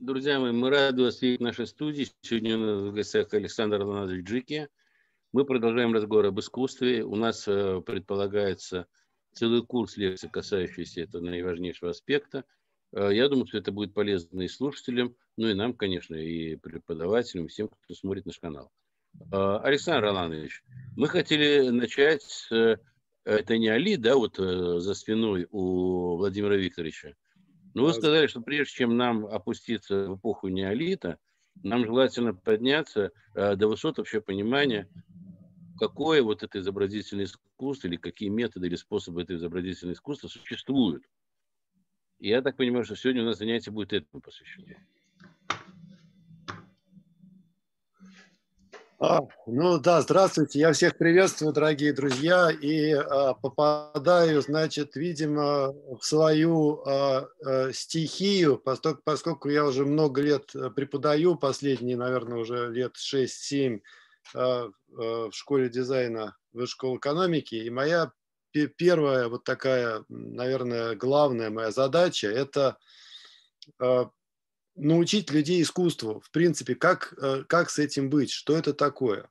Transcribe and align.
Друзья 0.00 0.38
мои, 0.38 0.52
мы 0.52 0.70
рады 0.70 1.02
вас 1.02 1.20
видеть 1.20 1.40
в 1.40 1.42
нашей 1.42 1.66
студии. 1.66 2.06
Сегодня 2.20 2.56
у 2.56 2.60
нас 2.60 2.82
в 2.84 2.94
гостях 2.94 3.34
Александр 3.34 3.82
Ланазович 3.82 4.24
Джики. 4.24 4.68
Мы 5.32 5.44
продолжаем 5.44 5.92
разговор 5.92 6.26
об 6.26 6.38
искусстве. 6.38 7.02
У 7.02 7.16
нас 7.16 7.48
э, 7.48 7.82
предполагается 7.84 8.86
целый 9.32 9.66
курс 9.66 9.96
лекций, 9.96 10.30
касающийся 10.30 11.00
этого 11.00 11.22
наиважнейшего 11.22 11.90
аспекта. 11.90 12.44
Э, 12.92 13.12
я 13.12 13.28
думаю, 13.28 13.48
что 13.48 13.58
это 13.58 13.72
будет 13.72 13.92
полезно 13.92 14.42
и 14.42 14.46
слушателям, 14.46 15.16
ну 15.36 15.48
и 15.48 15.54
нам, 15.54 15.74
конечно, 15.74 16.14
и 16.14 16.54
преподавателям, 16.54 17.46
и 17.46 17.48
всем, 17.48 17.66
кто 17.66 17.92
смотрит 17.92 18.24
наш 18.24 18.38
канал. 18.38 18.70
Э, 19.32 19.56
Александр 19.64 20.04
Роланович, 20.04 20.62
мы 20.96 21.08
хотели 21.08 21.70
начать 21.70 22.22
с... 22.22 22.78
Это 23.24 23.58
не 23.58 23.68
Али, 23.68 23.96
да, 23.96 24.14
вот 24.14 24.36
за 24.36 24.94
спиной 24.94 25.48
у 25.50 26.18
Владимира 26.18 26.54
Викторовича. 26.54 27.16
Но 27.78 27.84
вы 27.84 27.92
сказали, 27.92 28.26
что 28.26 28.40
прежде 28.40 28.74
чем 28.74 28.96
нам 28.96 29.24
опуститься 29.26 30.08
в 30.08 30.16
эпоху 30.16 30.48
неолита, 30.48 31.18
нам 31.62 31.84
желательно 31.84 32.34
подняться 32.34 33.12
до 33.34 33.68
высот 33.68 33.98
вообще 33.98 34.20
понимания 34.20 34.88
какое 35.78 36.22
вот 36.22 36.42
это 36.42 36.58
изобразительное 36.58 37.26
искусство 37.26 37.86
или 37.86 37.96
какие 37.96 38.30
методы 38.30 38.66
или 38.66 38.74
способы 38.74 39.22
этого 39.22 39.36
изобразительного 39.36 39.94
искусства 39.94 40.26
существуют. 40.26 41.04
И 42.18 42.28
я 42.28 42.42
так 42.42 42.56
понимаю, 42.56 42.84
что 42.84 42.96
сегодня 42.96 43.22
у 43.22 43.26
нас 43.26 43.38
занятие 43.38 43.70
будет 43.70 43.92
этому 43.92 44.20
посвящено. 44.20 44.74
А, 49.00 49.20
ну 49.46 49.78
да, 49.78 50.02
здравствуйте, 50.02 50.58
я 50.58 50.72
всех 50.72 50.98
приветствую, 50.98 51.52
дорогие 51.52 51.92
друзья, 51.92 52.50
и 52.50 52.90
а, 52.90 53.32
попадаю, 53.34 54.42
значит, 54.42 54.96
видимо, 54.96 55.72
в 55.72 56.00
свою 56.02 56.82
а, 56.84 57.28
а, 57.46 57.72
стихию, 57.72 58.58
поскольку, 58.58 59.00
поскольку 59.04 59.50
я 59.50 59.64
уже 59.64 59.86
много 59.86 60.20
лет 60.20 60.50
преподаю, 60.74 61.36
последние, 61.36 61.96
наверное, 61.96 62.38
уже 62.38 62.72
лет 62.72 62.96
6-7 62.96 63.82
а, 64.34 64.68
а, 64.98 65.30
в 65.30 65.32
школе 65.32 65.68
дизайна 65.68 66.36
Высшей 66.52 66.72
школы 66.72 66.96
экономики. 66.96 67.54
И 67.54 67.70
моя 67.70 68.10
первая 68.50 69.28
вот 69.28 69.44
такая, 69.44 70.04
наверное, 70.08 70.96
главная 70.96 71.50
моя 71.50 71.70
задача– 71.70 72.26
это 72.28 72.76
а, 73.78 74.10
научить 74.78 75.30
людей 75.30 75.62
искусству, 75.62 76.20
в 76.24 76.30
принципе, 76.30 76.74
как, 76.74 77.14
как 77.48 77.70
с 77.70 77.78
этим 77.78 78.10
быть, 78.10 78.30
что 78.30 78.56
это 78.56 78.72
такое. 78.72 79.28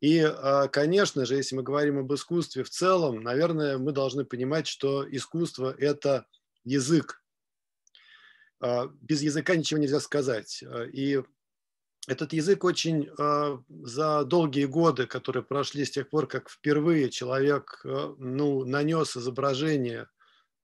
И, 0.00 0.26
конечно 0.72 1.24
же, 1.24 1.36
если 1.36 1.56
мы 1.56 1.62
говорим 1.62 1.98
об 1.98 2.12
искусстве 2.12 2.64
в 2.64 2.70
целом, 2.70 3.22
наверное, 3.22 3.78
мы 3.78 3.92
должны 3.92 4.24
понимать, 4.24 4.66
что 4.66 5.06
искусство– 5.10 5.74
это 5.78 6.26
язык. 6.64 7.22
Без 8.60 9.22
языка 9.22 9.56
ничего 9.56 9.80
нельзя 9.80 10.00
сказать. 10.00 10.62
И 10.92 11.22
этот 12.06 12.32
язык 12.32 12.62
очень 12.64 13.08
э, 13.18 13.58
за 13.68 14.24
долгие 14.24 14.66
годы, 14.66 15.06
которые 15.06 15.42
прошли 15.42 15.84
с 15.84 15.90
тех 15.90 16.08
пор, 16.08 16.28
как 16.28 16.48
впервые 16.48 17.10
человек 17.10 17.80
э, 17.84 18.14
ну, 18.18 18.64
нанес 18.64 19.16
изображение 19.16 20.08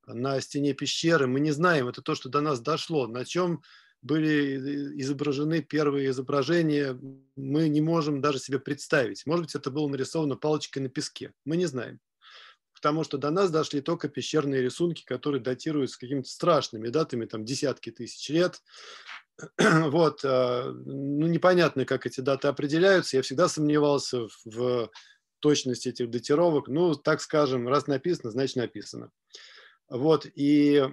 на 0.06 0.40
стене 0.40 0.72
пещеры, 0.72 1.26
мы 1.26 1.40
не 1.40 1.50
знаем, 1.50 1.88
это 1.88 2.00
то, 2.00 2.14
что 2.14 2.28
до 2.28 2.40
нас 2.40 2.60
дошло, 2.60 3.08
на 3.08 3.24
чем 3.24 3.62
были 4.02 5.00
изображены 5.00 5.62
первые 5.62 6.10
изображения, 6.10 6.98
мы 7.36 7.68
не 7.68 7.80
можем 7.80 8.20
даже 8.20 8.38
себе 8.38 8.58
представить. 8.58 9.24
Может 9.26 9.46
быть, 9.46 9.54
это 9.54 9.70
было 9.70 9.88
нарисовано 9.88 10.36
палочкой 10.36 10.82
на 10.82 10.88
песке, 10.88 11.32
мы 11.44 11.56
не 11.56 11.66
знаем. 11.66 12.00
Потому 12.74 13.04
что 13.04 13.16
до 13.16 13.30
нас 13.30 13.50
дошли 13.50 13.80
только 13.80 14.08
пещерные 14.08 14.60
рисунки, 14.60 15.04
которые 15.04 15.40
датируются 15.40 16.00
какими-то 16.00 16.28
страшными 16.28 16.88
датами, 16.88 17.26
там 17.26 17.44
десятки 17.44 17.90
тысяч 17.90 18.28
лет, 18.28 18.60
Вот, 19.58 20.24
э, 20.24 20.72
ну, 20.84 21.26
непонятно, 21.26 21.84
как 21.84 22.06
эти 22.06 22.20
даты 22.20 22.48
определяются. 22.48 23.16
Я 23.16 23.22
всегда 23.22 23.48
сомневался 23.48 24.26
в 24.44 24.90
точности 25.40 25.88
этих 25.88 26.10
датировок. 26.10 26.68
Ну, 26.68 26.94
так 26.94 27.20
скажем, 27.20 27.68
раз 27.68 27.86
написано, 27.86 28.30
значит 28.30 28.56
написано. 28.56 29.10
Вот, 29.88 30.26
и 30.34 30.88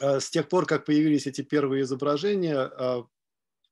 с 0.00 0.30
тех 0.30 0.48
пор, 0.48 0.66
как 0.66 0.84
появились 0.84 1.26
эти 1.26 1.42
первые 1.42 1.82
изображения, 1.82 2.70
э, 2.76 3.02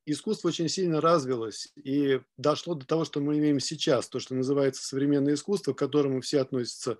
искусство 0.06 0.48
очень 0.48 0.68
сильно 0.68 1.00
развилось 1.00 1.72
и 1.76 2.20
дошло 2.36 2.74
до 2.74 2.86
того, 2.86 3.04
что 3.04 3.20
мы 3.20 3.38
имеем 3.38 3.60
сейчас, 3.60 4.08
то, 4.08 4.20
что 4.20 4.34
называется 4.34 4.84
современное 4.84 5.34
искусство, 5.34 5.72
к 5.72 5.78
которому 5.78 6.20
все 6.20 6.40
относятся 6.40 6.98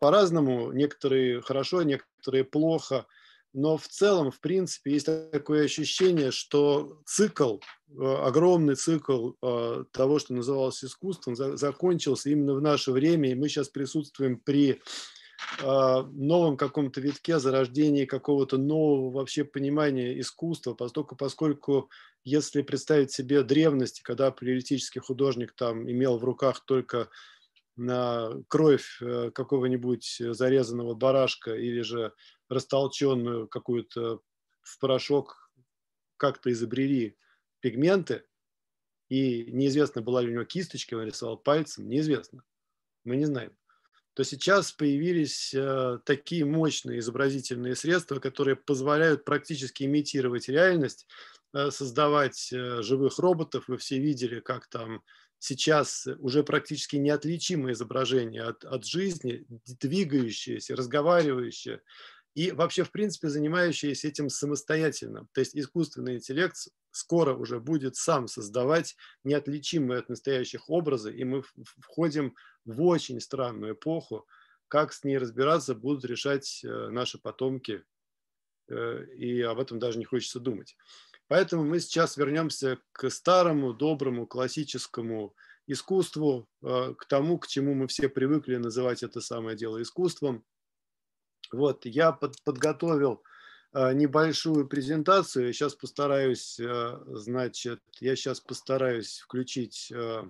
по-разному, 0.00 0.72
некоторые 0.72 1.40
хорошо, 1.42 1.82
некоторые 1.82 2.44
плохо– 2.44 3.06
но 3.54 3.78
в 3.78 3.86
целом, 3.86 4.32
в 4.32 4.40
принципе, 4.40 4.90
есть 4.90 5.06
такое 5.30 5.64
ощущение, 5.64 6.32
что 6.32 7.00
цикл, 7.06 7.58
э, 7.88 8.02
огромный 8.02 8.74
цикл 8.74 9.30
э, 9.40 9.84
того, 9.92 10.18
что 10.18 10.34
называлось 10.34 10.84
искусством, 10.84 11.36
закончился 11.36 12.30
именно 12.30 12.54
в 12.54 12.60
наше 12.60 12.90
время, 12.90 13.30
и 13.30 13.36
мы 13.36 13.48
сейчас 13.48 13.68
присутствуем 13.68 14.40
при 14.40 14.70
э, 14.70 14.78
новом 15.60 16.56
каком-то 16.56 17.00
витке 17.00 17.38
зарождения 17.38 18.06
какого-то 18.06 18.58
нового 18.58 19.10
вообще 19.10 19.44
понимания 19.44 20.18
искусства, 20.18 20.74
поскольку, 20.74 21.16
поскольку 21.16 21.90
если 22.24 22.62
представить 22.62 23.12
себе 23.12 23.42
древности, 23.42 24.02
когда 24.02 24.30
палеолитический 24.30 25.00
художник 25.00 25.52
там 25.52 25.88
имел 25.90 26.18
в 26.18 26.24
руках 26.24 26.64
только 26.64 27.08
на 27.76 28.30
кровь 28.48 29.00
какого-нибудь 29.34 30.16
зарезанного 30.18 30.94
барашка 30.94 31.54
или 31.54 31.80
же 31.80 32.12
растолченную 32.48 33.48
какую-то 33.48 34.20
в 34.62 34.78
порошок 34.78 35.50
как-то 36.16 36.50
изобрели 36.50 37.16
пигменты, 37.60 38.24
и 39.08 39.50
неизвестно, 39.52 40.02
была 40.02 40.22
ли 40.22 40.28
у 40.28 40.32
него 40.32 40.44
кисточка, 40.44 40.94
он 40.94 41.04
рисовал 41.04 41.36
пальцем, 41.36 41.88
неизвестно, 41.88 42.42
мы 43.04 43.16
не 43.16 43.26
знаем, 43.26 43.56
то 44.14 44.22
сейчас 44.22 44.72
появились 44.72 45.52
э, 45.52 45.98
такие 46.04 46.44
мощные 46.44 47.00
изобразительные 47.00 47.74
средства, 47.74 48.20
которые 48.20 48.54
позволяют 48.56 49.24
практически 49.24 49.82
имитировать 49.82 50.48
реальность, 50.48 51.06
э, 51.52 51.70
создавать 51.70 52.52
э, 52.52 52.82
живых 52.82 53.18
роботов. 53.18 53.64
Вы 53.66 53.76
все 53.76 53.98
видели, 53.98 54.38
как 54.38 54.68
там 54.68 55.02
сейчас 55.40 56.06
уже 56.20 56.44
практически 56.44 56.96
неотличимое 56.96 57.72
изображение 57.72 58.44
от, 58.44 58.64
от 58.64 58.86
жизни, 58.86 59.44
двигающееся, 59.80 60.76
разговаривающее, 60.76 61.82
и 62.34 62.50
вообще, 62.50 62.82
в 62.82 62.90
принципе, 62.90 63.28
занимающиеся 63.28 64.08
этим 64.08 64.28
самостоятельно. 64.28 65.28
То 65.32 65.40
есть 65.40 65.56
искусственный 65.56 66.16
интеллект 66.16 66.56
скоро 66.90 67.34
уже 67.34 67.60
будет 67.60 67.94
сам 67.94 68.26
создавать 68.26 68.96
неотличимые 69.22 70.00
от 70.00 70.08
настоящих 70.08 70.68
образы, 70.68 71.14
и 71.14 71.22
мы 71.24 71.42
входим 71.80 72.34
в 72.64 72.82
очень 72.82 73.20
странную 73.20 73.74
эпоху. 73.74 74.26
Как 74.66 74.92
с 74.92 75.04
ней 75.04 75.18
разбираться, 75.18 75.74
будут 75.74 76.04
решать 76.04 76.62
э, 76.64 76.88
наши 76.88 77.18
потомки, 77.18 77.84
э, 78.68 79.04
и 79.16 79.40
об 79.42 79.60
этом 79.60 79.78
даже 79.78 79.98
не 79.98 80.04
хочется 80.04 80.40
думать. 80.40 80.76
Поэтому 81.28 81.64
мы 81.64 81.78
сейчас 81.78 82.16
вернемся 82.16 82.78
к 82.92 83.08
старому, 83.10 83.72
доброму, 83.72 84.26
классическому 84.26 85.36
искусству, 85.68 86.48
э, 86.62 86.94
к 86.98 87.04
тому, 87.06 87.38
к 87.38 87.46
чему 87.46 87.74
мы 87.74 87.86
все 87.86 88.08
привыкли 88.08 88.56
называть 88.56 89.04
это 89.04 89.20
самое 89.20 89.56
дело 89.56 89.80
искусством– 89.80 90.44
вот, 91.54 91.86
я 91.86 92.12
под, 92.12 92.42
подготовил 92.42 93.22
э, 93.72 93.92
небольшую 93.92 94.68
презентацию. 94.68 95.52
Сейчас 95.52 95.74
постараюсь, 95.74 96.58
э, 96.60 96.98
значит, 97.06 97.80
я 98.00 98.16
сейчас 98.16 98.40
постараюсь 98.40 99.20
включить 99.20 99.90
э, 99.92 100.22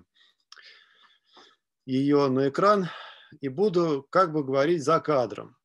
ее 1.85 2.27
на 2.29 2.49
экран 2.49 2.89
и 3.41 3.49
буду 3.49 4.07
как 4.09 4.31
бы 4.31 4.43
говорить 4.43 4.83
за 4.83 4.99
кадром. 4.99 5.57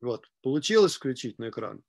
Вот, 0.00 0.28
получилось 0.42 0.96
включить 0.96 1.38
на 1.38 1.50
экран? 1.50 1.82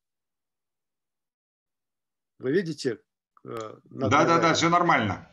Вы 2.40 2.52
видите? 2.52 3.00
Да, 3.44 3.80
да, 3.84 4.40
да, 4.40 4.54
все 4.54 4.70
нормально. 4.70 5.33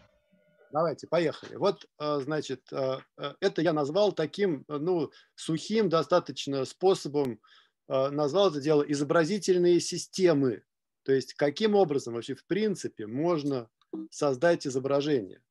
Давайте, 0.72 1.08
поехали. 1.08 1.56
Вот, 1.56 1.86
э, 1.98 2.20
значит, 2.20 2.72
э, 2.72 2.98
э, 3.18 3.34
это 3.40 3.60
я 3.60 3.72
назвал 3.72 4.12
таким, 4.12 4.64
ну, 4.68 5.10
сухим 5.34 5.88
достаточно 5.88 6.64
способом, 6.64 7.40
назвал 7.88 8.50
это 8.50 8.60
дело 8.60 8.82
изобразительные 8.82 9.80
системы. 9.80 10.62
То 11.02 11.10
есть, 11.10 11.34
каким 11.34 11.74
образом 11.74 12.14
вообще, 12.14 12.36
в 12.36 12.44
принципе, 12.46 13.08
можно 13.08 13.68
создать 14.10 14.64
изображение. 14.64 15.42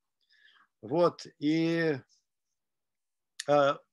Вот, 0.82 1.28
и 1.38 2.00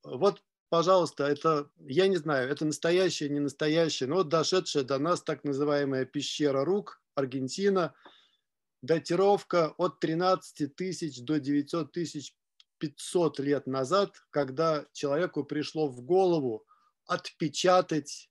вот, 0.04 0.44
пожалуйста, 0.68 1.24
это, 1.24 1.70
я 1.78 2.06
не 2.06 2.18
знаю, 2.18 2.48
это 2.48 2.64
настоящее, 2.64 3.30
не 3.30 3.40
настоящее, 3.40 4.08
но 4.08 4.16
вот 4.16 4.28
дошедшая 4.28 4.84
до 4.84 4.98
нас 5.00 5.22
так 5.22 5.42
называемая 5.42 6.04
пещера 6.04 6.64
рук, 6.64 7.02
Аргентина– 7.16 7.94
датировка 8.82 9.74
от 9.78 10.00
13 10.00 10.74
тысяч 10.76 11.22
до 11.22 11.40
900 11.40 11.92
тысяч 11.92 12.34
500 12.78 13.38
лет 13.40 13.66
назад, 13.66 14.14
когда 14.30 14.86
человеку 14.92 15.44
пришло 15.44 15.88
в 15.88 16.02
голову 16.02 16.66
отпечатать 17.06 18.30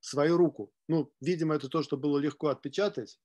свою 0.00 0.36
руку. 0.36 0.72
Ну, 0.88 1.12
видимо, 1.20 1.54
это 1.54 1.68
то, 1.68 1.82
что 1.82 1.96
было 1.96 2.18
легко 2.18 2.48
отпечатать. 2.48 3.18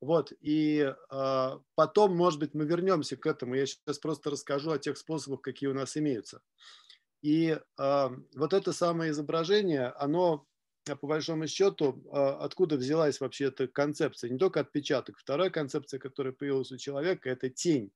Вот, 0.00 0.32
и 0.40 0.94
э, 1.10 1.58
потом, 1.74 2.16
может 2.16 2.38
быть, 2.38 2.54
мы 2.54 2.64
вернемся 2.66 3.16
к 3.16 3.26
этому. 3.26 3.54
Я 3.54 3.66
сейчас 3.66 3.98
просто 3.98 4.30
расскажу 4.30 4.70
о 4.70 4.78
тех 4.78 4.96
способах, 4.96 5.40
какие 5.40 5.68
у 5.68 5.74
нас 5.74 5.96
имеются. 5.96 6.40
И 7.20 7.58
э, 7.78 8.08
вот 8.36 8.52
это 8.52 8.72
самое 8.72 9.10
изображение, 9.10 9.88
оно, 9.88 10.46
по 10.96 11.06
большому 11.06 11.46
счету, 11.46 12.02
э, 12.06 12.16
откуда 12.16 12.76
взялась 12.76 13.20
вообще 13.20 13.46
эта 13.46 13.68
концепция? 13.68 14.30
Не 14.30 14.38
только 14.38 14.60
отпечаток. 14.60 15.18
Вторая 15.18 15.50
концепция, 15.50 15.98
которая 15.98 16.32
появилась 16.32 16.72
у 16.72 16.76
человека, 16.76 17.30
это 17.30 17.48
тень. 17.48 17.92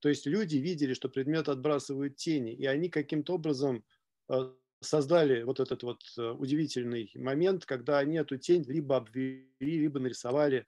То 0.00 0.08
есть 0.08 0.26
люди 0.26 0.56
видели, 0.56 0.94
что 0.94 1.08
предмет 1.08 1.48
отбрасывает 1.48 2.16
тени, 2.16 2.52
и 2.52 2.66
они 2.66 2.88
каким-то 2.88 3.34
образом 3.34 3.84
э, 4.28 4.52
создали 4.80 5.42
вот 5.42 5.60
этот 5.60 5.82
вот 5.82 6.02
э, 6.18 6.30
удивительный 6.30 7.10
момент, 7.14 7.64
когда 7.66 7.98
они 7.98 8.16
эту 8.16 8.36
тень 8.36 8.64
либо 8.66 8.96
обвели, 8.96 9.46
либо 9.60 10.00
нарисовали. 10.00 10.66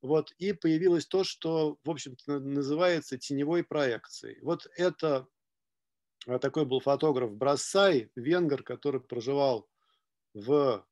Вот, 0.00 0.32
и 0.38 0.52
появилось 0.52 1.06
то, 1.06 1.22
что, 1.22 1.78
в 1.84 1.90
общем-то, 1.90 2.40
называется 2.40 3.18
теневой 3.18 3.62
проекцией. 3.62 4.38
Вот 4.42 4.66
это 4.76 5.28
а, 6.26 6.38
такой 6.38 6.64
был 6.64 6.80
фотограф 6.80 7.32
Брассай, 7.32 8.10
венгер, 8.16 8.62
который 8.62 9.00
проживал 9.00 9.68
в 10.34 10.84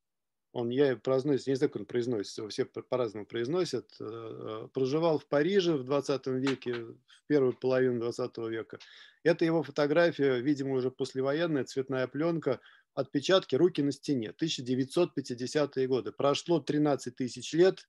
он, 0.52 0.70
я 0.70 0.96
произносит, 0.96 1.46
не 1.46 1.54
знаю, 1.54 1.70
как 1.70 1.80
он 1.80 1.86
произносится, 1.86 2.48
все 2.48 2.64
по-разному 2.64 3.24
произносят, 3.24 3.94
э, 4.00 4.04
э, 4.04 4.68
проживал 4.72 5.18
в 5.18 5.26
Париже 5.26 5.74
в 5.76 5.84
20 5.84 6.26
веке, 6.26 6.74
в 6.74 6.96
первую 7.28 7.52
половину 7.52 8.00
20 8.00 8.36
века. 8.48 8.78
Это 9.22 9.44
его 9.44 9.62
фотография, 9.62 10.40
видимо, 10.40 10.74
уже 10.74 10.90
послевоенная, 10.90 11.64
цветная 11.64 12.06
пленка, 12.08 12.60
отпечатки 12.94 13.54
руки 13.54 13.80
на 13.82 13.92
стене, 13.92 14.34
1950-е 14.40 15.86
годы. 15.86 16.10
Прошло 16.10 16.58
13 16.60 17.14
тысяч 17.14 17.52
лет, 17.52 17.88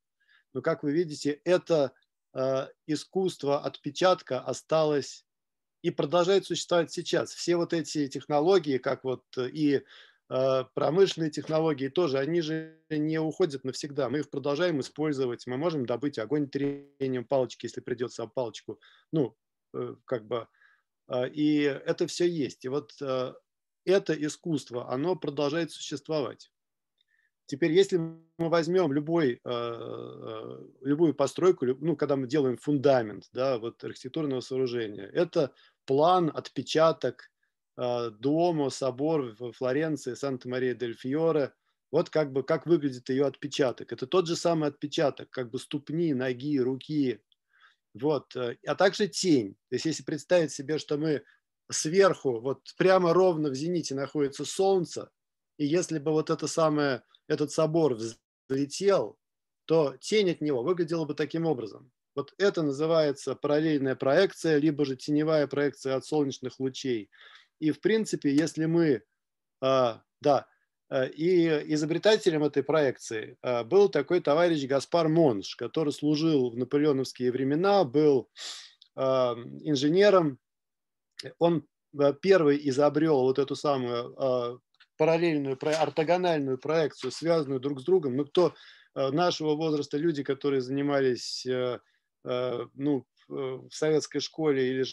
но, 0.53 0.61
как 0.61 0.83
вы 0.83 0.91
видите, 0.91 1.41
это 1.43 1.93
э, 2.33 2.67
искусство 2.85 3.59
отпечатка 3.61 4.39
осталось 4.39 5.25
и 5.81 5.89
продолжает 5.89 6.45
существовать 6.45 6.91
сейчас. 6.91 7.33
Все 7.33 7.55
вот 7.55 7.73
эти 7.73 8.07
технологии, 8.07 8.77
как 8.77 9.03
вот 9.03 9.23
и 9.37 9.81
промышленные 10.73 11.29
технологии 11.29 11.89
тоже, 11.89 12.17
они 12.17 12.39
же 12.41 12.79
не 12.89 13.19
уходят 13.19 13.65
навсегда. 13.65 14.09
Мы 14.09 14.19
их 14.19 14.29
продолжаем 14.29 14.79
использовать. 14.79 15.45
Мы 15.45 15.57
можем 15.57 15.85
добыть 15.85 16.19
огонь 16.19 16.47
трением 16.47 17.25
палочки, 17.25 17.65
если 17.65 17.81
придется 17.81 18.23
об 18.23 18.33
палочку. 18.33 18.79
Ну, 19.11 19.35
э, 19.73 19.95
как 20.05 20.25
бы. 20.27 20.47
А, 21.07 21.25
и 21.25 21.63
это 21.63 22.07
все 22.07 22.29
есть. 22.29 22.63
И 22.63 22.69
вот 22.69 22.93
это 23.83 24.13
искусство, 24.13 24.89
оно 24.89 25.15
продолжает 25.15 25.71
существовать. 25.71 26.51
Теперь, 27.47 27.73
если 27.73 27.97
мы 27.97 28.21
возьмем 28.37 28.93
любой, 28.93 29.41
любую 30.81 31.15
постройку, 31.15 31.65
ну, 31.65 31.97
когда 31.97 32.15
мы 32.15 32.27
делаем 32.27 32.57
фундамент, 32.57 33.27
да, 33.33 33.57
вот 33.57 33.83
архитектурного 33.83 34.39
сооружения, 34.39 35.07
это 35.07 35.51
план, 35.85 36.31
отпечаток, 36.33 37.30
Дуомо, 38.11 38.69
собор 38.69 39.35
в 39.39 39.53
Флоренции, 39.53 40.13
Санта-Мария-дель-Фьоре. 40.13 41.53
Вот 41.91 42.09
как 42.09 42.31
бы 42.31 42.43
как 42.43 42.65
выглядит 42.65 43.09
ее 43.09 43.25
отпечаток. 43.25 43.91
Это 43.91 44.07
тот 44.07 44.27
же 44.27 44.35
самый 44.35 44.69
отпечаток, 44.69 45.29
как 45.29 45.49
бы 45.49 45.59
ступни, 45.59 46.13
ноги, 46.13 46.59
руки. 46.59 47.21
Вот. 47.93 48.35
Э, 48.35 48.55
а 48.65 48.75
также 48.75 49.07
тень. 49.07 49.55
То 49.69 49.75
есть 49.75 49.85
если 49.85 50.03
представить 50.03 50.51
себе, 50.51 50.77
что 50.77 50.97
мы 50.97 51.23
сверху, 51.69 52.39
вот 52.39 52.61
прямо 52.77 53.13
ровно 53.13 53.49
в 53.49 53.55
зените 53.55 53.95
находится 53.95 54.45
солнце, 54.45 55.09
и 55.57 55.65
если 55.65 55.99
бы 55.99 56.11
вот 56.11 56.29
это 56.29 56.47
самое, 56.47 57.03
этот 57.27 57.51
собор 57.51 57.97
взлетел, 58.49 59.17
то 59.65 59.95
тень 59.99 60.31
от 60.31 60.41
него 60.41 60.63
выглядела 60.63 61.05
бы 61.05 61.13
таким 61.13 61.45
образом. 61.45 61.91
Вот 62.13 62.33
это 62.37 62.61
называется 62.61 63.35
параллельная 63.35 63.95
проекция, 63.95 64.57
либо 64.57 64.85
же 64.85 64.97
теневая 64.97 65.47
проекция 65.47 65.95
от 65.95 66.05
солнечных 66.05 66.59
лучей. 66.59 67.09
И, 67.61 67.69
в 67.69 67.79
принципе, 67.79 68.33
если 68.33 68.65
мы, 68.65 69.03
а, 69.61 70.01
да, 70.19 70.47
а, 70.89 71.05
и 71.05 71.45
изобретателем 71.73 72.43
этой 72.43 72.63
проекции 72.63 73.37
а, 73.43 73.63
был 73.63 73.87
такой 73.87 74.19
товарищ 74.19 74.65
Гаспар 74.65 75.07
Монш, 75.07 75.55
который 75.55 75.93
служил 75.93 76.49
в 76.49 76.57
наполеоновские 76.57 77.31
времена, 77.31 77.85
был 77.85 78.29
инженером. 78.93 80.37
Он 81.39 81.65
первый 82.21 82.59
изобрел 82.67 83.21
вот 83.21 83.39
эту 83.39 83.55
самую 83.55 84.61
параллельную, 84.97 85.57
ортогональную 85.57 86.57
проекцию, 86.57 87.11
связанную 87.11 87.61
друг 87.61 87.79
с 87.79 87.85
другом. 87.85 88.17
Ну, 88.17 88.25
кто 88.25 88.53
нашего 88.93 89.55
возраста, 89.55 89.97
люди, 89.97 90.23
которые 90.23 90.59
занимались 90.59 91.47
ну, 92.25 93.05
в 93.29 93.69
советской 93.71 94.19
школе 94.19 94.69
или 94.69 94.83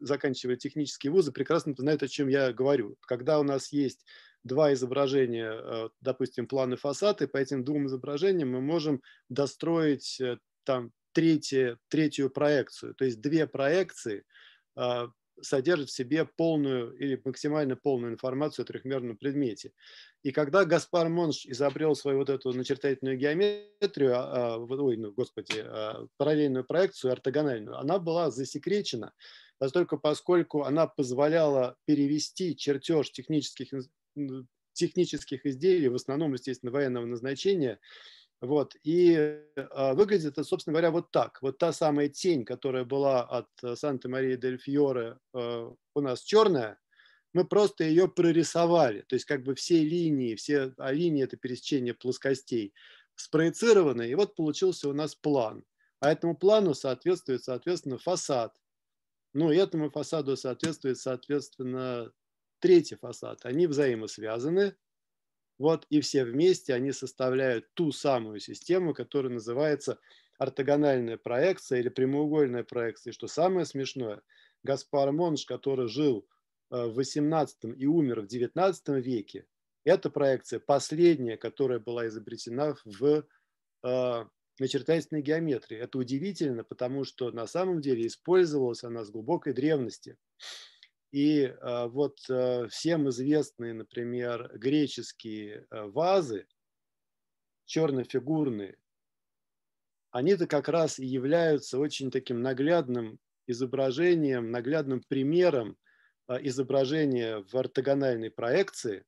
заканчивая 0.00 0.56
технические 0.56 1.12
вузы, 1.12 1.32
прекрасно 1.32 1.74
знают, 1.76 2.02
о 2.02 2.08
чем 2.08 2.28
я 2.28 2.52
говорю. 2.52 2.96
Когда 3.02 3.38
у 3.38 3.42
нас 3.42 3.72
есть 3.72 4.04
два 4.44 4.72
изображения, 4.72 5.52
э, 5.52 5.88
допустим, 6.00 6.46
планы 6.46 6.76
фасады, 6.76 7.28
по 7.28 7.36
этим 7.36 7.64
двум 7.64 7.86
изображениям 7.86 8.50
мы 8.50 8.60
можем 8.60 9.02
достроить 9.28 10.20
э, 10.20 10.38
там 10.64 10.92
третье, 11.12 11.78
третью 11.88 12.30
проекцию. 12.30 12.94
То 12.94 13.04
есть 13.04 13.20
две 13.20 13.46
проекции 13.46 14.24
э, 14.76 15.08
содержат 15.42 15.88
в 15.88 15.92
себе 15.94 16.24
полную 16.24 16.92
или 16.96 17.20
максимально 17.24 17.76
полную 17.76 18.12
информацию 18.12 18.64
о 18.64 18.66
трехмерном 18.66 19.16
предмете. 19.16 19.72
И 20.22 20.32
когда 20.32 20.64
Гаспар 20.64 21.08
Монш 21.08 21.46
изобрел 21.46 21.94
свою 21.94 22.18
вот 22.18 22.30
эту 22.30 22.52
начертательную 22.52 23.16
геометрию, 23.16 24.14
а, 24.14 24.54
а, 24.54 24.58
ой, 24.58 24.96
ну, 24.96 25.12
господи, 25.12 25.62
а, 25.64 26.06
параллельную 26.16 26.64
проекцию, 26.64 27.12
ортогональную, 27.12 27.78
она 27.78 27.98
была 27.98 28.30
засекречена, 28.30 29.12
поскольку, 29.60 29.98
поскольку 29.98 30.62
она 30.64 30.86
позволяла 30.86 31.76
перевести 31.84 32.56
чертеж 32.56 33.12
технических, 33.12 33.68
технических 34.72 35.44
изделий, 35.44 35.88
в 35.88 35.94
основном, 35.94 36.32
естественно, 36.32 36.72
военного 36.72 37.04
назначения, 37.04 37.78
вот. 38.40 38.74
И 38.84 39.12
э, 39.12 39.92
выглядит 39.92 40.32
это, 40.32 40.44
собственно 40.44 40.72
говоря, 40.72 40.90
вот 40.90 41.10
так. 41.10 41.42
Вот 41.42 41.58
та 41.58 41.74
самая 41.74 42.08
тень, 42.08 42.46
которая 42.46 42.84
была 42.84 43.22
от 43.22 43.48
э, 43.62 43.76
Санта-Марии-дель-Фьоре 43.76 45.18
э, 45.34 45.70
у 45.94 46.00
нас 46.00 46.22
черная, 46.22 46.78
мы 47.34 47.46
просто 47.46 47.84
ее 47.84 48.08
прорисовали. 48.08 49.02
То 49.02 49.14
есть 49.14 49.26
как 49.26 49.42
бы 49.42 49.54
все 49.54 49.84
линии, 49.84 50.36
все 50.36 50.72
а 50.78 50.90
линии– 50.90 51.22
это 51.24 51.36
пересечение 51.36 51.92
плоскостей, 51.92 52.72
спроецированы, 53.14 54.08
и 54.08 54.14
вот 54.14 54.34
получился 54.34 54.88
у 54.88 54.94
нас 54.94 55.14
план. 55.14 55.62
А 56.00 56.10
этому 56.10 56.34
плану 56.34 56.72
соответствует, 56.72 57.44
соответственно, 57.44 57.98
фасад. 57.98 58.54
Ну, 59.32 59.50
этому 59.50 59.90
фасаду 59.90 60.36
соответствует, 60.36 60.98
соответственно, 60.98 62.12
третий 62.58 62.96
фасад. 62.96 63.44
Они 63.44 63.66
взаимосвязаны, 63.66 64.76
вот, 65.58 65.86
и 65.90 66.00
все 66.00 66.24
вместе 66.24 66.74
они 66.74 66.90
составляют 66.90 67.72
ту 67.74 67.92
самую 67.92 68.40
систему, 68.40 68.94
которая 68.94 69.32
называется 69.32 69.98
ортогональная 70.38 71.18
проекция 71.18 71.80
или 71.80 71.90
прямоугольная 71.90 72.64
проекция. 72.64 73.10
И 73.10 73.14
что 73.14 73.26
самое 73.26 73.66
смешное, 73.66 74.22
Гаспар 74.62 75.12
Монш, 75.12 75.44
который 75.44 75.86
жил 75.86 76.26
э, 76.70 76.86
в 76.86 76.94
18 76.94 77.76
и 77.76 77.86
умер 77.86 78.22
в 78.22 78.26
19 78.26 78.88
веке, 79.04 79.46
эта 79.84 80.10
проекция 80.10 80.60
последняя, 80.60 81.36
которая 81.36 81.78
была 81.78 82.06
изобретена 82.06 82.74
в 82.84 83.24
э, 83.82 84.24
начертательной 84.60 85.22
геометрии. 85.22 85.78
Это 85.78 85.98
удивительно, 85.98 86.62
потому 86.62 87.04
что 87.04 87.32
на 87.32 87.46
самом 87.46 87.80
деле 87.80 88.06
использовалась 88.06 88.84
она 88.84 89.04
с 89.04 89.10
глубокой 89.10 89.54
древности. 89.54 90.16
И 91.12 91.44
а, 91.44 91.88
вот 91.88 92.18
а, 92.30 92.68
всем 92.68 93.08
известные, 93.08 93.72
например, 93.72 94.52
греческие 94.56 95.66
а, 95.70 95.86
вазы, 95.86 96.46
чернофигурные, 97.64 98.76
они-то 100.10 100.46
как 100.46 100.68
раз 100.68 100.98
и 100.98 101.06
являются 101.06 101.78
очень 101.78 102.10
таким 102.10 102.42
наглядным 102.42 103.18
изображением, 103.46 104.50
наглядным 104.50 105.02
примером 105.02 105.78
изображения 106.28 107.44
в 107.50 107.56
ортогональной 107.56 108.30
проекции 108.30 109.04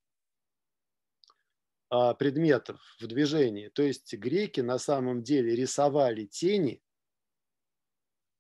предметов 2.19 2.81
в 3.01 3.07
движении. 3.07 3.69
То 3.69 3.83
есть 3.83 4.15
греки 4.15 4.61
на 4.61 4.79
самом 4.79 5.23
деле 5.23 5.55
рисовали 5.55 6.25
тени. 6.25 6.83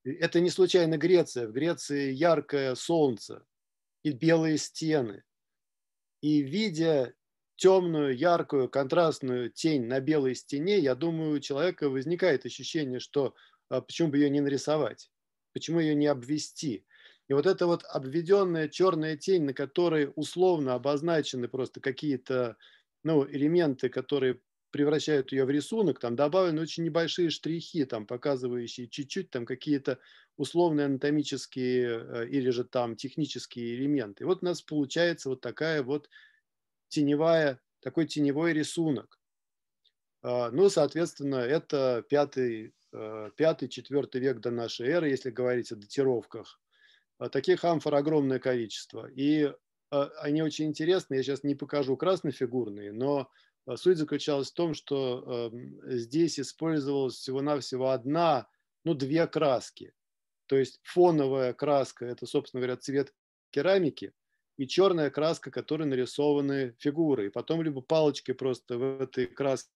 Это 0.05 0.41
не 0.41 0.51
случайно 0.51 0.97
Греция. 0.97 1.47
В 1.47 1.53
Греции 1.53 2.13
яркое 2.13 2.75
солнце, 2.75 3.45
и 4.03 4.13
белые 4.13 4.59
стены. 4.59 5.23
И 6.21 6.43
видя 6.43 7.15
темную, 7.57 8.17
яркую, 8.17 8.69
контрастную 8.69 9.51
тень 9.51 9.87
на 9.87 10.01
белой 10.01 10.35
стене, 10.35 10.79
я 10.79 10.95
думаю, 10.95 11.37
у 11.37 11.41
человека 11.41 11.89
возникает 11.89 12.45
ощущение, 12.45 13.01
что 13.01 13.35
а, 13.69 13.81
почему 13.81 14.09
бы 14.09 14.19
ее 14.19 14.31
не 14.31 14.41
нарисовать, 14.41 15.11
почему 15.53 15.81
ее 15.81 15.95
не 15.95 16.07
обвести. 16.07 16.87
И 17.29 17.35
вот 17.35 17.47
эта 17.47 17.67
вот 17.67 17.85
обведенная 17.85 18.69
черная 18.69 19.17
тень, 19.17 19.45
на 19.45 19.55
которой 19.55 20.13
условно 20.17 20.75
обозначены 20.75 21.49
просто 21.49 21.81
какие-то 21.81 22.57
ну, 23.05 23.27
элементы, 23.27 23.89
которые 23.89 24.41
превращают 24.71 25.33
ее 25.33 25.45
в 25.45 25.51
рисунок, 25.51 26.01
там 26.01 26.17
добавлены 26.17 26.63
очень 26.63 26.85
небольшие 26.85 27.31
штрихи, 27.31 27.85
там 27.85 28.07
показывающие 28.07 28.89
чуть-чуть 28.89 29.31
там 29.31 29.45
какие-то 29.45 29.99
условные 30.37 30.87
анатомические 30.87 32.01
э, 32.01 32.29
или 32.29 32.51
же 32.51 32.65
там 32.65 32.97
технические 32.97 33.75
элементы. 33.77 34.25
И 34.25 34.27
вот 34.27 34.43
у 34.43 34.47
нас 34.47 34.63
получается 34.63 35.29
вот 35.29 35.43
такая 35.43 35.83
вот 35.83 36.09
теневая, 36.89 37.61
такой 37.81 38.07
теневой 38.07 38.55
рисунок. 38.55 39.21
А, 40.23 40.51
ну, 40.51 40.71
соответственно, 40.71 41.37
это 41.37 42.05
пятый, 42.09 42.75
э, 42.93 43.31
пятый, 43.37 43.69
четвертый 43.69 44.21
век 44.21 44.41
до 44.41 44.51
нашей 44.51 44.89
эры, 44.89 45.11
если 45.11 45.31
говорить 45.31 45.71
о 45.71 45.77
датировках. 45.77 46.61
А, 47.19 47.29
таких 47.29 47.65
амфор 47.65 47.95
огромное 47.95 48.39
количество. 48.39 49.07
И 49.07 49.53
они 49.93 50.43
очень 50.43 50.67
интересны. 50.67 51.17
Я 51.17 51.23
сейчас 51.23 51.45
не 51.45 51.55
покажу 51.55 51.97
краснофигурные, 51.97 52.93
но 52.93 53.31
а, 53.67 53.77
суть 53.77 53.99
заключалась 53.99 54.51
в 54.51 54.55
том, 54.55 54.75
что 54.75 55.51
эм, 55.53 55.81
здесь 55.99 56.41
использовалась 56.41 57.15
всего-навсего 57.15 57.91
одна, 57.91 58.49
ну, 58.85 58.95
две 58.95 59.27
краски. 59.27 59.95
То 60.47 60.57
есть 60.57 60.81
фоновая 60.83 61.53
краска– 61.53 62.07
это, 62.07 62.27
собственно 62.27 62.61
говоря, 62.61 62.77
цвет 62.77 63.15
керамики, 63.51 64.13
и 64.57 64.67
черная 64.67 65.11
краска, 65.11 65.51
которой 65.51 65.85
нарисованы 65.85 66.75
фигуры. 66.79 67.27
И 67.27 67.31
потом 67.31 67.63
либо 67.63 67.81
палочкой 67.81 68.35
просто 68.35 68.79
в 68.79 69.03
этой 69.03 69.27
краске, 69.27 69.71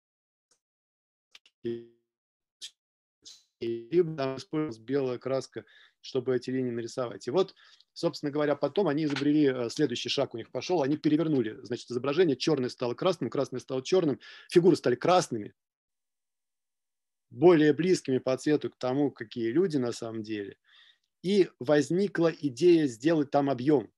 либо 3.59 4.15
там 4.15 4.37
использовалась 4.37 4.77
белая 4.77 5.17
краска, 5.17 5.65
чтобы 6.07 6.35
эти 6.35 6.49
линии 6.49 6.71
нарисовать. 6.71 7.27
И 7.27 7.31
вот 7.31 7.53
Собственно 7.97 8.31
говоря, 8.31 8.55
потом 8.55 8.89
они 8.89 9.05
изобрели, 9.05 9.47
э, 9.47 9.69
следующий 9.71 10.09
шаг 10.09 10.35
у 10.35 10.37
них 10.37 10.51
пошел, 10.51 10.83
они 10.83 10.97
перевернули, 10.97 11.57
значит, 11.63 11.89
изображение, 11.89 12.37
черное 12.37 12.69
стало 12.69 12.93
красным, 12.93 13.31
красное 13.31 13.59
стало 13.59 13.81
черным, 13.81 14.19
фигуры 14.51 14.75
стали 14.75 14.93
красными, 14.93 15.55
более 17.31 17.73
близкими 17.73 18.19
по 18.19 18.37
цвету 18.37 18.69
к 18.69 18.77
тому, 18.77 19.09
какие 19.09 19.49
люди 19.49 19.77
на 19.77 19.91
самом 19.93 20.21
деле. 20.21 20.57
И 21.23 21.49
возникла 21.57 22.27
идея 22.27 22.85
сделать 22.85 23.31
там 23.31 23.49
объем. 23.49 23.91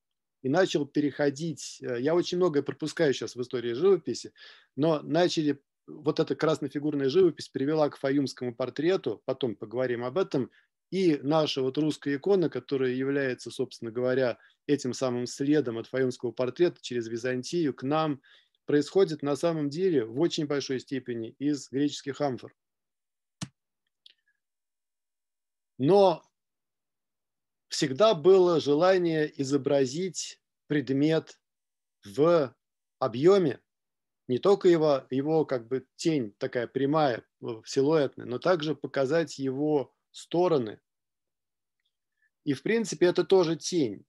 И 0.44 0.48
начал 0.48 0.86
переходить, 0.86 1.80
э, 1.82 2.00
я 2.00 2.16
очень 2.16 2.38
многое 2.38 2.63
пропускаю 2.63 3.13
сейчас 3.13 3.36
в 3.36 3.42
истории 3.42 3.74
живописи, 3.74 4.32
но 4.78 5.01
начали 5.01 5.62
вот 5.88 6.22
эта 6.22 6.38
краснофигурная 6.38 7.10
живопись 7.10 7.50
привела 7.50 7.89
к 7.89 7.98
фаюмскому 7.98 8.56
портрету, 8.56 9.22
потом 9.25 9.58
поговорим 9.58 10.06
об 10.06 10.18
этом, 10.18 10.51
и 10.91 11.17
наша 11.22 11.62
вот 11.62 11.77
русская 11.77 12.15
икона, 12.15 12.50
которая 12.50 12.91
является, 12.91 13.51
собственно 13.51 13.91
говоря, 13.91 14.39
этим 14.65 14.93
самым 14.93 15.27
следом 15.27 15.77
от 15.77 15.88
фаемского 15.88 16.31
портрета 16.31 16.79
через 16.81 17.08
Византию 17.08 17.74
к 17.74 17.84
нам, 17.84 18.22
происходит 18.65 19.22
на 19.24 19.36
самом 19.36 19.69
деле 19.69 20.05
в 20.05 20.19
очень 20.19 20.46
большой 20.46 20.79
степени 20.79 21.36
из 21.39 21.69
греческих 21.72 22.22
амфор. 22.22 22.55
Но 25.77 26.24
всегда 27.67 28.13
было 28.13 28.60
желание 28.60 29.31
изобразить 29.41 30.41
предмет 30.67 31.39
в 32.03 32.55
объеме, 33.00 33.60
не 34.27 34.38
только 34.38 34.67
его, 34.69 35.05
его 35.10 35.46
как 35.46 35.67
бы 35.67 35.88
тень 35.96 36.34
такая 36.38 36.67
прямая, 36.67 37.25
силуэтная, 37.65 38.25
но 38.25 38.38
также 38.38 38.75
показать 38.75 39.39
его 39.39 39.93
стороны. 40.12 40.80
И, 42.44 42.54
в 42.54 42.63
принципе, 42.63 43.08
это 43.08 43.24
тоже 43.24 43.56
тень. 43.56 44.06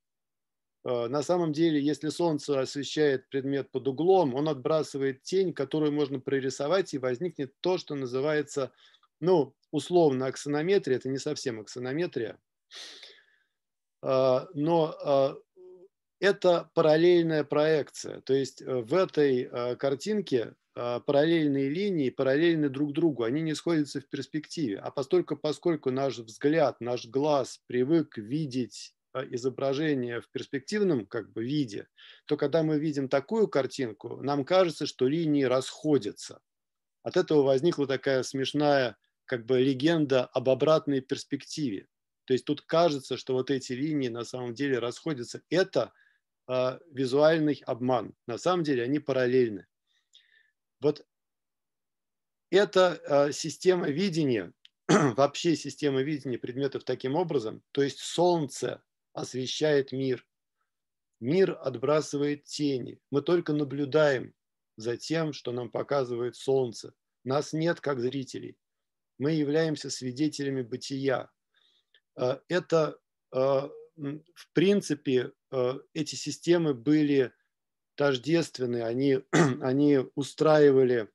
Э, 0.85 1.09
на 1.09 1.23
самом 1.23 1.53
деле, 1.53 1.81
если 1.81 2.09
солнце 2.09 2.61
освещает 2.61 3.29
предмет 3.29 3.71
под 3.71 3.89
углом, 3.89 4.35
он 4.35 4.49
отбрасывает 4.49 5.23
тень, 5.23 5.53
которую 5.53 5.93
можно 5.93 6.21
прорисовать, 6.21 6.95
и 6.95 6.99
возникнет 6.99 7.53
то, 7.61 7.79
что 7.79 7.95
называется, 7.95 8.73
ну, 9.21 9.55
условно, 9.71 10.27
аксонометрия. 10.27 10.97
Это 10.97 11.09
не 11.09 11.19
совсем 11.19 11.61
аксонометрия. 11.61 12.39
Э, 14.03 14.47
но 14.55 14.97
э, 15.05 15.65
это 16.21 16.71
параллельная 16.75 17.45
проекция. 17.45 18.21
То 18.23 18.35
есть 18.35 18.63
в 18.63 18.95
этой 18.95 19.77
картинке 19.77 20.55
параллельные 20.75 21.69
линии 21.69 22.11
параллельны 22.11 22.69
друг 22.69 22.93
другу, 22.93 23.25
они 23.25 23.41
не 23.41 23.55
сходятся 23.55 24.01
в 24.01 24.09
перспективе. 24.09 24.79
А 24.79 24.91
постольку, 24.91 25.37
поскольку 25.37 25.91
наш 25.91 26.19
взгляд, 26.19 26.81
наш 26.81 27.07
глаз 27.07 27.61
привык 27.67 28.17
видеть 28.19 28.95
а, 29.13 29.25
изображение 29.25 30.21
в 30.21 30.31
перспективном 30.31 31.05
как 31.05 31.33
бы, 31.33 31.43
виде, 31.43 31.89
то 32.27 32.37
когда 32.37 32.63
мы 32.63 32.79
видим 32.79 33.09
такую 33.09 33.49
картинку, 33.49 34.23
нам 34.23 34.45
кажется, 34.45 34.87
что 34.87 35.09
линии 35.09 35.43
расходятся. 35.43 36.41
От 37.03 37.17
этого 37.17 37.43
возникла 37.43 37.89
такая 37.89 38.23
смешная 38.23 38.97
как 39.25 39.47
бы 39.47 39.61
легенда 39.61 40.27
об 40.27 40.49
обратной 40.49 41.01
перспективе. 41.01 41.89
То 42.25 42.35
есть 42.35 42.45
тут 42.45 42.61
кажется, 42.63 43.17
что 43.17 43.35
вот 43.35 43.51
эти 43.51 43.73
линии 43.73 44.09
на 44.09 44.25
самом 44.25 44.55
деле 44.55 44.79
расходятся. 44.79 45.43
Это 45.51 45.93
э, 46.49 46.79
визуальный 46.93 47.61
обман. 47.67 48.15
На 48.29 48.39
самом 48.39 48.63
деле 48.63 48.85
они 48.85 49.01
параллельны. 49.01 49.67
Вот 50.81 51.07
эта 52.51 53.01
э, 53.05 53.33
система 53.33 53.89
видения, 53.91 54.53
вообще 54.89 55.55
система 55.57 56.03
видения 56.03 56.39
предметов 56.39 56.85
таким 56.85 57.15
образом, 57.15 57.63
то 57.73 57.83
есть 57.83 58.01
Солнце 58.01 58.83
освещает 59.13 59.93
мир, 59.93 60.27
мир 61.21 61.59
отбрасывает 61.61 62.45
тени, 62.45 62.99
мы 63.11 63.23
только 63.23 63.53
наблюдаем 63.53 64.35
за 64.77 64.97
тем, 64.97 65.33
что 65.33 65.53
нам 65.53 65.71
показывает 65.71 66.37
Солнце. 66.37 66.95
Нас 67.25 67.53
нет 67.53 67.81
как 67.81 68.01
зрителей, 68.01 68.57
мы 69.19 69.33
являемся 69.33 69.91
свидетелями 69.91 70.63
бытия. 70.63 71.31
Э, 72.17 72.39
это, 72.49 72.99
э, 73.33 73.39
в 73.39 74.53
принципе, 74.55 75.33
эти 75.93 76.15
системы 76.15 76.73
были 76.73 77.35
тождественны, 78.01 78.83
они, 78.83 79.21
они 79.61 79.99
устраивали 80.15 81.11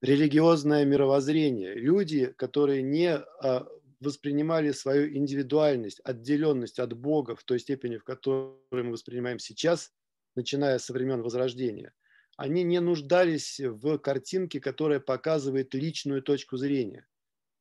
религиозное 0.00 0.84
мировоззрение. 0.84 1.74
Люди, 1.74 2.26
которые 2.26 2.82
не 2.82 3.14
а, 3.14 3.68
воспринимали 4.00 4.72
свою 4.72 5.16
индивидуальность, 5.16 6.00
отделенность 6.02 6.80
от 6.80 6.94
Бога 6.94 7.36
в 7.36 7.44
той 7.44 7.60
степени, 7.60 7.98
в 7.98 8.02
которой 8.02 8.82
мы 8.82 8.90
воспринимаем 8.90 9.38
сейчас, 9.38 9.92
начиная 10.34 10.80
со 10.80 10.92
времен 10.92 11.22
Возрождения, 11.22 11.94
они 12.36 12.64
не 12.64 12.80
нуждались 12.80 13.60
в 13.60 13.98
картинке, 13.98 14.60
которая 14.60 14.98
показывает 14.98 15.72
личную 15.72 16.22
точку 16.22 16.56
зрения. 16.56 17.06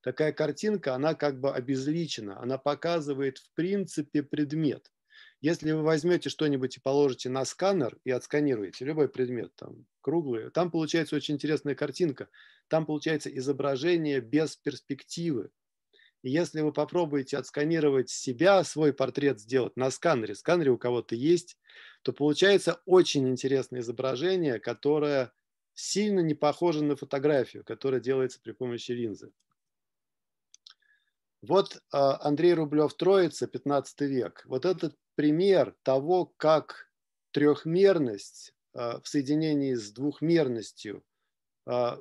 Такая 0.01 0.31
картинка, 0.33 0.95
она 0.95 1.13
как 1.13 1.39
бы 1.39 1.53
обезличена, 1.53 2.41
она 2.41 2.57
показывает 2.57 3.37
в 3.37 3.53
принципе 3.53 4.23
предмет. 4.23 4.91
Если 5.41 5.71
вы 5.71 5.81
возьмете 5.81 6.29
что-нибудь 6.29 6.77
и 6.77 6.79
положите 6.79 7.29
на 7.29 7.45
сканер 7.45 7.97
и 8.03 8.11
отсканируете 8.11 8.85
любой 8.85 9.09
предмет, 9.09 9.51
там, 9.55 9.87
круглый, 10.01 10.51
там 10.51 10.69
получается 10.69 11.15
очень 11.15 11.33
интересная 11.33 11.73
картинка. 11.73 12.29
Там 12.67 12.85
получается 12.85 13.35
изображение 13.35 14.21
без 14.21 14.55
перспективы. 14.55 15.49
И 16.21 16.29
если 16.29 16.61
вы 16.61 16.71
попробуете 16.71 17.37
отсканировать 17.37 18.11
себя, 18.11 18.63
свой 18.63 18.93
портрет 18.93 19.39
сделать 19.39 19.75
на 19.75 19.89
сканере, 19.89 20.35
сканере 20.35 20.69
у 20.69 20.77
кого-то 20.77 21.15
есть, 21.15 21.57
то 22.03 22.13
получается 22.13 22.79
очень 22.85 23.27
интересное 23.27 23.79
изображение, 23.79 24.59
которое 24.59 25.33
сильно 25.73 26.19
не 26.19 26.35
похоже 26.35 26.83
на 26.83 26.95
фотографию, 26.95 27.63
которая 27.63 27.99
делается 27.99 28.39
при 28.43 28.51
помощи 28.51 28.91
линзы. 28.91 29.31
Вот 31.41 31.81
а, 31.91 32.23
Андрей 32.27 32.53
Рублев 32.53 32.93
«Троица», 32.93 33.47
15 33.47 34.01
век. 34.01 34.43
Вот 34.45 34.65
этот 34.65 34.95
пример 35.21 35.75
того, 35.83 36.33
как 36.35 36.89
трехмерность 37.29 38.55
а, 38.73 38.99
в 39.01 39.07
соединении 39.07 39.75
с 39.75 39.91
двухмерностью, 39.91 41.03
а, 41.67 41.99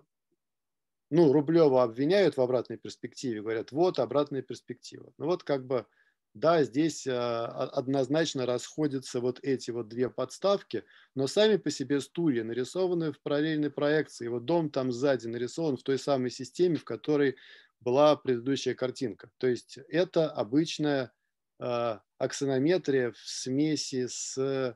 ну, 1.10 1.30
Рублева 1.30 1.82
обвиняют 1.82 2.38
в 2.38 2.40
обратной 2.40 2.78
перспективе, 2.78 3.42
говорят, 3.42 3.72
вот 3.72 3.98
обратная 3.98 4.40
перспектива. 4.40 5.12
Ну 5.18 5.26
вот 5.26 5.42
как 5.42 5.66
бы, 5.66 5.84
да, 6.32 6.64
здесь 6.64 7.06
однозначно 7.06 8.46
расходятся 8.46 9.20
вот 9.20 9.38
эти 9.42 9.70
вот 9.70 9.88
две 9.88 10.08
подставки, 10.08 10.84
но 11.14 11.26
сами 11.26 11.58
по 11.58 11.70
себе 11.70 12.00
стулья 12.00 12.42
нарисованы 12.42 13.12
в 13.12 13.20
параллельной 13.20 13.70
проекции. 13.70 14.28
Вот 14.28 14.46
дом 14.46 14.70
там 14.70 14.92
сзади 14.92 15.26
нарисован 15.26 15.76
в 15.76 15.82
той 15.82 15.98
самой 15.98 16.30
системе, 16.30 16.76
в 16.76 16.84
которой 16.84 17.36
была 17.80 18.16
предыдущая 18.16 18.74
картинка. 18.74 19.30
То 19.36 19.46
есть 19.46 19.78
это 19.88 20.30
обычная 20.30 21.04
э, 21.06 21.19
аксонометрия 21.60 23.12
в 23.12 23.18
смеси 23.18 24.06
с 24.06 24.38
э, 24.38 24.74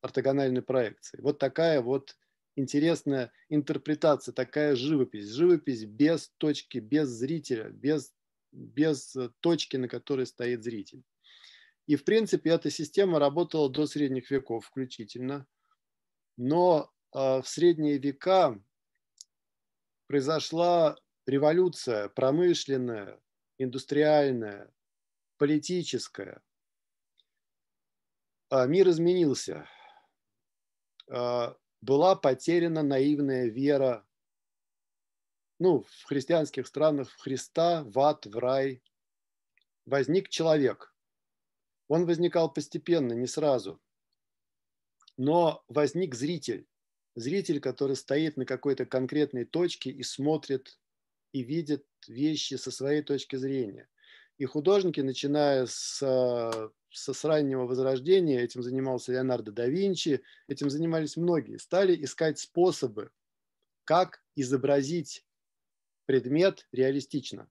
ортогональной 0.00 0.62
проекцией. 0.62 1.22
Вот 1.22 1.38
такая 1.38 1.80
вот 1.80 2.16
интересная 2.56 3.32
интерпретация, 3.48 4.32
такая 4.32 4.76
живопись. 4.76 5.30
Живопись 5.30 5.84
без 5.84 6.28
точки, 6.38 6.78
без 6.78 7.08
зрителя, 7.08 7.70
без, 7.70 8.12
без 8.52 9.16
точки, 9.40 9.76
на 9.76 9.88
которой 9.88 10.26
стоит 10.26 10.62
зритель. 10.62 11.02
И, 11.86 11.96
в 11.96 12.04
принципе, 12.04 12.50
эта 12.50 12.70
система 12.70 13.18
работала 13.18 13.70
до 13.70 13.86
средних 13.86 14.30
веков 14.30 14.66
включительно. 14.66 15.46
Но 16.36 16.90
в 17.12 17.44
средние 17.44 17.98
века 17.98 18.62
произошла 20.06 20.96
революция 21.26 22.08
промышленная, 22.08 23.20
индустриальная, 23.58 24.70
политическая. 25.36 26.42
Мир 28.50 28.88
изменился. 28.88 29.68
Была 31.08 32.16
потеряна 32.16 32.82
наивная 32.82 33.46
вера 33.46 34.06
ну, 35.58 35.82
в 35.82 36.04
христианских 36.04 36.66
странах 36.66 37.10
в 37.10 37.18
Христа, 37.18 37.82
в 37.84 37.98
ад, 37.98 38.26
в 38.26 38.36
рай. 38.38 38.82
Возник 39.86 40.28
человек. 40.28 40.94
Он 41.88 42.04
возникал 42.04 42.52
постепенно, 42.52 43.12
не 43.14 43.26
сразу. 43.26 43.80
Но 45.16 45.64
возник 45.68 46.14
зритель. 46.14 46.68
Зритель, 47.14 47.60
который 47.60 47.96
стоит 47.96 48.36
на 48.36 48.44
какой-то 48.44 48.84
конкретной 48.84 49.46
точке 49.46 49.90
и 49.90 50.02
смотрит 50.02 50.78
и 51.32 51.42
видит 51.42 51.86
вещи 52.06 52.54
со 52.54 52.70
своей 52.70 53.02
точки 53.02 53.36
зрения. 53.36 53.88
И 54.38 54.44
художники, 54.44 55.00
начиная 55.00 55.66
с, 55.66 55.98
со, 56.90 57.12
с 57.14 57.24
раннего 57.24 57.66
возрождения, 57.66 58.42
этим 58.42 58.62
занимался 58.62 59.12
Леонардо 59.12 59.50
да 59.50 59.66
Винчи, 59.66 60.22
этим 60.46 60.68
занимались 60.68 61.16
многие, 61.16 61.58
стали 61.58 62.02
искать 62.04 62.38
способы, 62.38 63.10
как 63.84 64.22
изобразить 64.34 65.24
предмет 66.04 66.66
реалистично. 66.72 67.48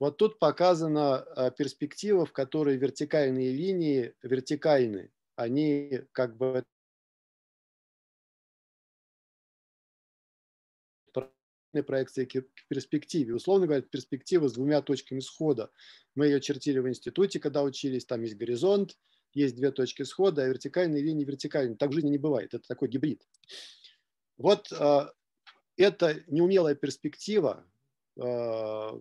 Вот 0.00 0.16
тут 0.16 0.40
показана 0.40 1.18
а, 1.18 1.50
перспектива, 1.52 2.26
в 2.26 2.32
которой 2.32 2.76
вертикальные 2.76 3.52
линии 3.52 4.14
вертикальны. 4.22 5.12
Они 5.36 6.02
как 6.10 6.36
бы 6.36 6.64
проекции 11.80 12.26
к 12.26 12.44
перспективе. 12.68 13.34
Условно 13.34 13.66
говоря, 13.66 13.82
перспектива 13.82 14.48
с 14.48 14.52
двумя 14.52 14.82
точками 14.82 15.20
схода. 15.20 15.70
Мы 16.14 16.26
ее 16.26 16.40
чертили 16.40 16.78
в 16.78 16.88
институте, 16.88 17.40
когда 17.40 17.62
учились, 17.62 18.04
там 18.04 18.22
есть 18.22 18.36
горизонт, 18.36 18.98
есть 19.34 19.56
две 19.56 19.70
точки 19.70 20.02
схода, 20.02 20.42
а 20.42 20.48
вертикальные 20.48 21.02
линии 21.02 21.24
вертикальные. 21.24 21.76
Так 21.76 21.90
в 21.90 21.94
жизни 21.94 22.10
не 22.10 22.18
бывает, 22.18 22.54
это 22.54 22.66
такой 22.68 22.88
гибрид. 22.88 23.22
Вот 24.36 24.72
а, 24.72 25.12
эта 25.76 26.22
неумелая 26.26 26.74
перспектива, 26.74 27.64
а, 28.20 29.00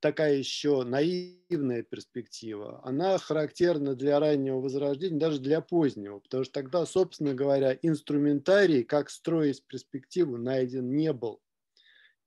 такая 0.00 0.34
еще 0.36 0.84
наивная 0.84 1.82
перспектива, 1.82 2.80
она 2.84 3.18
характерна 3.18 3.94
для 3.94 4.20
раннего 4.20 4.60
возрождения, 4.60 5.18
даже 5.18 5.40
для 5.40 5.60
позднего, 5.60 6.18
потому 6.18 6.44
что 6.44 6.52
тогда, 6.52 6.84
собственно 6.86 7.34
говоря, 7.34 7.78
инструментарий, 7.82 8.84
как 8.84 9.10
строить 9.10 9.64
перспективу, 9.66 10.36
найден 10.36 10.94
не 10.94 11.12
был. 11.12 11.40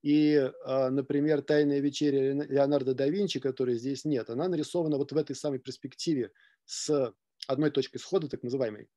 И, 0.02 0.50
а, 0.64 0.90
например, 0.90 1.42
«Тайная 1.42 1.80
вечеря» 1.80 2.32
Леонардо 2.32 2.94
да 2.94 3.06
Винчи, 3.08 3.38
которой 3.38 3.76
здесь 3.76 4.04
нет, 4.04 4.30
она 4.30 4.48
нарисована 4.48 4.96
вот 4.96 5.12
в 5.12 5.16
этой 5.16 5.36
самой 5.36 5.58
перспективе 5.58 6.32
с 6.64 7.14
одной 7.46 7.70
точкой 7.70 7.98
схода, 7.98 8.28
так 8.28 8.42
называемой, 8.42 8.88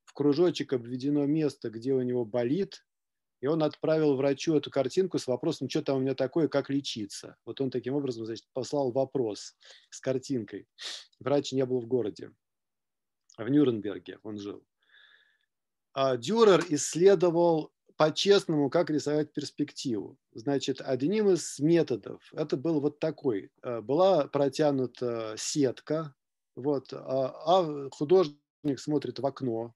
В 0.06 0.13
кружочек 0.13 0.73
обведено 0.73 1.28
место, 1.28 1.69
где 1.69 1.93
у 1.93 2.02
него 2.02 2.25
болит, 2.25 2.84
и 3.41 3.47
он 3.47 3.63
отправил 3.63 4.15
врачу 4.15 4.56
эту 4.56 4.69
картинку 4.69 5.17
с 5.17 5.28
вопросом, 5.28 5.69
что 5.69 5.82
там 5.82 5.97
у 5.97 5.99
меня 6.02 6.15
такое, 6.15 6.47
как 6.47 6.69
лечиться. 6.69 7.38
Вот 7.45 7.62
он 7.62 7.71
таким 7.71 7.95
образом 7.95 8.25
значит, 8.25 8.45
послал 8.54 8.91
вопрос 8.91 9.56
с 9.89 9.99
картинкой. 9.99 10.67
Врач 11.19 11.54
не 11.54 11.65
был 11.65 11.80
в 11.82 11.88
городе, 11.88 12.32
в 13.38 13.47
Нюрнберге 13.49 14.19
он 14.23 14.38
жил. 14.38 14.63
А, 15.93 16.17
Дюрер 16.17 16.63
исследовал 16.69 17.71
по-честному, 17.97 18.69
как 18.69 18.89
рисовать 18.89 19.34
перспективу. 19.34 20.17
Значит, 20.34 20.80
одним 20.82 21.30
из 21.30 21.60
методов, 21.60 22.21
это 22.34 22.56
был 22.56 22.80
вот 22.80 22.99
такой, 22.99 23.52
а, 23.62 23.82
была 23.82 24.28
протянута 24.28 25.36
сетка, 25.38 26.15
вот, 26.56 26.93
а, 26.93 27.34
а 27.45 27.89
художник 27.89 28.80
смотрит 28.80 29.19
в 29.19 29.25
окно 29.25 29.73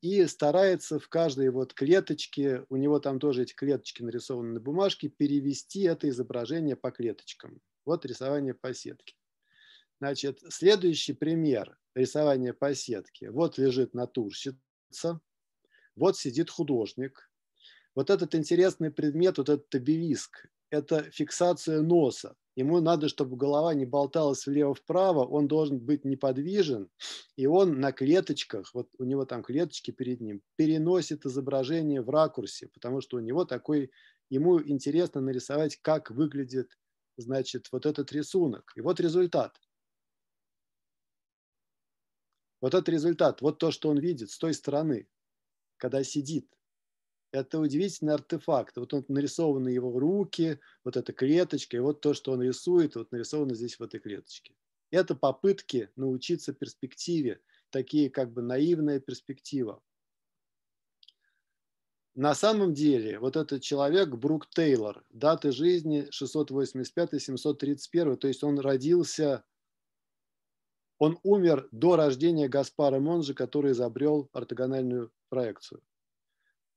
и 0.00 0.26
старается 0.26 0.98
в 0.98 1.08
каждой 1.08 1.50
вот 1.50 1.74
клеточке, 1.74 2.64
у 2.68 2.76
него 2.76 3.00
там 3.00 3.18
тоже 3.18 3.42
эти 3.42 3.54
клеточки 3.54 4.02
нарисованы 4.02 4.54
на 4.54 4.60
бумажке, 4.60 5.08
перевести 5.08 5.82
это 5.82 6.08
изображение 6.08 6.76
по 6.76 6.90
клеточкам. 6.90 7.60
Вот 7.84 8.06
рисование 8.06 8.54
по 8.54 8.72
сетке. 8.72 9.14
Значит, 10.00 10.40
следующий 10.48 11.12
пример 11.12 11.76
рисования 11.94 12.52
по 12.52 12.74
сетке. 12.74 13.30
Вот 13.30 13.58
лежит 13.58 13.94
натурщица, 13.94 15.20
вот 15.96 16.16
сидит 16.16 16.50
художник. 16.50 17.30
Вот 17.94 18.10
этот 18.10 18.34
интересный 18.34 18.90
предмет, 18.90 19.38
вот 19.38 19.48
этот 19.48 19.74
обелиск, 19.74 20.46
это 20.70 21.10
фиксация 21.10 21.80
носа. 21.80 22.36
Ему 22.56 22.80
надо, 22.80 23.08
чтобы 23.08 23.36
голова 23.36 23.74
не 23.74 23.84
болталась 23.84 24.46
влево-вправо, 24.46 25.24
он 25.24 25.48
должен 25.48 25.80
быть 25.80 26.04
неподвижен, 26.04 26.88
и 27.36 27.46
он 27.46 27.80
на 27.80 27.90
клеточках, 27.90 28.72
вот 28.74 28.88
у 28.98 29.04
него 29.04 29.24
там 29.24 29.42
клеточки 29.42 29.90
перед 29.90 30.20
ним, 30.20 30.40
переносит 30.56 31.26
изображение 31.26 32.00
в 32.00 32.10
ракурсе, 32.10 32.68
потому 32.68 33.00
что 33.00 33.16
у 33.16 33.20
него 33.20 33.44
такой, 33.44 33.90
ему 34.30 34.60
интересно 34.62 35.20
нарисовать, 35.20 35.76
как 35.82 36.10
выглядит, 36.10 36.78
значит, 37.16 37.68
вот 37.72 37.86
этот 37.86 38.12
рисунок. 38.12 38.72
И 38.76 38.80
вот 38.80 39.00
результат. 39.00 39.60
Вот 42.60 42.72
этот 42.72 42.88
результат, 42.88 43.42
вот 43.42 43.58
то, 43.58 43.72
что 43.72 43.90
он 43.90 43.98
видит 43.98 44.30
с 44.30 44.38
той 44.38 44.54
стороны, 44.54 45.08
когда 45.76 46.04
сидит. 46.04 46.48
Это 47.34 47.58
удивительный 47.58 48.14
артефакт. 48.14 48.76
Вот 48.76 48.94
он 48.94 49.04
нарисованы 49.08 49.70
его 49.70 49.98
руки, 49.98 50.60
вот 50.84 50.96
эта 50.96 51.12
клеточка, 51.12 51.76
и 51.76 51.80
вот 51.80 52.00
то, 52.00 52.14
что 52.14 52.30
он 52.30 52.42
рисует, 52.42 52.94
вот 52.94 53.10
нарисовано 53.10 53.56
здесь 53.56 53.76
в 53.76 53.82
этой 53.82 53.98
клеточке. 53.98 54.54
Это 54.92 55.16
попытки 55.16 55.90
научиться 55.96 56.52
перспективе, 56.52 57.40
такие 57.70 58.08
как 58.08 58.32
бы 58.32 58.40
наивная 58.40 59.00
перспектива. 59.00 59.82
На 62.14 62.36
самом 62.36 62.72
деле, 62.72 63.18
вот 63.18 63.34
этот 63.34 63.62
человек, 63.62 64.10
Брук 64.10 64.48
Тейлор, 64.48 65.04
даты 65.10 65.50
жизни 65.50 66.08
685-731, 66.12 68.16
то 68.16 68.28
есть 68.28 68.44
он 68.44 68.60
родился 68.60 69.42
он 71.00 71.18
умер 71.24 71.68
до 71.72 71.96
рождения 71.96 72.46
Гаспара 72.46 73.00
Монжа, 73.00 73.34
который 73.34 73.72
изобрел 73.72 74.30
ортогональную 74.32 75.10
проекцию. 75.28 75.82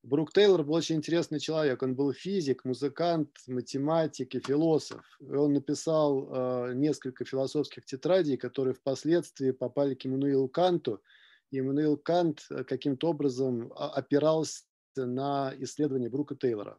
Брук 0.08 0.32
Тейлор 0.32 0.64
был 0.64 0.72
очень 0.72 0.96
интересный 0.96 1.38
человек. 1.38 1.82
Он 1.82 1.94
был 1.94 2.14
физик, 2.14 2.64
музыкант, 2.64 3.28
математик 3.46 4.34
и 4.34 4.40
философ. 4.40 5.04
Он 5.20 5.52
написал 5.52 6.28
э, 6.30 6.72
несколько 6.74 7.26
философских 7.26 7.84
тетрадей, 7.84 8.38
которые 8.38 8.72
впоследствии 8.72 9.50
попали 9.50 9.94
к 9.94 10.06
Иммануилу 10.06 10.48
Канту. 10.48 11.02
И 11.50 11.58
Иммануил 11.58 11.98
Кант 11.98 12.46
э, 12.48 12.64
каким-то 12.64 13.10
образом 13.10 13.70
опирался 13.76 14.64
на 14.96 15.52
исследования 15.58 16.08
Брука 16.08 16.36
Тейлора. 16.36 16.78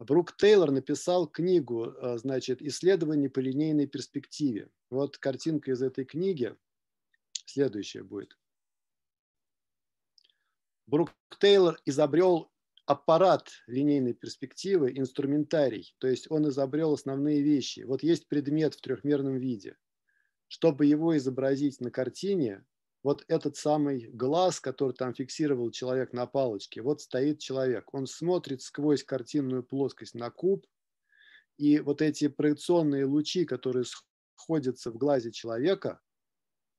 Брук 0.00 0.36
Тейлор 0.36 0.72
написал 0.72 1.28
книгу, 1.28 1.92
э, 1.92 2.18
значит, 2.18 2.60
«Исследование 2.60 3.30
по 3.30 3.38
линейной 3.38 3.86
перспективе». 3.86 4.68
Вот 4.90 5.16
картинка 5.16 5.70
из 5.70 5.80
этой 5.80 6.04
книги. 6.04 6.56
Следующая 7.46 8.02
будет. 8.02 8.36
Брук 10.92 11.10
Тейлор 11.40 11.80
изобрел 11.86 12.52
аппарат 12.84 13.48
линейной 13.66 14.12
перспективы, 14.12 14.92
инструментарий. 14.94 15.94
То 15.96 16.06
есть 16.06 16.30
он 16.30 16.46
изобрел 16.50 16.92
основные 16.92 17.40
вещи. 17.40 17.80
Вот 17.80 18.02
есть 18.02 18.28
предмет 18.28 18.74
в 18.74 18.82
трехмерном 18.82 19.38
виде. 19.38 19.78
Чтобы 20.48 20.84
его 20.84 21.16
изобразить 21.16 21.80
на 21.80 21.90
картине, 21.90 22.66
вот 23.02 23.24
этот 23.28 23.56
самый 23.56 24.10
глаз, 24.12 24.60
который 24.60 24.92
там 24.92 25.14
фиксировал 25.14 25.70
человек 25.70 26.12
на 26.12 26.26
палочке, 26.26 26.82
вот 26.82 27.00
стоит 27.00 27.38
человек. 27.38 27.94
Он 27.94 28.06
смотрит 28.06 28.60
сквозь 28.60 29.02
картинную 29.02 29.62
плоскость 29.62 30.14
на 30.14 30.30
куб, 30.30 30.66
и 31.56 31.80
вот 31.80 32.02
эти 32.02 32.28
проекционные 32.28 33.06
лучи, 33.06 33.46
которые 33.46 33.86
сходятся 34.34 34.90
в 34.90 34.98
глазе 34.98 35.32
человека, 35.32 36.02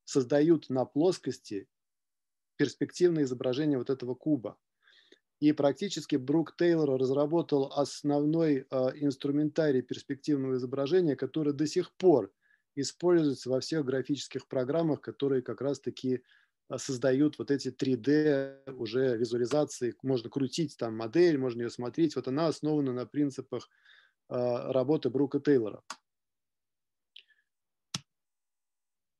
создают 0.04 0.70
на 0.70 0.84
плоскости 0.84 1.66
перспективное 2.56 3.24
изображение 3.24 3.78
вот 3.78 3.90
этого 3.90 4.14
куба. 4.14 4.56
И 5.40 5.52
практически 5.52 6.16
Брук 6.16 6.56
Тейлор 6.56 6.98
разработал 6.98 7.72
основной 7.74 8.66
э, 8.70 8.76
инструментарий 8.94 9.82
перспективного 9.82 10.56
изображения, 10.56 11.16
который 11.16 11.52
до 11.52 11.66
сих 11.66 11.92
пор 11.96 12.32
используется 12.76 13.50
во 13.50 13.60
всех 13.60 13.84
графических 13.84 14.46
программах, 14.46 15.00
которые 15.00 15.42
как 15.42 15.60
раз-таки 15.60 16.22
а, 16.68 16.78
создают 16.78 17.38
вот 17.38 17.50
эти 17.50 17.68
3D 17.68 18.72
уже 18.74 19.16
визуализации. 19.16 19.94
Можно 20.02 20.30
крутить 20.30 20.76
там 20.76 20.96
модель, 20.96 21.38
можно 21.38 21.62
ее 21.62 21.70
смотреть. 21.70 22.16
Вот 22.16 22.28
она 22.28 22.46
основана 22.46 22.92
на 22.92 23.06
принципах 23.06 23.68
а, 24.28 24.72
работы 24.72 25.10
Брука 25.10 25.40
Тейлора. 25.40 25.82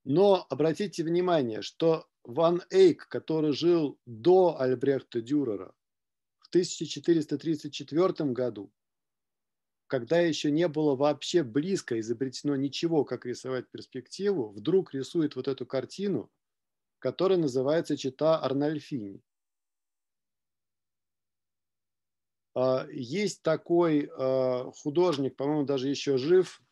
Но 0.05 0.47
обратите 0.51 1.03
внимание, 1.03 1.63
что 1.63 2.07
Ван 2.25 2.63
Эйк, 2.71 3.09
который 3.09 3.53
жил 3.53 3.99
до 4.07 4.61
Альбрехта 4.61 5.21
Дюрера, 5.21 5.75
в 6.41 6.49
1434 6.49 8.33
году 8.33 8.73
когда 9.87 10.21
еще 10.21 10.51
не 10.51 10.67
было 10.69 10.97
вообще 10.97 11.43
близко 11.43 11.99
изобретено 12.01 12.57
ничего, 12.57 13.05
как 13.05 13.27
рисовать 13.27 13.69
перспективу, 13.69 14.49
вдруг 14.51 14.95
рисует 14.95 15.37
вот 15.37 15.49
эту 15.49 15.67
картину, 15.67 16.31
которая 16.99 17.39
называется 17.39 17.97
«Чита 17.97 18.43
Арнольфини». 18.43 19.23
А, 22.55 22.87
есть 22.91 23.43
такой 23.43 24.11
а, 24.17 24.71
художник, 24.73 25.37
по-моему, 25.37 25.65
даже 25.65 25.89
еще 25.89 26.17
жив, 26.19 26.63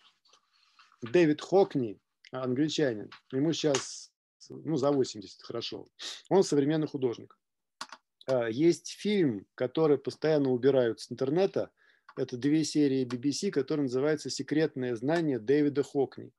Дэвид 1.03 1.41
Хокни, 1.41 2.01
англичанин. 2.31 3.11
Ему 3.33 3.53
сейчас 3.53 4.12
ну, 4.50 4.76
за 4.76 4.90
80, 4.90 5.42
хорошо. 5.42 5.88
Он 6.28 6.42
современный 6.42 6.88
художник. 6.88 7.38
А, 8.26 8.48
есть 8.48 8.88
фильм, 8.88 9.46
который 9.55 9.98
постоянно 9.98 10.50
убирают 10.50 11.00
с 11.00 11.11
интернета– 11.11 11.70
это 12.16 12.37
две 12.37 12.64
серии 12.64 13.07
BBC, 13.07 13.50
которые 13.50 13.85
называются 13.85 14.31
«Секретное 14.31 14.94
знание 14.96 15.38
Дэвида 15.38 15.83
Хокни». 15.83 16.33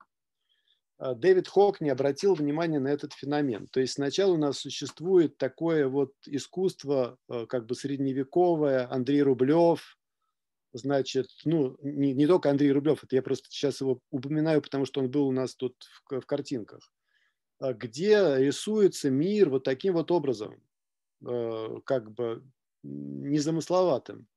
А, 0.98 1.16
Дэвид 1.16 1.48
Хокни 1.48 1.90
обратил 1.90 2.36
внимание 2.36 2.80
на 2.80 2.90
этот 2.90 3.14
феномен. 3.14 3.68
То 3.68 3.80
есть 3.80 3.94
сначала 3.94 4.34
у 4.34 4.38
нас 4.38 4.60
существует 4.60 5.38
такое 5.38 5.88
вот 5.88 6.14
искусство 6.28 7.18
а, 7.28 7.46
как 7.48 7.66
бы 7.66 7.76
средневековое, 7.76 8.88
Андрей 8.92 9.24
Рублев, 9.24 9.98
значит, 10.74 11.28
ну, 11.44 11.78
не, 11.82 12.14
не 12.14 12.28
только 12.28 12.50
Андрей 12.50 12.72
Рублев, 12.72 13.04
это 13.04 13.16
я 13.16 13.22
просто 13.22 13.50
сейчас 13.50 13.82
его 13.82 14.00
упоминаю, 14.12 14.62
потому 14.62 14.86
что 14.86 15.02
он 15.02 15.10
был 15.10 15.28
у 15.28 15.32
нас 15.32 15.56
тут 15.56 15.76
в, 16.06 16.20
в 16.20 16.26
картинках, 16.26 16.92
где 17.60 18.38
рисуется 18.38 19.10
мир 19.10 19.50
вот 19.50 19.64
таким 19.64 19.94
вот 19.94 20.12
образом, 20.12 20.62
как 21.22 22.12
бы 22.12 22.44
незамысловатым. 22.84 24.28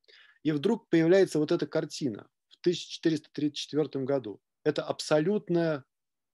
И 0.43 0.51
вдруг 0.51 0.87
появляется 0.89 1.39
вот 1.39 1.51
эта 1.51 1.67
картина 1.67 2.29
в 2.47 2.59
1434 2.61 4.05
году. 4.05 4.39
Это 4.63 4.83
абсолютная 4.83 5.83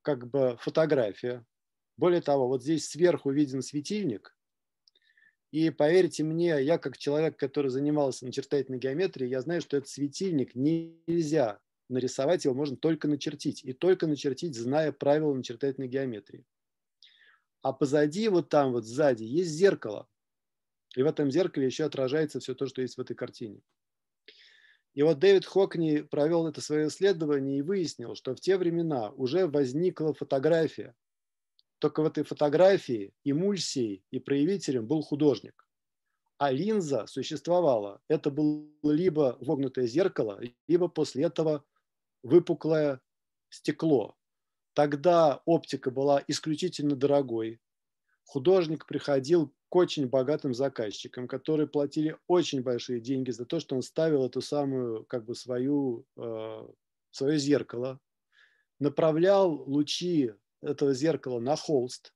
как 0.01 0.29
бы 0.29 0.57
фотография. 0.59 1.45
Более 1.97 2.21
того, 2.21 2.47
вот 2.47 2.61
здесь 2.61 2.87
сверху 2.87 3.31
виден 3.31 3.61
светильник. 3.61 4.35
И 5.51 5.69
поверьте 5.69 6.23
мне, 6.23 6.61
я 6.63 6.77
как 6.79 6.97
человек, 6.97 7.37
который 7.37 7.69
занимался 7.69 8.25
начертательной 8.25 8.79
геометрией, 8.79 9.29
я 9.29 9.41
знаю, 9.41 9.61
что 9.61 9.77
этот 9.77 9.89
светильник 9.89 10.55
нельзя 10.55 11.59
нарисовать, 11.89 12.45
его 12.45 12.55
можно 12.55 12.75
только 12.75 13.07
начертить. 13.07 13.63
И 13.63 13.73
только 13.73 14.07
начертить, 14.07 14.55
зная 14.55 14.91
правила 14.91 15.33
начертательной 15.33 15.87
геометрии. 15.87 16.43
А 17.63 17.71
позади, 17.71 18.27
вот 18.27 18.49
там 18.49 18.73
вот 18.73 18.83
сзади, 18.85 19.23
есть 19.23 19.51
зеркало. 19.51 20.07
И 20.95 21.01
в 21.01 21.07
этом 21.07 21.31
зеркале 21.31 21.65
еще 21.65 21.85
отражается 21.85 22.39
все 22.39 22.53
то, 22.53 22.67
что 22.67 22.81
есть 22.81 22.97
в 22.97 23.01
этой 23.01 23.15
картине. 23.15 23.61
И 24.93 25.01
вот 25.01 25.19
Дэвид 25.19 25.45
Хокни 25.45 26.01
провел 26.01 26.45
это 26.45 26.61
свое 26.61 26.87
исследование 26.87 27.59
и 27.59 27.61
выяснил, 27.61 28.15
что 28.15 28.35
в 28.35 28.39
те 28.41 28.57
времена 28.57 29.09
уже 29.11 29.47
возникла 29.47 30.13
фотография. 30.13 30.93
Только 31.79 32.03
в 32.03 32.05
этой 32.05 32.23
фотографии 32.25 33.13
эмульсией 33.23 34.03
и 34.11 34.19
проявителем 34.19 34.85
был 34.85 35.01
художник. 35.01 35.65
А 36.37 36.51
линза 36.51 37.07
существовала. 37.07 38.01
Это 38.09 38.29
было 38.29 38.67
либо 38.83 39.37
вогнутое 39.39 39.87
зеркало, 39.87 40.41
либо 40.67 40.89
после 40.89 41.23
этого 41.23 41.63
выпуклое 42.23 43.01
стекло. 43.49 44.17
Тогда 44.73 45.41
оптика 45.45 45.91
была 45.91 46.23
исключительно 46.27 46.95
дорогой. 46.95 47.59
Художник 48.25 48.87
приходил 48.87 49.53
к 49.69 49.75
очень 49.75 50.07
богатым 50.07 50.53
заказчикам, 50.53 51.27
которые 51.27 51.67
платили 51.67 52.17
очень 52.27 52.61
большие 52.61 52.99
деньги 52.99 53.31
за 53.31 53.45
то, 53.45 53.59
что 53.59 53.75
он 53.75 53.81
ставил 53.81 54.25
эту 54.25 54.41
самую, 54.41 55.05
как 55.05 55.25
бы 55.25 55.35
свою, 55.35 56.05
э, 56.17 56.67
свое 57.11 57.37
зеркало, 57.37 57.99
направлял 58.79 59.51
лучи 59.51 60.33
этого 60.61 60.93
зеркала 60.93 61.39
на 61.39 61.55
холст, 61.55 62.13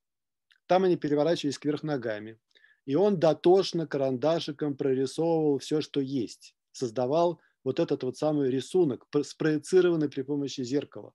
там 0.68 0.84
они 0.84 0.98
переворачивались 0.98 1.60
кверх 1.60 1.84
ногами, 1.84 2.40
и 2.86 2.96
он 2.96 3.20
дотошно 3.20 3.88
карандашиком 3.88 4.76
прорисовывал 4.76 5.60
все, 5.60 5.82
что 5.82 6.00
есть, 6.00 6.56
создавал 6.72 7.40
вот 7.64 7.80
этот 7.80 8.04
вот 8.04 8.18
самый 8.18 8.50
рисунок, 8.50 9.08
спроецированный 9.24 10.10
при 10.10 10.22
помощи 10.24 10.62
зеркала. 10.62 11.14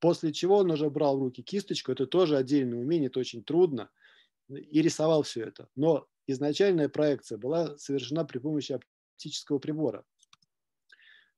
После 0.00 0.32
чего 0.32 0.58
он 0.58 0.70
уже 0.70 0.90
брал 0.90 1.18
в 1.18 1.22
руки 1.22 1.42
кисточку, 1.42 1.92
это 1.92 2.06
тоже 2.06 2.36
отдельное 2.36 2.78
умение, 2.78 3.08
это 3.08 3.20
очень 3.20 3.42
трудно– 3.42 3.90
и 4.48 4.82
рисовал 4.82 5.22
все 5.22 5.44
это. 5.44 5.68
Но 5.74 6.06
изначальная 6.26 6.88
проекция 6.88 7.38
была 7.38 7.76
совершена 7.78 8.24
при 8.24 8.38
помощи 8.38 8.72
оптического 8.72 9.58
прибора. 9.58 10.04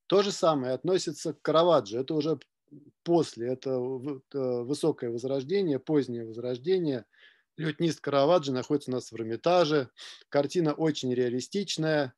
То 0.07 0.23
же 0.23 0.33
самое 0.33 0.73
относится 0.73 1.35
к 1.35 1.43
Караваджо. 1.43 2.01
Это 2.01 2.15
уже 2.15 2.39
после, 3.03 3.49
это 3.49 3.71
э, 3.71 3.79
высокое 4.63 5.11
возрождение, 5.11 5.79
позднее 5.79 6.25
возрождение. 6.25 7.05
Лютнист 7.57 8.01
Караваджо 8.01 8.53
находится 8.53 8.91
у 8.91 8.95
нас 8.95 9.11
в 9.11 9.17
Эрмитаже. 9.17 9.91
Картина 10.29 10.73
очень 10.73 11.13
реалистичная, 11.13 12.15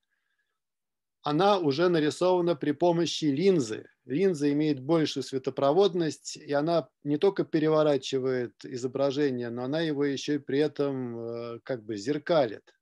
она 1.23 1.59
уже 1.59 1.89
нарисована 1.89 2.57
при 2.57 2.73
помощи 2.73 3.27
линзы. 3.27 3.89
Линза 4.11 4.53
имеет 4.53 4.81
большую 4.81 5.23
светопроводность, 5.23 6.37
и 6.37 6.53
она 6.53 6.89
не 7.05 7.17
только 7.17 7.45
переворачивает 7.45 8.65
изображение, 8.65 9.51
но 9.51 9.63
она 9.63 9.81
его 9.81 10.05
еще 10.05 10.35
и 10.35 10.39
при 10.39 10.59
этом 10.59 11.19
э, 11.19 11.61
как 11.63 11.85
бы 11.85 11.97
зеркалит. 11.97 12.75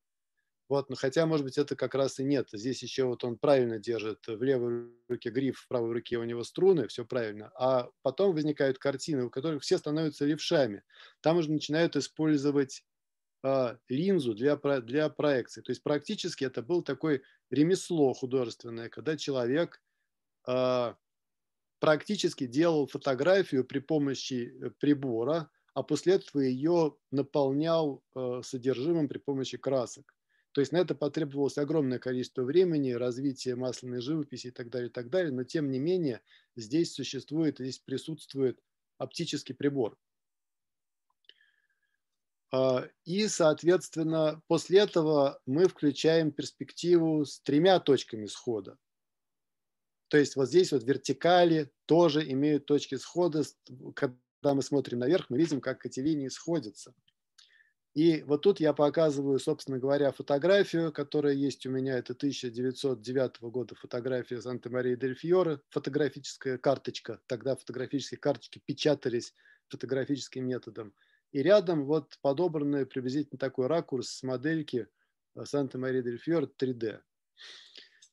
Вот, 0.71 0.89
но 0.89 0.97
хотя, 0.97 1.27
может 1.27 1.45
быть, 1.45 1.59
это 1.59 1.77
как 1.77 1.95
раз 1.95 2.19
и 2.19 2.25
нет. 2.25 2.49
Здесь 2.53 2.83
еще 2.83 3.05
вот 3.05 3.25
он 3.25 3.39
правильно 3.39 3.79
держит 3.79 4.27
в 4.27 4.43
левой 4.43 4.91
руке 5.09 5.31
гриф, 5.31 5.61
в 5.61 5.69
правой 5.69 5.93
руке 5.93 6.17
у 6.17 6.25
него 6.25 6.45
струны, 6.45 6.89
все 6.89 7.05
правильно. 7.05 7.51
А 7.55 7.91
потом 8.03 8.35
возникают 8.35 8.79
картины, 8.79 9.25
у 9.25 9.31
которых 9.31 9.63
все 9.63 9.79
становятся 9.79 10.25
левшами. 10.25 10.83
Там 11.21 11.39
уже 11.39 11.51
начинают 11.51 11.97
использовать 11.97 12.85
а, 13.43 13.79
линзу 13.89 14.35
для, 14.35 14.57
для 14.57 15.09
проекции. 15.09 15.63
То 15.63 15.73
есть 15.73 15.83
практически 15.83 16.45
это 16.45 16.63
был 16.63 16.83
такой 16.83 17.23
ремесло 17.51 18.13
художественное, 18.13 18.91
когда 18.91 19.17
человек 19.17 19.83
а, 20.47 20.97
практически 21.81 22.47
делал 22.47 22.87
фотографию 22.87 23.65
при 23.65 23.79
помощи 23.79 24.53
э, 24.61 24.71
прибора, 24.79 25.51
а 25.75 25.83
после 25.83 26.15
этого 26.15 26.43
ее 26.43 26.97
наполнял 27.13 28.03
а, 28.13 28.43
содержимым 28.43 29.09
при 29.09 29.19
помощи 29.19 29.57
красок. 29.57 30.13
То 30.51 30.61
есть 30.61 30.73
на 30.73 30.79
это 30.79 30.97
потребовалось 30.97 31.57
огромное 31.57 32.01
количество 32.01 32.43
времени, 32.43 32.91
развитие 32.91 33.55
масляной 33.55 34.01
живописи 34.01 34.49
и 34.49 34.51
так 34.51 34.71
далее, 34.71 34.89
и 34.89 34.93
так 34.93 35.09
далее. 35.09 35.31
Но 35.31 35.45
тем 35.45 35.71
не 35.71 35.79
менее 35.79 36.21
здесь 36.57 36.95
существует, 36.95 37.59
здесь 37.59 37.79
присутствует 37.79 38.59
оптический 38.97 39.55
прибор. 39.55 39.97
А, 42.51 42.89
и, 43.05 43.29
соответственно, 43.29 44.43
после 44.49 44.81
этого 44.81 45.41
мы 45.47 45.69
включаем 45.69 46.33
перспективу 46.33 47.25
с 47.25 47.41
тремя 47.41 47.79
точками 47.79 48.27
схода. 48.27 48.79
То 50.09 50.19
есть 50.19 50.37
вот 50.37 50.49
здесь 50.49 50.73
вот 50.73 50.85
вертикали 50.85 51.71
тоже 51.87 52.29
имеют 52.31 52.67
точки 52.67 52.97
схода. 52.97 53.45
Когда 53.95 54.55
мы 54.55 54.63
смотрим 54.63 54.99
наверх, 54.99 55.27
мы 55.29 55.39
видим, 55.39 55.61
как 55.61 55.85
эти 55.85 56.01
линии 56.01 56.29
сходятся. 56.29 56.95
И 57.95 58.23
вот 58.23 58.43
тут 58.43 58.61
я 58.61 58.73
показываю, 58.73 59.41
собственно 59.41 59.79
говоря, 59.79 60.13
фотографию, 60.13 60.93
которая 60.93 61.35
есть 61.35 61.67
у 61.67 61.71
меня. 61.71 61.99
Это 61.99 62.13
1909 62.13 63.41
года 63.51 63.75
фотография 63.75 64.41
Санта-Мария-дель-Фьоре, 64.41 65.61
фотографическая 65.71 66.59
карточка. 66.59 67.21
Тогда 67.27 67.57
фотографические 67.57 68.19
карточки 68.19 68.63
печатались 68.65 69.35
фотографическим 69.69 70.47
методом. 70.47 70.95
И 71.33 71.43
рядом 71.43 71.87
вот 71.87 72.19
подобранный 72.23 72.87
приблизительно 72.87 73.39
такой 73.39 73.67
ракурс 73.67 74.11
с 74.11 74.23
модельки 74.23 74.87
э, 75.35 75.45
Санта-Мария-дель-Фьоре 75.45 76.49
3D. 76.59 77.01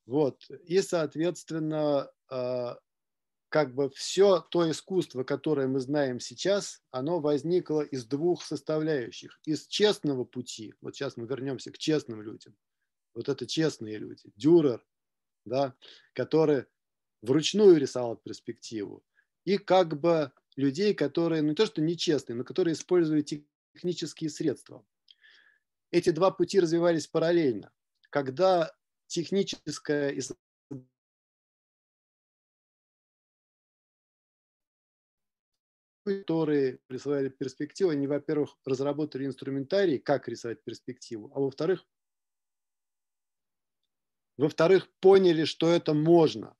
Вот. 0.05 0.39
И, 0.65 0.81
соответственно, 0.81 2.11
а, 2.29 2.77
как 3.49 3.73
бы 3.73 3.89
все 3.89 4.41
то 4.51 4.69
искусство, 4.69 5.23
которое 5.23 5.67
мы 5.67 5.79
знаем 5.79 6.19
сейчас, 6.19 6.83
оно 6.91 7.19
возникло 7.19 7.81
из 7.81 8.05
двух 8.05 8.43
составляющих. 8.43 9.39
Из 9.45 9.67
честного 9.67 10.25
пути, 10.25 10.73
вот 10.81 10.95
сейчас 10.95 11.17
мы 11.17 11.25
вернемся 11.25 11.71
к 11.71 11.77
честным 11.77 12.21
людям, 12.21 12.55
вот 13.13 13.29
это 13.29 13.47
честные 13.47 13.97
люди, 13.97 14.31
Дюрер, 14.35 14.85
да, 15.45 15.73
который 16.13 16.65
вручную 17.21 17.77
рисовал 17.77 18.17
перспективу, 18.17 19.05
и 19.45 19.57
как 19.57 19.99
бы 19.99 20.31
людей, 20.55 20.93
которые, 20.93 21.41
ну 21.41 21.49
не 21.49 21.55
то 21.55 21.65
что 21.65 21.81
нечестные, 21.81 22.35
но 22.35 22.43
которые 22.43 22.73
используют 22.73 23.31
технические 23.73 24.29
средства. 24.29 24.85
Эти 25.91 26.09
два 26.09 26.31
пути 26.31 26.59
развивались 26.59 27.07
параллельно. 27.07 27.71
Когда 28.09 28.75
техническое 29.07 30.13
которые 36.05 36.79
рисовали 36.87 37.29
перспективу, 37.29 37.89
они, 37.89 38.05
во-первых, 38.05 38.57
разработали 38.63 39.25
инструментарий, 39.25 39.97
как 39.97 40.27
рисовать 40.27 40.63
перспективу, 40.63 41.31
а 41.33 41.39
во-вторых, 41.39 41.85
во-вторых, 44.37 44.87
поняли, 44.99 45.45
что 45.45 45.69
это 45.69 45.93
можно, 45.93 46.55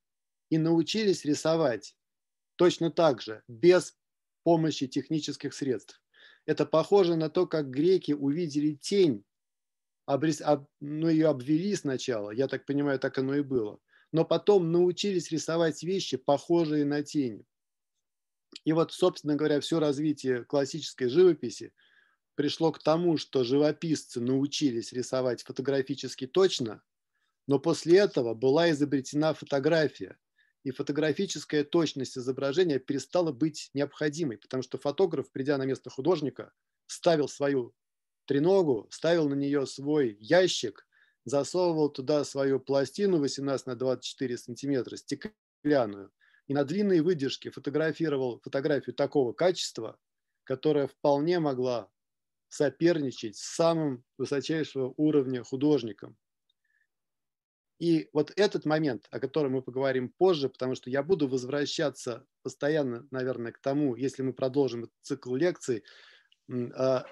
и 0.49 0.57
научились 0.57 1.25
рисовать 1.25 1.95
точно 2.55 2.89
так 2.89 3.21
же, 3.21 3.43
без 3.47 3.97
помощи 4.43 4.87
технических 4.87 5.53
средств. 5.53 6.01
Это 6.45 6.65
похоже 6.65 7.15
на 7.15 7.29
то, 7.29 7.47
как 7.47 7.69
греки 7.69 8.13
увидели 8.13 8.73
тень, 8.75 9.25
обрез, 10.05 10.41
об, 10.41 10.67
ну, 10.79 11.09
ее 11.09 11.27
обвели 11.27 11.75
сначала, 11.75 12.31
я 12.31 12.47
так 12.47 12.65
понимаю, 12.65 12.99
так 12.99 13.17
оно 13.17 13.35
и 13.35 13.41
было, 13.41 13.79
но 14.11 14.25
потом 14.25 14.71
научились 14.71 15.31
рисовать 15.31 15.83
вещи, 15.83 16.17
похожие 16.17 16.85
на 16.85 17.03
тени. 17.03 17.45
И 18.63 18.73
вот, 18.73 18.93
собственно 18.93 19.35
говоря, 19.35 19.59
все 19.59 19.79
развитие 19.79 20.45
классической 20.45 21.09
живописи 21.09 21.73
пришло 22.35 22.71
к 22.71 22.81
тому, 22.81 23.17
что 23.17 23.43
живописцы 23.43 24.21
научились 24.21 24.93
рисовать 24.93 25.43
фотографически 25.43 26.27
точно, 26.27 26.81
но 27.47 27.59
после 27.59 27.97
этого 27.97 28.33
была 28.33 28.71
изобретена 28.71 29.33
фотография. 29.33 30.17
И 30.63 30.71
фотографическая 30.71 31.63
точность 31.63 32.17
изображения 32.17 32.79
перестала 32.79 33.31
быть 33.31 33.69
необходимой, 33.75 34.39
потому 34.39 34.63
что 34.63 34.79
фотограф, 34.79 35.31
придя 35.31 35.59
на 35.59 35.65
место 35.65 35.91
художника, 35.91 36.53
ставил 36.87 37.27
свою 37.27 37.75
треногу, 38.25 38.87
ставил 38.91 39.29
на 39.29 39.35
нее 39.35 39.65
свой 39.65 40.17
ящик, 40.19 40.87
засовывал 41.25 41.89
туда 41.89 42.23
свою 42.23 42.59
пластину 42.59 43.19
18 43.19 43.67
на 43.67 43.75
24 43.75 44.37
сантиметра, 44.37 44.97
стеклянную– 44.97 46.11
и 46.47 46.53
на 46.53 46.63
длинные 46.63 47.01
выдержки 47.01 47.49
фотографировал 47.49 48.39
фотографию 48.43 48.95
такого 48.95 49.33
качества, 49.33 49.97
которая 50.43 50.87
вполне 50.87 51.39
могла 51.39 51.89
соперничать 52.49 53.37
с 53.37 53.55
самым 53.55 54.03
высочайшего 54.17 54.93
уровня 54.97 55.43
художником. 55.43 56.15
И 57.79 58.09
вот 58.13 58.31
этот 58.37 58.63
момент, 58.65 59.07
о 59.11 59.19
котором 59.19 59.53
мы 59.53 59.61
поговорим 59.61 60.09
позже, 60.09 60.47
потому 60.47 60.75
что 60.75 60.89
я 60.89 61.03
буду 61.03 61.27
возвращаться 61.27 62.25
постоянно, 62.41 63.05
наверное, 63.11 63.51
к 63.51 63.59
тому, 63.59 63.95
если 63.95 64.21
мы 64.21 64.31
продолжим 64.31 64.89
цикл 65.01 65.35
лекций, 65.35 65.83
а, 66.49 67.05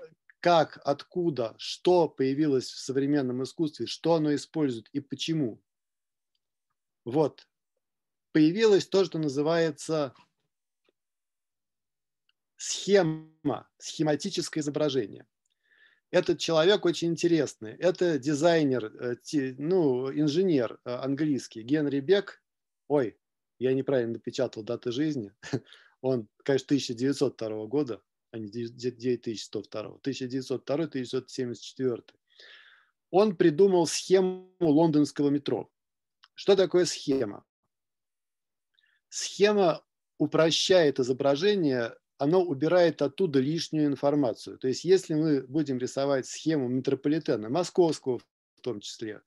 как, 0.43 0.77
откуда, 0.83 1.55
что 1.57 2.09
появилось 2.09 2.65
в 2.65 2.77
современном 2.77 3.43
искусстве, 3.43 3.85
что 3.85 4.15
оно 4.15 4.35
использует 4.35 4.89
и 4.91 4.99
почему. 4.99 5.63
Вот 7.05 7.47
появилось 8.33 8.85
то, 8.85 9.05
что 9.05 9.19
называется 9.19 10.13
схема, 12.57 13.69
схематическое 13.77 14.61
изображение. 14.61 15.25
Этот 16.11 16.39
человек 16.39 16.83
очень 16.83 17.11
интересный. 17.11 17.77
Это 17.77 18.19
дизайнер, 18.19 18.85
э, 18.99 19.15
ну, 19.57 20.11
инженер 20.11 20.77
э, 20.83 20.91
английский 20.93 21.61
Генри 21.61 22.01
Бек. 22.01 22.43
Ой, 22.89 23.17
я 23.59 23.73
неправильно 23.73 24.15
напечатал 24.15 24.61
даты 24.61 24.91
жизни. 24.91 25.31
Он, 26.01 26.27
конечно, 26.43 26.65
1902 26.65 27.65
года, 27.67 28.01
а 28.33 28.39
не 28.39 28.49
9102. 28.49 29.99
1902-1974. 30.03 32.03
Он 33.11 33.35
придумал 33.35 33.85
схему 33.85 34.49
лондонского 34.59 35.29
метро. 35.29 35.69
Что 36.33 36.55
такое 36.55 36.85
схема? 36.85 37.45
Схема 39.09 39.85
упрощает 40.17 40.99
изображение, 40.99 41.95
оно 42.17 42.41
убирает 42.41 43.03
оттуда 43.03 43.39
лишнюю 43.39 43.85
информацию. 43.85 44.57
То 44.57 44.67
есть 44.67 44.83
если 44.83 45.13
мы 45.13 45.43
будем 45.43 45.77
рисовать 45.77 46.25
схему 46.25 46.67
метрополитена, 46.67 47.49
московского 47.49 48.17
в 48.17 48.61
том 48.61 48.79
числе, 48.79 49.21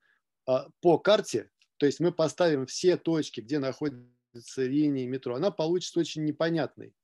а, 0.46 0.68
по 0.80 0.98
карте, 0.98 1.48
то 1.76 1.86
есть 1.86 2.00
мы 2.00 2.10
поставим 2.10 2.66
все 2.66 2.96
точки, 2.96 3.40
где 3.40 3.60
находятся 3.60 4.64
линии 4.64 5.06
метро, 5.06 5.36
она 5.36 5.52
получится 5.52 6.00
очень 6.00 6.24
непонятной. 6.24 6.95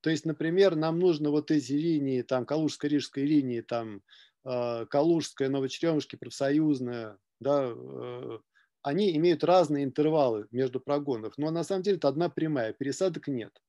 То 0.00 0.10
есть, 0.10 0.24
например, 0.24 0.76
нам 0.76 0.98
нужно 0.98 1.30
вот 1.30 1.50
эти 1.50 1.72
линии, 1.72 2.22
там, 2.22 2.44
Калужско-Рижская 2.44 3.24
линии, 3.24 3.60
там, 3.60 4.02
а, 4.44 4.86
Калужская, 4.86 5.48
Новочеремушки, 5.48 6.16
Профсоюзная, 6.16 7.18
да, 7.40 7.72
э, 7.74 8.38
они 8.82 9.16
имеют 9.16 9.44
разные 9.44 9.84
интервалы 9.84 10.46
между 10.50 10.80
прогонов, 10.80 11.34
но 11.36 11.50
на 11.50 11.64
самом 11.64 11.82
деле 11.82 11.96
это 11.96 12.08
одна 12.08 12.28
прямая, 12.28 12.72
пересадок 12.72 13.28
нет. 13.28 13.60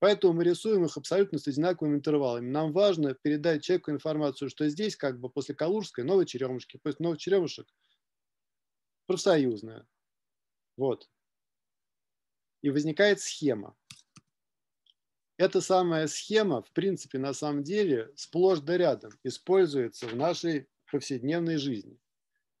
Поэтому 0.00 0.34
мы 0.34 0.44
рисуем 0.44 0.84
их 0.84 0.96
абсолютно 0.96 1.38
с 1.38 1.48
одинаковыми 1.48 1.96
интервалами. 1.96 2.48
Нам 2.48 2.72
важно 2.72 3.14
передать 3.14 3.64
человеку 3.64 3.90
информацию, 3.90 4.48
что 4.48 4.68
здесь 4.68 4.94
как 4.96 5.18
бы 5.18 5.28
после 5.28 5.54
Калужской 5.54 6.04
новой 6.04 6.24
черемушки, 6.24 6.78
после 6.80 7.02
новых 7.04 7.18
черемушек 7.18 7.66
профсоюзная. 9.06 9.86
Вот. 10.76 11.08
И 12.62 12.70
возникает 12.70 13.20
схема. 13.20 13.74
Эта 15.38 15.62
самая 15.62 16.06
схема, 16.08 16.62
в 16.62 16.70
принципе, 16.72 17.18
на 17.18 17.32
самом 17.32 17.62
деле, 17.62 18.12
сплошь 18.16 18.60
да 18.60 18.76
рядом 18.76 19.12
используется 19.24 20.06
в 20.06 20.14
нашей 20.14 20.68
повседневной 20.90 21.56
жизни. 21.56 21.98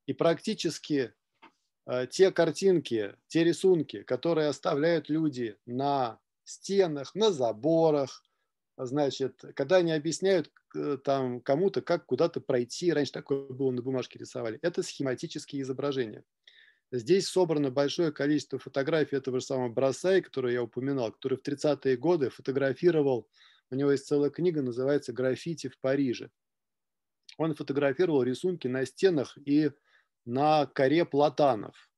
И 0.06 0.14
практически 0.14 1.12
Э, 1.88 2.06
те 2.06 2.30
картинки, 2.30 3.14
те 3.28 3.44
рисунки, 3.44 4.02
которые 4.02 4.48
оставляют 4.48 5.08
люди 5.08 5.56
на 5.64 6.20
стенах, 6.44 7.14
на 7.14 7.32
заборах, 7.32 8.22
значит, 8.76 9.42
когда 9.56 9.76
они 9.76 9.92
объясняют 9.92 10.52
э, 10.76 10.98
там 11.02 11.40
кому-то, 11.40 11.80
как 11.80 12.04
куда-то 12.04 12.42
пройти, 12.42 12.92
раньше 12.92 13.12
такое 13.12 13.48
было 13.48 13.70
на 13.70 13.80
бумажке 13.80 14.18
рисовали, 14.18 14.58
это 14.60 14.82
схематические 14.82 15.62
изображения. 15.62 16.24
Здесь 16.90 17.28
собрано 17.28 17.70
большое 17.70 18.12
количество 18.12 18.58
фотографий 18.58 19.16
этого 19.16 19.40
же 19.40 19.46
самого 19.46 19.68
Бросай, 19.68 20.22
который 20.22 20.54
я 20.54 20.62
упоминал, 20.62 21.12
который 21.12 21.36
в 21.36 21.42
30-е 21.42 21.96
годы 21.98 22.30
фотографировал, 22.30 23.28
у 23.70 23.74
него 23.74 23.92
есть 23.92 24.06
целая 24.06 24.30
книга, 24.30 24.62
называется 24.62 25.12
«Граффити 25.12 25.68
в 25.68 25.78
Париже». 25.78 26.30
Он 27.36 27.54
фотографировал 27.54 28.22
рисунки 28.22 28.66
на 28.68 28.86
стенах 28.86 29.36
и 29.44 29.70
на 30.24 30.66
коре 30.66 31.04
платанов. 31.04 31.90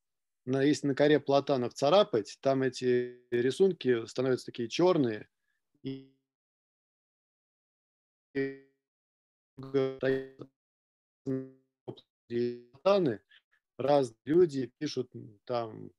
Если 0.44 0.88
на 0.88 0.96
коре 0.96 1.20
платанов 1.20 1.74
царапать, 1.74 2.38
там 2.40 2.62
эти 2.64 3.20
рисунки 3.30 4.04
становятся 4.06 4.46
такие 4.46 4.68
черные. 4.68 5.28
И 5.82 6.12
платаны, 12.72 13.20
раз 13.80 14.14
люди 14.24 14.72
пишут 14.78 15.10
там, 15.44 15.90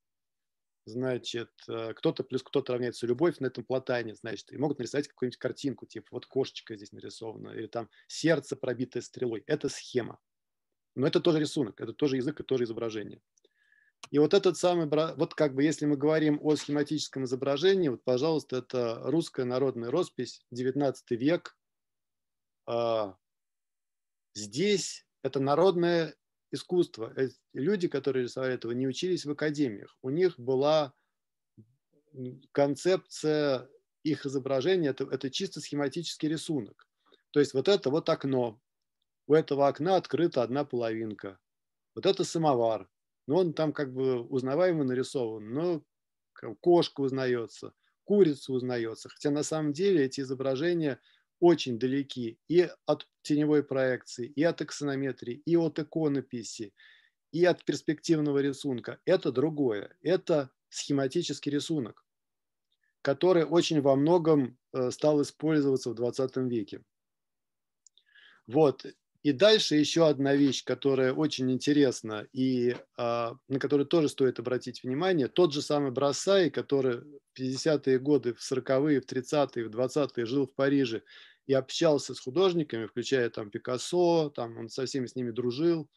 значит, 0.86 1.52
э, 1.68 1.94
кто-то 1.94 2.24
плюс 2.24 2.44
кто-то 2.44 2.74
равняется 2.74 3.08
любовь 3.08 3.40
на 3.40 3.48
этом 3.48 3.64
платане, 3.64 4.16
значит, 4.16 4.52
и 4.52 4.58
могут 4.58 4.80
нарисовать 4.80 5.08
какую-нибудь 5.08 5.38
картинку, 5.38 5.86
типа 5.86 6.08
вот 6.12 6.26
кошечка 6.26 6.76
здесь 6.76 6.92
нарисована, 6.92 7.50
или 7.50 7.68
там 7.68 7.90
сердце, 8.08 8.56
пробитое 8.56 9.02
стрелой. 9.02 9.44
Это 9.48 9.70
схема. 9.70 10.20
Но 10.96 11.08
это 11.08 11.20
тоже 11.20 11.40
рисунок, 11.40 11.80
это 11.80 11.94
тоже 11.94 12.18
язык, 12.18 12.36
это 12.36 12.44
тоже 12.44 12.66
изображение. 12.66 13.22
И 14.10 14.20
вот 14.20 14.34
этот 14.34 14.58
самый, 14.58 14.88
вот 15.16 15.36
как 15.36 15.54
бы 15.54 15.64
если 15.64 15.86
мы 15.86 15.96
говорим 15.96 16.40
о 16.42 16.56
схематическом 16.56 17.24
изображении, 17.26 17.88
вот, 17.88 18.04
пожалуйста, 18.04 18.58
это 18.58 19.00
русская 19.04 19.46
народная 19.46 19.92
роспись, 19.92 20.44
19 20.52 21.12
век. 21.12 21.56
А, 22.66 23.16
здесь 24.34 25.06
это 25.24 25.40
народное 25.40 26.16
искусство. 26.52 27.14
Э, 27.16 27.30
люди, 27.54 27.88
которые 27.88 28.24
рисовали 28.24 28.54
этого, 28.54 28.72
не 28.72 28.88
учились 28.88 29.26
в 29.26 29.32
академиях. 29.32 29.98
У 30.02 30.10
них 30.10 30.40
была 30.40 30.94
концепция 32.52 33.70
их 34.04 34.26
изображения, 34.26 34.90
это, 34.90 35.06
это 35.06 35.30
чисто 35.30 35.62
схематический 35.62 36.28
рисунок. 36.28 36.88
То 37.32 37.40
есть 37.40 37.54
вот 37.54 37.68
это 37.68 37.90
вот 37.90 38.10
окно. 38.10 38.60
У 39.28 39.34
этого 39.34 39.68
окна 39.68 39.96
открыта 39.96 40.44
одна 40.44 40.66
половинка. 40.66 41.40
Вот 41.96 42.06
это 42.06 42.24
самовар. 42.24 42.90
Но 43.28 43.38
он 43.38 43.54
там 43.54 43.72
как 43.72 43.94
бы 43.94 44.22
узнаваемо 44.22 44.84
нарисован, 44.84 45.54
но 45.54 45.84
кошка 46.60 47.02
узнается, 47.02 47.74
курица 48.04 48.52
узнается. 48.52 49.10
Хотя 49.10 49.30
на 49.30 49.44
самом 49.44 49.74
деле 49.74 50.04
эти 50.06 50.22
изображения 50.22 51.00
очень 51.42 51.78
далеки 51.80 52.38
и 52.48 52.70
от 52.86 53.08
теневой 53.24 53.64
проекции, 53.64 54.28
и 54.28 54.44
от 54.44 54.62
эксонометрии, 54.62 55.42
и 55.46 55.58
от 55.58 55.80
иконописи, 55.80 56.74
и 57.34 57.44
от 57.44 57.66
перспективного 57.66 58.40
рисунка. 58.40 59.00
Это 59.06 59.32
другое. 59.32 59.96
Это 60.02 60.52
схематический 60.70 61.52
рисунок, 61.52 62.06
который 63.02 63.44
очень 63.44 63.82
во 63.82 63.96
многом 63.96 64.58
э, 64.72 64.92
стал 64.92 65.22
использоваться 65.22 65.90
в 65.90 65.96
20 65.96 66.38
веке. 66.38 66.84
Вот. 68.48 68.86
И 69.24 69.34
дальше 69.34 69.76
еще 69.76 70.08
одна 70.08 70.36
вещь, 70.36 70.64
которая 70.64 71.14
очень 71.14 71.52
интересна 71.52 72.28
и 72.34 72.76
а, 72.98 73.36
на 73.48 73.60
которую 73.60 73.86
тоже 73.86 74.10
стоит 74.10 74.40
обратить 74.40 74.84
внимание. 74.84 75.28
Тот 75.28 75.54
же 75.54 75.62
самый 75.62 75.92
Брасай, 75.92 76.50
который 76.50 77.02
в 77.02 77.40
50-е 77.40 78.00
годы, 78.00 78.34
в 78.34 78.40
40-е, 78.40 79.00
в 79.00 79.06
30-е, 79.06 79.68
в 79.68 79.72
20-е 79.72 80.26
жил 80.26 80.48
в 80.48 80.56
Париже 80.56 81.04
и 81.48 81.54
общался 81.54 82.14
с 82.14 82.20
художниками, 82.20 82.86
включая 82.86 83.30
там 83.30 83.50
Пикассо, 83.50 84.30
там 84.30 84.58
он 84.58 84.70
со 84.70 84.86
всеми 84.86 85.06
с 85.06 85.16
ними 85.16 85.32
дружил. 85.32 85.90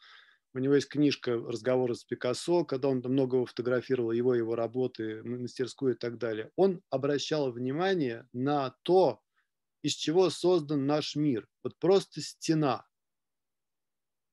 У 0.54 0.58
него 0.58 0.74
есть 0.74 0.88
книжка 0.88 1.34
«Разговоры 1.36 1.94
с 1.94 2.04
Пикассо», 2.04 2.64
когда 2.64 2.88
он 2.88 3.02
многого 3.04 3.44
фотографировал, 3.44 4.12
его, 4.12 4.34
его 4.34 4.54
работы, 4.54 5.22
мастерскую 5.24 5.94
и 5.94 5.98
так 5.98 6.18
далее. 6.18 6.50
Он 6.56 6.80
обращал 6.90 7.50
внимание 7.50 8.28
на 8.32 8.76
то, 8.82 9.20
из 9.82 9.94
чего 9.94 10.30
создан 10.30 10.86
наш 10.86 11.16
мир. 11.16 11.48
Вот 11.62 11.78
просто 11.78 12.20
стена, 12.20 12.86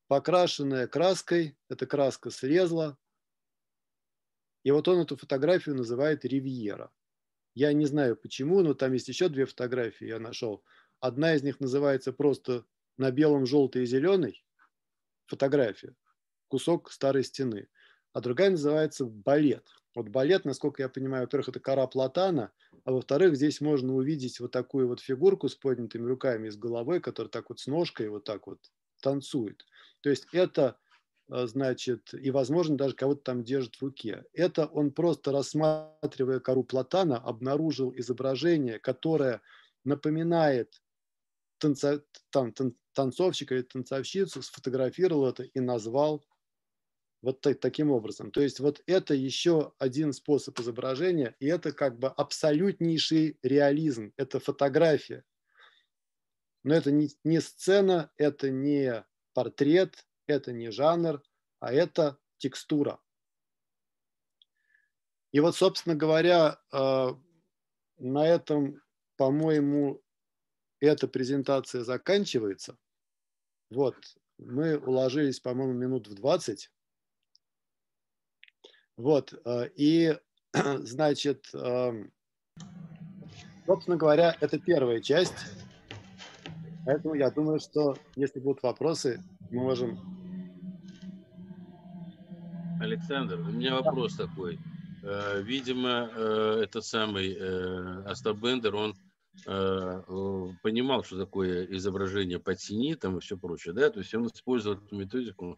покрашенная 0.08 0.88
краской, 0.88 1.58
эта 1.70 1.86
краска 1.86 2.30
слезла, 2.30 2.98
и 4.64 4.72
вот 4.72 4.88
он 4.88 5.00
эту 5.00 5.18
фотографию 5.18 5.76
называет 5.76 6.24
«Ривьера». 6.24 6.92
Я 7.54 7.74
не 7.74 7.86
знаю 7.86 8.16
почему, 8.16 8.62
но 8.62 8.74
там 8.74 8.94
есть 8.94 9.08
еще 9.08 9.28
две 9.28 9.46
фотографии, 9.46 10.08
я 10.08 10.20
нашел. 10.20 10.64
Одна 11.02 11.36
из 11.36 11.44
них 11.44 11.60
называется 11.60 12.14
просто 12.14 12.66
на 12.98 13.12
белом, 13.12 13.46
желтой 13.48 13.84
и 13.84 13.88
зеленой 13.88 14.46
фотография 15.28 15.96
кусок 16.48 16.92
старой 16.92 17.24
стены. 17.24 17.70
А 18.14 18.22
другая 18.22 18.52
называется 18.52 19.06
балет. 19.06 19.68
Вот 19.96 20.10
балет, 20.10 20.46
насколько 20.46 20.84
я 20.84 20.90
понимаю, 20.90 21.24
во-первых, 21.24 21.50
это 21.50 21.60
кора 21.60 21.88
платана, 21.88 22.52
а 22.86 22.92
во-вторых, 22.92 23.36
здесь 23.36 23.62
можно 23.62 23.96
увидеть 23.96 24.40
вот 24.40 24.52
такую 24.52 24.88
вот 24.88 25.02
фигурку 25.02 25.50
с 25.50 25.56
поднятыми 25.56 26.08
руками 26.08 26.48
и 26.48 26.52
с 26.52 26.58
головой, 26.58 27.02
которая 27.02 27.32
так 27.32 27.50
вот 27.50 27.60
с 27.60 27.68
ножкой 27.68 28.10
вот 28.10 28.26
так 28.26 28.48
вот 28.48 28.60
танцует. 29.02 29.66
То 30.02 30.10
есть 30.10 30.28
это, 30.34 30.80
а, 31.30 31.48
значит, 31.48 32.14
и, 32.14 32.32
возможно, 32.32 32.78
даже 32.78 32.96
кого-то 32.96 33.22
там 33.24 33.44
держит 33.44 33.76
в 33.76 33.82
руке. 33.84 34.26
Это 34.34 34.66
он 34.68 34.92
просто, 34.92 35.32
рассматривая 35.32 36.40
кору 36.40 36.64
платана, 36.64 37.18
обнаружил 37.18 37.94
изображение, 37.96 38.80
которое 38.80 39.42
напоминает 39.86 40.82
танца, 41.62 42.04
там, 42.32 42.52
тан, 42.52 42.76
танцовщика 42.94 43.56
или 43.56 43.62
танцовщицу, 43.62 44.42
сфотографировал 44.42 45.28
это 45.28 45.44
и 45.44 45.60
назвал 45.60 46.26
вот 47.22 47.42
так, 47.42 47.60
таким 47.60 47.92
образом. 47.92 48.32
То 48.32 48.42
есть 48.42 48.60
вот 48.60 48.82
это 48.88 49.14
еще 49.14 49.74
один 49.78 50.12
способ 50.12 50.60
изображения, 50.60 51.36
и 51.40 51.46
это 51.46 51.72
как 51.72 52.00
бы 52.00 52.08
абсолютнейший 52.08 53.38
реализм, 53.44 54.12
это 54.18 54.40
фотография. 54.40 55.24
Но 56.64 56.74
это 56.74 56.92
не, 56.92 57.10
не 57.24 57.40
сцена, 57.40 58.12
это 58.18 58.50
не 58.50 59.06
портрет, 59.34 60.06
это 60.28 60.52
не 60.52 60.72
жанр, 60.72 61.22
а 61.60 61.72
это 61.72 62.18
текстура. 62.38 63.00
И 65.32 65.40
вот, 65.40 65.56
собственно 65.56 65.96
говоря, 65.96 66.60
э, 66.74 67.08
на 68.00 68.28
этом, 68.28 68.82
по-моему, 69.16 70.02
эта 70.86 71.08
презентация 71.08 71.84
заканчивается. 71.84 72.78
Вот, 73.70 73.96
мы 74.38 74.78
уложились, 74.78 75.40
по-моему, 75.40 75.74
минут 75.74 76.08
в 76.08 76.16
20. 76.16 76.72
Вот, 78.98 79.34
э, 79.46 79.70
и, 79.76 80.18
значит, 80.54 81.50
эм, 81.54 82.12
собственно 83.66 83.98
говоря, 83.98 84.36
это 84.42 84.60
первая 84.60 85.00
часть. 85.02 85.46
Поэтому 86.86 87.14
я 87.14 87.30
думаю, 87.30 87.60
что 87.60 87.96
если 88.16 88.40
будут 88.40 88.64
вопросы, 88.64 89.24
мы 89.52 89.62
можем... 89.62 90.00
Александр, 92.82 93.40
у 93.40 93.52
меня 93.52 93.76
вопрос 93.76 94.16
да. 94.16 94.26
такой. 94.26 94.60
Э, 95.04 95.42
видимо, 95.44 96.10
э, 96.14 96.62
этот 96.64 96.84
самый 96.84 97.38
Остап 98.06 98.38
Бендер, 98.38 98.76
он 98.76 98.96
понимал, 99.46 101.04
что 101.04 101.18
такое 101.18 101.66
изображение 101.66 102.40
по 102.40 102.54
тени 102.56 102.96
там 102.96 103.18
и 103.18 103.22
все 103.22 103.38
прочее, 103.38 103.74
да, 103.74 103.90
то 103.90 104.00
есть 104.00 104.14
он 104.14 104.28
использовал 104.28 104.78
эту 104.78 104.96
методику 104.96 105.58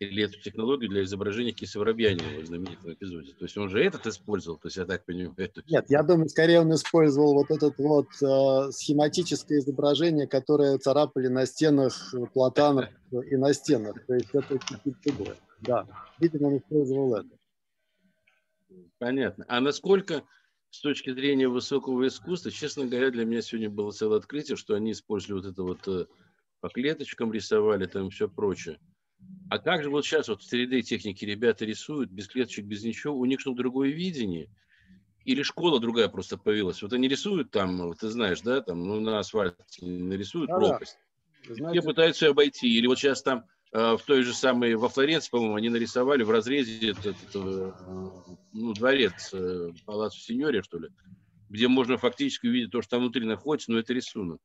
или 0.00 0.22
эту 0.22 0.40
технологию 0.40 0.90
для 0.90 1.02
изображения 1.02 1.52
Киса 1.52 1.78
Воробьянинова 1.78 2.42
в 2.42 2.46
знаменитом 2.46 2.92
эпизоде. 2.92 3.32
То 3.32 3.44
есть 3.44 3.56
он 3.56 3.68
же 3.68 3.82
этот 3.82 4.06
использовал, 4.06 4.58
то 4.58 4.68
есть 4.68 4.76
я 4.76 4.84
так 4.84 5.04
понимаю. 5.04 5.34
Это... 5.36 5.62
Нет, 5.68 5.86
я 5.88 6.02
думаю, 6.02 6.28
скорее 6.28 6.60
он 6.60 6.72
использовал 6.74 7.34
вот 7.34 7.50
это 7.50 7.72
вот 7.78 8.08
э, 8.22 8.70
схематическое 8.70 9.58
изображение, 9.58 10.26
которое 10.26 10.78
царапали 10.78 11.28
на 11.28 11.46
стенах 11.46 12.14
Платана 12.32 12.90
и 13.10 13.36
на 13.36 13.52
стенах. 13.54 13.94
То 14.06 14.14
есть 14.14 14.28
это 14.32 14.60
другое. 15.04 15.36
Да, 15.60 15.86
видимо, 16.20 16.48
он 16.48 16.58
использовал 16.58 17.16
это. 17.16 17.30
Понятно. 18.98 19.44
А 19.48 19.60
насколько 19.60 20.22
с 20.70 20.80
точки 20.80 21.12
зрения 21.12 21.48
высокого 21.48 22.06
искусства, 22.06 22.50
честно 22.50 22.86
говоря, 22.86 23.10
для 23.10 23.24
меня 23.24 23.42
сегодня 23.42 23.70
было 23.70 23.90
целое 23.90 24.18
открытие, 24.18 24.56
что 24.56 24.74
они 24.74 24.92
использовали 24.92 25.42
вот 25.42 25.50
это 25.50 25.62
вот 25.62 25.88
э, 25.88 26.06
по 26.60 26.68
клеточкам 26.68 27.32
рисовали, 27.32 27.86
там 27.86 28.10
все 28.10 28.28
прочее. 28.28 28.78
А 29.50 29.58
как 29.58 29.82
же 29.82 29.90
вот 29.90 30.04
сейчас 30.04 30.28
вот 30.28 30.42
в 30.42 30.52
3D 30.52 30.82
технике 30.82 31.26
ребята 31.26 31.64
рисуют 31.64 32.10
без 32.10 32.28
клеточек, 32.28 32.66
без 32.66 32.84
ничего, 32.84 33.16
у 33.16 33.24
них 33.24 33.40
что 33.40 33.54
другое 33.54 33.90
видение? 33.90 34.50
Или 35.24 35.42
школа 35.42 35.80
другая 35.80 36.08
просто 36.08 36.36
появилась? 36.38 36.82
Вот 36.82 36.92
они 36.92 37.08
рисуют 37.08 37.50
там, 37.50 37.94
ты 37.94 38.08
знаешь, 38.08 38.40
да, 38.42 38.60
там, 38.60 38.86
ну, 38.86 39.00
на 39.00 39.18
асфальте 39.18 39.84
нарисуют 39.84 40.48
да, 40.48 40.56
пропасть. 40.56 40.98
Знаете... 41.48 41.78
И 41.78 41.82
пытаются 41.82 42.26
ее 42.26 42.30
обойти. 42.30 42.68
Или 42.68 42.86
вот 42.86 42.98
сейчас 42.98 43.22
там 43.22 43.44
в 43.72 44.00
той 44.06 44.22
же 44.22 44.32
самой, 44.34 44.74
во 44.74 44.88
Флоренции, 44.88 45.30
по-моему, 45.30 45.54
они 45.54 45.68
нарисовали 45.68 46.22
в 46.22 46.30
разрезе 46.30 46.90
этот, 46.90 47.06
этот, 47.06 47.36
э, 47.36 47.72
ну, 48.52 48.72
дворец 48.72 49.30
э, 49.32 49.72
Палаццо 49.84 50.18
Синьория, 50.18 50.62
что 50.62 50.78
ли, 50.78 50.88
где 51.50 51.68
можно 51.68 51.98
фактически 51.98 52.46
увидеть 52.46 52.70
то, 52.70 52.80
что 52.80 52.92
там 52.92 53.00
внутри 53.00 53.26
находится, 53.26 53.70
но 53.70 53.78
это 53.78 53.92
рисунок. 53.92 54.40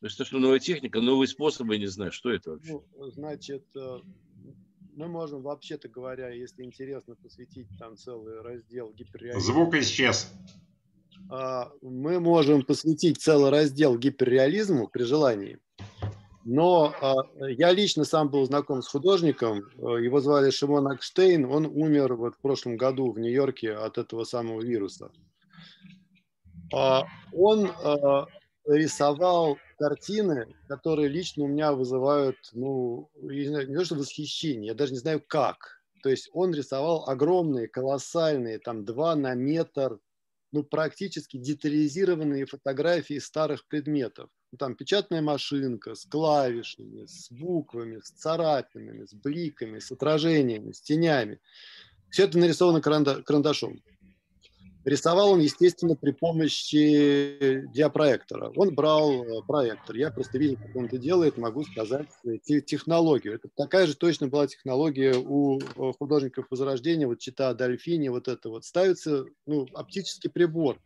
То 0.00 0.06
есть 0.06 0.18
то, 0.18 0.24
что 0.24 0.38
новая 0.38 0.58
техника, 0.58 1.00
новые 1.00 1.28
способы, 1.28 1.78
не 1.78 1.86
знаю, 1.86 2.12
что 2.12 2.30
это 2.30 2.50
вообще? 2.50 2.72
Ну, 2.72 3.10
значит, 3.10 3.64
э, 3.74 3.98
мы 4.94 5.08
можем, 5.08 5.42
вообще-то 5.42 5.88
говоря, 5.88 6.28
если 6.30 6.62
интересно, 6.62 7.16
посвятить 7.16 7.68
там 7.78 7.96
целый 7.96 8.40
раздел 8.42 8.92
гиперреализма. 8.92 9.40
Звук 9.40 9.74
исчез. 9.74 10.32
А, 11.30 11.72
мы 11.82 12.20
можем 12.20 12.62
посвятить 12.62 13.20
целый 13.20 13.50
раздел 13.50 13.98
гиперреализму 13.98 14.88
при 14.88 15.04
желании. 15.04 15.58
Но 16.44 16.94
а, 17.00 17.14
я 17.48 17.72
лично 17.72 18.04
сам 18.04 18.28
был 18.28 18.44
знаком 18.44 18.82
с 18.82 18.88
художником, 18.88 19.62
э, 19.78 20.04
его 20.04 20.20
звали 20.20 20.50
Шимон 20.50 20.88
Акштейн, 20.88 21.46
он 21.46 21.64
умер 21.66 22.14
вот 22.14 22.34
в 22.34 22.38
прошлом 22.38 22.76
году 22.76 23.12
в 23.12 23.18
Нью-Йорке 23.18 23.72
от 23.72 23.96
этого 23.96 24.24
самого 24.24 24.60
вируса. 24.60 25.10
А, 26.72 27.04
он 27.32 27.70
рисовал 28.66 29.58
картины, 29.78 30.46
которые 30.68 31.08
лично 31.08 31.44
у 31.44 31.48
меня 31.48 31.72
вызывают, 31.72 32.36
ну, 32.52 33.10
не, 33.16 33.46
знаю, 33.46 33.68
не 33.68 33.76
то 33.76 33.84
что 33.84 33.94
восхищение, 33.94 34.68
я 34.68 34.74
даже 34.74 34.92
не 34.92 34.98
знаю 34.98 35.22
как. 35.26 35.82
То 36.02 36.10
есть 36.10 36.28
он 36.32 36.54
рисовал 36.54 37.08
огромные, 37.08 37.68
колоссальные, 37.68 38.58
там, 38.58 38.84
два 38.84 39.16
на 39.16 39.34
метр, 39.34 39.98
ну, 40.52 40.62
практически 40.62 41.36
детализированные 41.36 42.46
фотографии 42.46 43.18
старых 43.18 43.66
предметов. 43.66 44.30
Ну, 44.54 44.58
там 44.58 44.76
печатная 44.76 45.20
машинка 45.20 45.96
с 45.96 46.04
клавишами, 46.04 47.06
с 47.06 47.28
буквами, 47.28 47.98
с 47.98 48.10
царапинами, 48.10 49.04
с 49.04 49.12
бликами, 49.12 49.80
с 49.80 49.90
отражениями, 49.90 50.70
с 50.70 50.80
тенями. 50.80 51.40
Все 52.08 52.26
это 52.26 52.38
нарисовано 52.38 52.80
карандашом. 52.80 53.82
Рисовал 54.84 55.32
он, 55.32 55.40
естественно, 55.40 55.96
при 55.96 56.12
помощи 56.12 57.66
диапроектора. 57.74 58.52
Он 58.54 58.72
брал 58.72 59.24
э, 59.24 59.42
проектор. 59.44 59.96
Я 59.96 60.12
просто 60.12 60.38
видел, 60.38 60.58
как 60.58 60.76
он 60.76 60.84
это 60.84 60.98
делает, 60.98 61.36
могу 61.36 61.64
сказать 61.64 62.06
технологию. 62.64 63.34
Это 63.34 63.48
такая 63.56 63.88
же 63.88 63.96
точно 63.96 64.28
была 64.28 64.46
технология 64.46 65.16
у 65.16 65.58
э, 65.58 65.92
художников 65.98 66.46
Возрождения, 66.50 67.08
вот 67.08 67.18
чита 67.18 67.54
Дольфини, 67.54 68.08
вот 68.08 68.28
это 68.28 68.50
вот. 68.50 68.64
Ставится 68.64 69.24
ну, 69.46 69.66
оптический 69.74 70.30
прибор, 70.30 70.78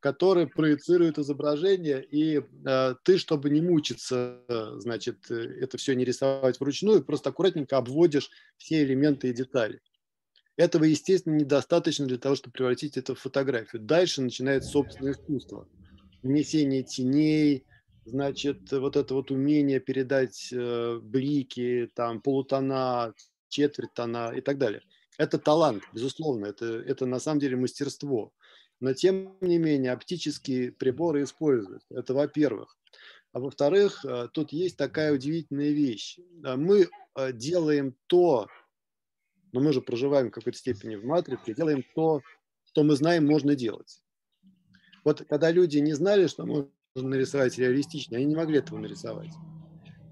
который 0.00 0.46
проецирует 0.46 1.18
изображение, 1.18 2.04
и 2.04 2.40
э, 2.40 2.94
ты, 3.02 3.18
чтобы 3.18 3.50
не 3.50 3.60
мучиться, 3.60 4.42
значит, 4.78 5.30
это 5.30 5.76
все 5.76 5.94
не 5.94 6.04
рисовать 6.04 6.60
вручную, 6.60 7.04
просто 7.04 7.30
аккуратненько 7.30 7.76
обводишь 7.76 8.30
все 8.56 8.82
элементы 8.82 9.28
и 9.28 9.32
детали. 9.34 9.80
Этого, 10.56 10.84
естественно, 10.84 11.34
недостаточно 11.34 12.06
для 12.06 12.18
того, 12.18 12.34
чтобы 12.34 12.52
превратить 12.52 12.96
это 12.96 13.14
в 13.14 13.20
фотографию. 13.20 13.80
Дальше 13.80 14.22
начинается 14.22 14.70
собственное 14.70 15.12
искусство. 15.12 15.68
Внесение 16.22 16.82
теней, 16.82 17.64
значит, 18.04 18.72
вот 18.72 18.96
это 18.96 19.14
вот 19.14 19.30
умение 19.30 19.78
передать 19.78 20.48
э, 20.52 20.98
блики, 21.00 21.88
там, 21.94 22.20
полутона, 22.20 23.14
четверть 23.48 23.94
тона 23.94 24.32
и 24.34 24.40
так 24.40 24.58
далее. 24.58 24.82
Это 25.16 25.38
талант, 25.38 25.84
безусловно, 25.92 26.46
это, 26.46 26.66
это 26.66 27.06
на 27.06 27.20
самом 27.20 27.40
деле 27.40 27.56
мастерство. 27.56 28.32
Но 28.80 28.92
тем 28.92 29.36
не 29.40 29.58
менее 29.58 29.92
оптические 29.92 30.72
приборы 30.72 31.24
используют. 31.24 31.82
Это 31.90 32.14
во-первых. 32.14 32.76
А 33.32 33.40
во-вторых, 33.40 34.04
э, 34.04 34.28
тут 34.32 34.52
есть 34.52 34.76
такая 34.76 35.12
удивительная 35.12 35.70
вещь. 35.70 36.18
Мы 36.42 36.88
э, 37.14 37.32
делаем 37.32 37.94
то, 38.06 38.48
но 39.52 39.60
мы 39.60 39.72
же 39.72 39.82
проживаем 39.82 40.28
в 40.28 40.32
какой-то 40.32 40.58
степени 40.58 40.96
в 40.96 41.04
матрице, 41.04 41.54
делаем 41.54 41.84
то, 41.94 42.22
что 42.64 42.84
мы 42.84 42.96
знаем, 42.96 43.26
можно 43.26 43.54
делать. 43.54 44.02
Вот 45.04 45.24
когда 45.28 45.50
люди 45.50 45.78
не 45.78 45.94
знали, 45.94 46.26
что 46.26 46.46
можно 46.46 46.70
нарисовать 46.96 47.58
реалистично, 47.58 48.16
они 48.16 48.26
не 48.26 48.36
могли 48.36 48.58
этого 48.58 48.78
нарисовать. 48.78 49.32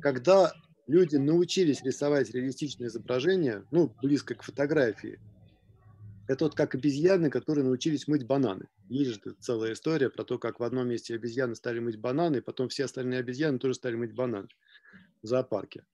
Когда 0.00 0.52
люди 0.86 1.16
научились 1.16 1.82
рисовать 1.82 2.30
реалистичное 2.30 2.88
изображение, 2.88 3.64
ну, 3.70 3.94
близко 4.02 4.34
к 4.34 4.42
фотографии, 4.42 5.18
это 6.28 6.44
вот 6.44 6.54
как 6.54 6.74
обезьяны, 6.74 7.30
которые 7.30 7.64
научились 7.64 8.08
мыть 8.08 8.26
бананы. 8.26 8.68
Есть 8.88 9.10
же 9.24 9.34
целая 9.40 9.72
история 9.72 10.10
про 10.10 10.24
то, 10.24 10.38
как 10.38 10.60
в 10.60 10.62
одном 10.62 10.88
месте 10.88 11.14
обезьяны 11.14 11.54
стали 11.54 11.78
мыть 11.78 11.98
бананы, 11.98 12.38
и 12.38 12.40
потом 12.40 12.68
все 12.68 12.84
остальные 12.84 13.20
обезьяны 13.20 13.58
тоже 13.58 13.74
стали 13.74 13.94
мыть 13.94 14.14
бананы 14.14 14.48
в 15.22 15.26
зоопарке. 15.26 15.84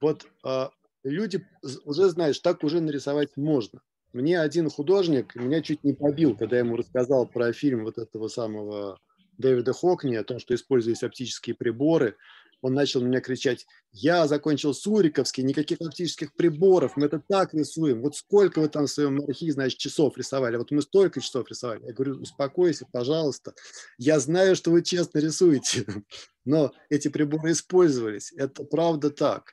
Вот 0.00 0.26
а, 0.42 0.70
люди 1.02 1.46
уже 1.84 2.10
что 2.10 2.42
так 2.42 2.64
уже 2.64 2.80
нарисовать 2.80 3.36
можно. 3.36 3.80
Мне 4.12 4.40
один 4.40 4.70
художник 4.70 5.34
меня 5.34 5.60
чуть 5.60 5.82
не 5.82 5.92
побил, 5.92 6.36
когда 6.36 6.56
я 6.56 6.62
ему 6.62 6.76
рассказал 6.76 7.26
про 7.26 7.52
фильм 7.52 7.84
вот 7.84 7.98
этого 7.98 8.28
самого 8.28 9.00
Дэвида 9.38 9.72
Хокни, 9.72 10.14
о 10.14 10.24
том, 10.24 10.38
что 10.38 10.54
используются 10.54 11.06
оптические 11.06 11.56
приборы. 11.56 12.16
Он 12.64 12.72
начал 12.72 13.02
на 13.02 13.08
меня 13.08 13.20
кричать, 13.20 13.66
я 13.92 14.26
закончил 14.26 14.72
Суриковский, 14.72 15.44
никаких 15.44 15.82
оптических 15.82 16.32
приборов, 16.32 16.96
мы 16.96 17.04
это 17.04 17.20
так 17.20 17.52
рисуем. 17.52 18.00
Вот 18.00 18.16
сколько 18.16 18.58
вы 18.58 18.70
там 18.70 18.86
в 18.86 18.90
своем 18.90 19.20
архиве, 19.20 19.52
значит, 19.52 19.78
часов 19.78 20.16
рисовали? 20.16 20.56
Вот 20.56 20.70
мы 20.70 20.80
столько 20.80 21.20
часов 21.20 21.46
рисовали. 21.50 21.84
Я 21.84 21.92
говорю, 21.92 22.22
успокойся, 22.22 22.86
пожалуйста. 22.90 23.52
Я 23.98 24.18
знаю, 24.18 24.56
что 24.56 24.70
вы 24.70 24.80
честно 24.80 25.18
рисуете, 25.18 25.84
но 26.46 26.72
эти 26.88 27.08
приборы 27.08 27.52
использовались. 27.52 28.32
Это 28.32 28.64
правда 28.64 29.10
так. 29.10 29.52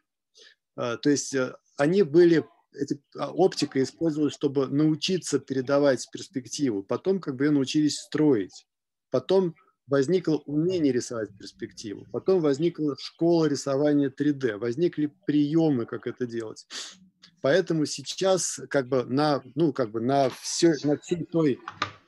А, 0.78 0.96
то 0.96 1.10
есть 1.10 1.36
э, 1.36 1.54
они 1.76 2.04
были, 2.04 2.46
эти, 2.74 3.04
а, 3.18 3.34
оптика 3.34 3.84
использовалась, 3.84 4.36
чтобы 4.36 4.68
научиться 4.68 5.40
передавать 5.40 6.08
перспективу. 6.14 6.82
Потом 6.82 7.20
как 7.20 7.36
бы 7.36 7.44
ее 7.44 7.52
научились 7.52 8.00
строить. 8.00 8.66
Потом 9.10 9.54
возникло 9.88 10.38
умение 10.46 10.92
рисовать 10.94 11.30
перспективу. 11.38 12.06
Потом 12.12 12.42
возникла 12.42 12.96
школа 13.00 13.46
рисования 13.46 14.10
3D. 14.10 14.58
Возникли 14.58 15.12
приемы, 15.26 15.86
как 15.86 16.08
это 16.08 16.26
делать. 16.26 16.66
Поэтому 17.42 17.86
сейчас 17.86 18.60
как 18.70 18.88
бы 18.88 19.04
на, 19.04 19.42
ну, 19.56 19.74
как 19.74 19.92
бы 19.92 20.00
на, 20.00 20.30
все, 20.30 20.74
на 20.84 20.98
всей 20.98 21.26
той 21.26 21.60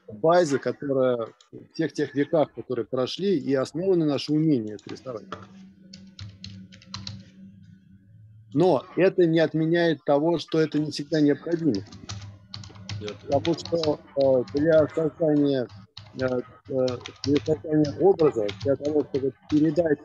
базе, 0.07 0.59
которая 0.59 1.29
в 1.51 1.73
тех 1.75 1.93
тех 1.93 2.13
веках, 2.13 2.53
которые 2.53 2.85
прошли, 2.85 3.37
и 3.37 3.53
основано 3.53 4.05
наше 4.05 4.31
умение 4.31 4.75
это 4.75 4.89
рисовать. 4.89 5.25
Но 8.53 8.85
это 8.95 9.25
не 9.25 9.39
отменяет 9.39 10.03
того, 10.05 10.37
что 10.37 10.59
это 10.59 10.77
не 10.77 10.91
всегда 10.91 11.21
необходимо. 11.21 11.73
Потому 13.27 13.57
что 13.57 13.99
э, 14.15 14.43
для 14.53 14.87
создания, 14.87 15.67
для 16.13 17.37
создания 17.45 17.99
образа, 17.99 18.47
для 18.63 18.75
того, 18.75 19.03
чтобы 19.05 19.33
передать, 19.49 19.99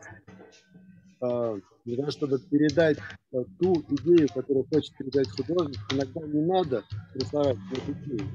для 1.19 1.97
того, 1.97 2.11
чтобы 2.11 2.39
передать 2.39 2.97
ту 3.31 3.83
идею, 3.89 4.27
которую 4.33 4.65
хочет 4.73 4.95
передать 4.97 5.29
художник, 5.29 5.79
иногда 5.91 6.21
не 6.21 6.41
надо 6.41 6.83
рисовать 7.13 7.57
эту 7.71 7.91
идею. 7.91 8.29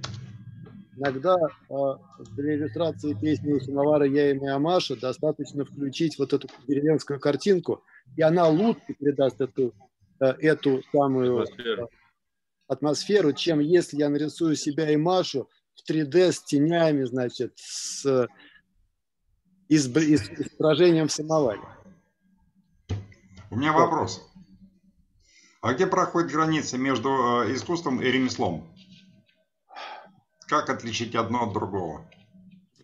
Иногда 0.96 1.36
для 2.36 2.54
иллюстрации 2.54 3.14
песни 3.14 3.52
у 3.52 3.60
самовара 3.60 4.06
«Я 4.06 4.30
и 4.30 4.38
моя 4.38 4.58
Маша» 4.60 4.94
достаточно 4.94 5.64
включить 5.64 6.18
вот 6.18 6.32
эту 6.32 6.48
деревенскую 6.68 7.18
картинку, 7.18 7.82
и 8.16 8.22
она 8.22 8.46
лучше 8.48 8.94
передаст 8.98 9.40
эту 9.40 9.74
Э, 10.20 10.34
эту 10.40 10.82
самую 10.92 11.40
атмосферу. 11.42 11.90
атмосферу, 12.68 13.32
чем 13.32 13.58
если 13.58 13.98
я 13.98 14.08
нарисую 14.08 14.54
себя 14.54 14.90
и 14.90 14.96
Машу 14.96 15.48
в 15.74 15.90
3D 15.90 16.32
с 16.32 16.42
тенями, 16.42 17.04
значит, 17.04 17.52
с 17.56 18.28
изображением 19.68 21.08
в 21.08 21.12
самоваре. 21.12 21.62
У 23.50 23.56
меня 23.56 23.72
вопрос. 23.72 24.30
А 25.60 25.72
где 25.72 25.86
проходит 25.86 26.30
граница 26.30 26.76
между 26.76 27.08
э, 27.08 27.54
искусством 27.54 28.02
и 28.02 28.06
ремеслом? 28.06 28.68
Как 30.46 30.68
отличить 30.68 31.14
одно 31.14 31.44
от 31.44 31.54
другого? 31.54 32.06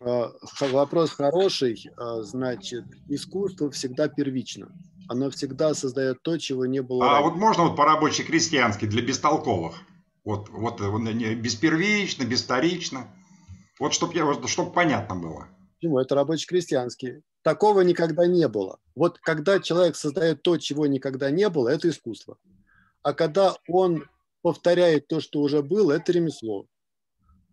Э, 0.00 0.28
вопрос 0.70 1.10
хороший. 1.10 1.90
Значит, 2.22 2.84
искусство 3.08 3.70
всегда 3.70 4.08
первично 4.08 4.72
оно 5.10 5.28
всегда 5.28 5.74
создает 5.74 6.22
то, 6.22 6.38
чего 6.38 6.66
не 6.66 6.82
было. 6.82 7.04
А 7.04 7.12
ранее. 7.14 7.30
вот 7.30 7.38
можно 7.38 7.64
вот 7.64 7.76
по-рабоче 7.76 8.22
крестьянски 8.22 8.84
для 8.84 9.02
бестолковых? 9.02 9.74
Вот, 10.30 10.48
вот 10.48 10.80
беспервично, 10.80 12.24
бесторично. 12.24 13.08
Вот 13.80 13.94
чтобы 13.94 14.14
я, 14.14 14.32
чтоб 14.46 14.72
понятно 14.72 15.16
было. 15.16 15.48
Почему? 15.74 15.98
Это 15.98 16.14
рабочий 16.14 16.46
крестьянский. 16.46 17.22
Такого 17.42 17.80
никогда 17.80 18.26
не 18.26 18.46
было. 18.46 18.78
Вот 18.94 19.18
когда 19.18 19.58
человек 19.58 19.96
создает 19.96 20.42
то, 20.42 20.56
чего 20.56 20.86
никогда 20.86 21.32
не 21.32 21.48
было, 21.48 21.68
это 21.68 21.88
искусство. 21.88 22.38
А 23.02 23.12
когда 23.12 23.56
он 23.66 24.04
повторяет 24.42 25.08
то, 25.08 25.20
что 25.20 25.40
уже 25.40 25.62
было, 25.62 25.92
это 25.92 26.12
ремесло. 26.12 26.66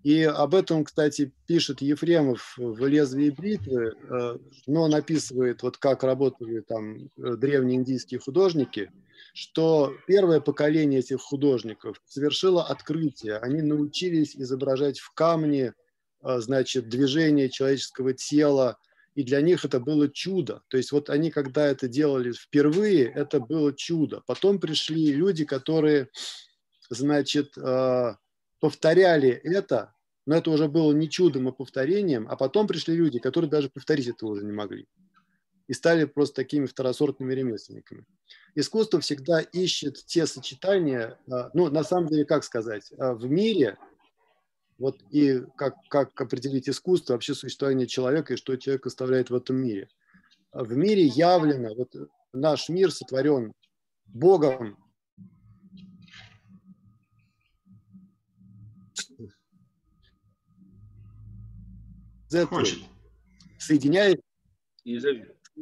И 0.07 0.23
об 0.23 0.55
этом, 0.55 0.85
кстати, 0.85 1.33
пишет 1.47 1.81
Ефремов 1.81 2.53
в 2.55 2.87
«Лезвии 2.87 3.29
бритвы», 3.29 3.91
э, 3.91 4.37
но 4.65 4.83
он 4.83 4.95
описывает, 4.95 5.63
вот 5.63 5.75
как 5.75 6.01
работали 6.01 6.61
там 6.61 6.95
э, 7.17 7.35
древние 7.35 7.75
индийские 7.75 8.21
художники, 8.21 8.89
что 9.33 9.93
первое 10.07 10.39
поколение 10.39 11.01
этих 11.01 11.19
художников 11.19 12.01
совершило 12.05 12.63
открытие. 12.63 13.35
Они 13.39 13.61
научились 13.61 14.33
изображать 14.37 14.97
в 14.97 15.11
камне, 15.11 15.73
э, 16.23 16.39
значит, 16.39 16.87
движение 16.87 17.49
человеческого 17.49 18.13
тела, 18.13 18.77
и 19.13 19.23
для 19.23 19.41
них 19.41 19.65
это 19.65 19.81
было 19.81 20.07
чудо. 20.07 20.61
То 20.69 20.77
есть 20.77 20.93
вот 20.93 21.09
они, 21.09 21.31
когда 21.31 21.67
это 21.67 21.89
делали 21.89 22.31
впервые, 22.31 23.11
это 23.13 23.41
было 23.41 23.73
чудо. 23.73 24.23
Потом 24.25 24.61
пришли 24.61 25.11
люди, 25.11 25.43
которые, 25.43 26.07
значит, 26.89 27.55
повторяли 28.61 29.31
это, 29.43 29.93
но 30.27 30.35
это 30.35 30.51
уже 30.51 30.67
было 30.67 30.91
не 30.91 31.09
чудом, 31.09 31.47
а 31.47 31.53
повторением, 31.53 32.27
а 32.29 32.35
потом 32.35 32.67
пришли 32.67 32.95
люди, 32.95 33.17
которые 33.17 33.49
даже 33.49 33.69
повторить 33.69 34.09
этого 34.09 34.31
уже 34.31 34.43
не 34.43 34.51
могли. 34.51 34.85
И 35.67 35.73
стали 35.73 36.03
просто 36.03 36.35
такими 36.35 36.65
второсортными 36.65 37.33
ремесленниками. 37.33 38.05
Искусство 38.53 38.99
всегда 38.99 39.39
ищет 39.39 40.03
те 40.05 40.27
сочетания, 40.27 41.17
а, 41.31 41.49
ну, 41.53 41.69
на 41.69 41.83
самом 41.83 42.07
деле, 42.07 42.25
как 42.25 42.43
сказать, 42.43 42.91
а, 42.97 43.13
в 43.13 43.25
мире, 43.29 43.77
вот 44.77 44.97
и 45.11 45.43
как, 45.55 45.75
как 45.87 46.19
определить 46.19 46.67
искусство, 46.67 47.13
вообще 47.13 47.33
существование 47.33 47.87
человека 47.87 48.33
и 48.33 48.37
что 48.37 48.57
человек 48.57 48.85
оставляет 48.85 49.29
в 49.29 49.35
этом 49.35 49.55
мире. 49.55 49.87
А 50.51 50.65
в 50.65 50.75
мире 50.75 51.03
явлено, 51.05 51.73
вот 51.73 51.95
наш 52.33 52.67
мир 52.67 52.91
сотворен 52.91 53.53
Богом 54.05 54.77
Хочет. 62.49 62.79
соединяет, 63.57 64.21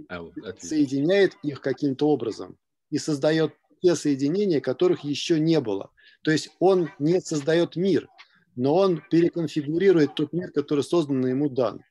а, 0.10 0.26
соединяет 0.60 1.36
их 1.44 1.62
каким-то 1.62 2.10
образом 2.10 2.58
и 2.90 2.98
создает 2.98 3.54
те 3.82 3.96
соединения, 3.96 4.62
которых 4.62 5.04
еще 5.04 5.40
не 5.40 5.60
было. 5.60 5.92
То 6.24 6.32
есть 6.32 6.50
он 6.60 6.90
не 6.98 7.22
создает 7.22 7.76
мир, 7.76 8.08
но 8.56 8.76
он 8.76 9.02
переконфигурирует 9.12 10.16
тот 10.16 10.34
мир, 10.34 10.52
который 10.52 10.84
создан 10.84 11.26
ему 11.26 11.50
дан. 11.50 11.84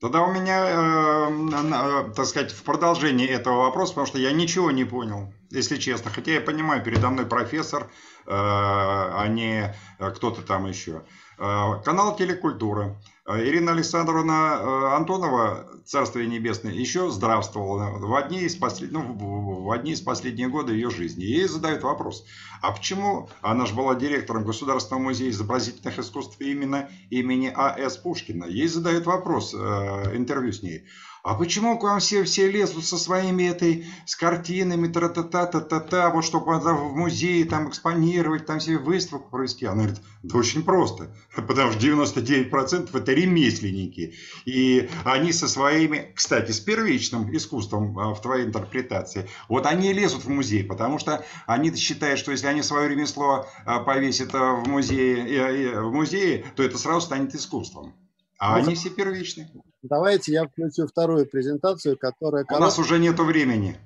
Тогда 0.00 0.22
у 0.22 0.32
меня, 0.32 1.28
э, 1.28 2.12
так 2.14 2.26
сказать, 2.26 2.52
в 2.52 2.62
продолжении 2.62 3.28
этого 3.28 3.62
вопроса, 3.62 3.94
потому 3.94 4.06
что 4.06 4.18
я 4.18 4.30
ничего 4.30 4.70
не 4.70 4.84
понял, 4.84 5.32
если 5.50 5.76
честно. 5.76 6.10
Хотя 6.12 6.32
я 6.32 6.40
понимаю, 6.40 6.84
передо 6.84 7.10
мной 7.10 7.26
профессор, 7.26 7.84
э, 7.84 7.88
а 8.28 9.26
не 9.26 9.74
кто-то 9.98 10.42
там 10.42 10.66
еще. 10.66 11.02
Э, 11.38 11.82
канал 11.84 12.16
«Телекультура». 12.16 12.96
Э, 13.28 13.46
Ирина 13.46 13.72
Александровна 13.72 14.58
э, 14.58 14.96
Антонова, 14.96 15.66
Царствие 15.84 16.26
Небесное, 16.26 16.72
еще 16.72 17.10
здравствовала 17.10 17.98
в 17.98 18.14
одни 18.14 18.40
из, 18.40 18.56
послед... 18.56 18.90
ну, 18.90 19.02
в 19.02 19.70
одни 19.70 19.92
из 19.92 20.00
последних 20.00 20.50
года 20.50 20.72
ее 20.72 20.88
жизни. 20.88 21.24
Ей 21.24 21.46
задают 21.46 21.82
вопрос, 21.82 22.24
а 22.62 22.72
почему, 22.72 23.28
она 23.42 23.66
же 23.66 23.74
была 23.74 23.94
директором 23.94 24.44
Государственного 24.44 25.02
музея 25.02 25.30
изобразительных 25.30 25.98
искусств 25.98 26.36
именно 26.40 26.88
имени 27.10 27.52
А.С. 27.54 27.98
Пушкина, 27.98 28.46
ей 28.46 28.66
задают 28.66 29.04
вопрос, 29.04 29.54
интервью 29.54 30.52
с 30.52 30.62
ней, 30.62 30.84
а 31.28 31.34
почему 31.34 31.78
к 31.78 31.82
вам 31.82 31.98
все, 32.00 32.24
все 32.24 32.50
лезут 32.50 32.86
со 32.86 32.96
своими 32.96 33.42
этой, 33.44 33.86
с 34.06 34.14
картинами, 34.16 34.88
тра-та-та-та-та-та, 34.88 36.10
вот 36.10 36.24
чтобы 36.24 36.58
в 36.58 36.96
музее 36.96 37.44
там 37.44 37.68
экспонировать, 37.68 38.46
там 38.46 38.60
себе 38.60 38.78
выставку 38.78 39.28
провести? 39.28 39.66
Она 39.66 39.82
говорит, 39.82 40.00
да 40.22 40.38
очень 40.38 40.62
просто, 40.62 41.14
потому 41.36 41.72
что 41.72 41.80
99% 41.80 42.96
это 42.96 43.12
ремесленники, 43.20 44.14
и 44.44 44.88
они 45.04 45.32
со 45.32 45.48
своими, 45.48 46.12
кстати, 46.14 46.52
с 46.52 46.60
первичным 46.60 47.34
искусством 47.34 47.98
а, 47.98 48.14
в 48.14 48.22
твоей 48.22 48.46
интерпретации, 48.46 49.28
вот 49.48 49.66
они 49.66 49.92
лезут 49.92 50.24
в 50.24 50.28
музей, 50.28 50.64
потому 50.64 50.98
что 50.98 51.24
они 51.46 51.74
считают, 51.74 52.18
что 52.18 52.32
если 52.32 52.46
они 52.46 52.62
свое 52.62 52.88
ремесло 52.88 53.46
а, 53.64 53.80
повесят 53.80 54.34
а, 54.34 54.54
в 54.54 54.68
музее, 54.68 55.80
в 55.80 55.92
музее, 55.92 56.44
то 56.56 56.62
это 56.62 56.78
сразу 56.78 57.02
станет 57.02 57.34
искусством. 57.34 57.94
А 58.38 58.58
ну, 58.58 58.64
они 58.64 58.74
все 58.76 58.90
первичные. 58.90 59.50
Давайте 59.82 60.32
я 60.32 60.46
включу 60.46 60.86
вторую 60.86 61.26
презентацию, 61.26 61.98
которая... 61.98 62.44
У 62.48 62.58
нас 62.58 62.78
уже 62.78 62.98
нету 62.98 63.24
времени. 63.24 63.76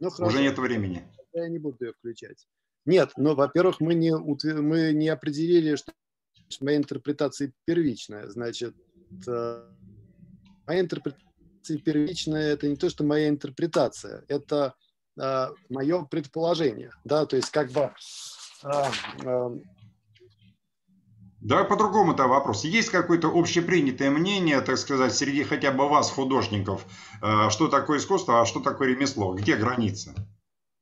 Ну, 0.00 0.10
хорошо. 0.10 0.34
Уже 0.34 0.42
нет 0.42 0.58
времени. 0.58 1.04
Я 1.32 1.48
не 1.48 1.58
буду 1.58 1.76
ее 1.84 1.92
включать. 1.92 2.46
Нет, 2.84 3.12
ну, 3.16 3.34
во-первых, 3.36 3.80
мы 3.80 3.94
не, 3.94 4.16
мы 4.16 4.92
не 4.92 5.08
определили, 5.08 5.76
что 5.76 5.92
моя 6.60 6.76
интерпретация 6.76 7.52
первичная. 7.64 8.28
Значит, 8.28 8.74
э, 9.26 9.62
моя 10.66 10.80
интерпретация 10.80 11.78
первичная– 11.78 12.52
это 12.54 12.68
не 12.68 12.76
то, 12.76 12.90
что 12.90 13.04
моя 13.04 13.28
интерпретация, 13.28 14.24
это 14.28 14.74
э, 15.20 15.48
мое 15.68 16.04
предположение. 16.04 16.92
Да? 17.04 17.26
То 17.26 17.36
есть 17.36 17.50
как 17.50 17.70
бы 17.70 17.92
э, 18.64 18.82
э, 19.24 19.50
Давай 21.40 21.64
по-другому-то 21.64 22.28
вопрос. 22.28 22.64
Есть 22.64 22.90
какое-то 22.90 23.28
общепринятое 23.28 24.10
мнение, 24.10 24.60
так 24.60 24.78
сказать, 24.78 25.12
среди 25.12 25.42
хотя 25.42 25.72
бы 25.72 25.88
вас, 25.88 26.08
художников, 26.08 26.86
что 27.50 27.66
такое 27.66 27.98
искусство, 27.98 28.40
а 28.40 28.46
что 28.46 28.60
такое 28.60 28.90
ремесло? 28.90 29.34
Где 29.34 29.56
граница? 29.56 30.14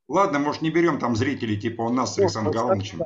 Ладно, 0.07 0.39
может, 0.39 0.61
не 0.61 0.69
берем 0.69 0.99
там 0.99 1.15
зрителей, 1.15 1.57
типа 1.59 1.83
у 1.83 1.89
нас 1.89 2.13
с 2.13 2.19
Александром 2.19 2.53
Головичем. 2.53 3.01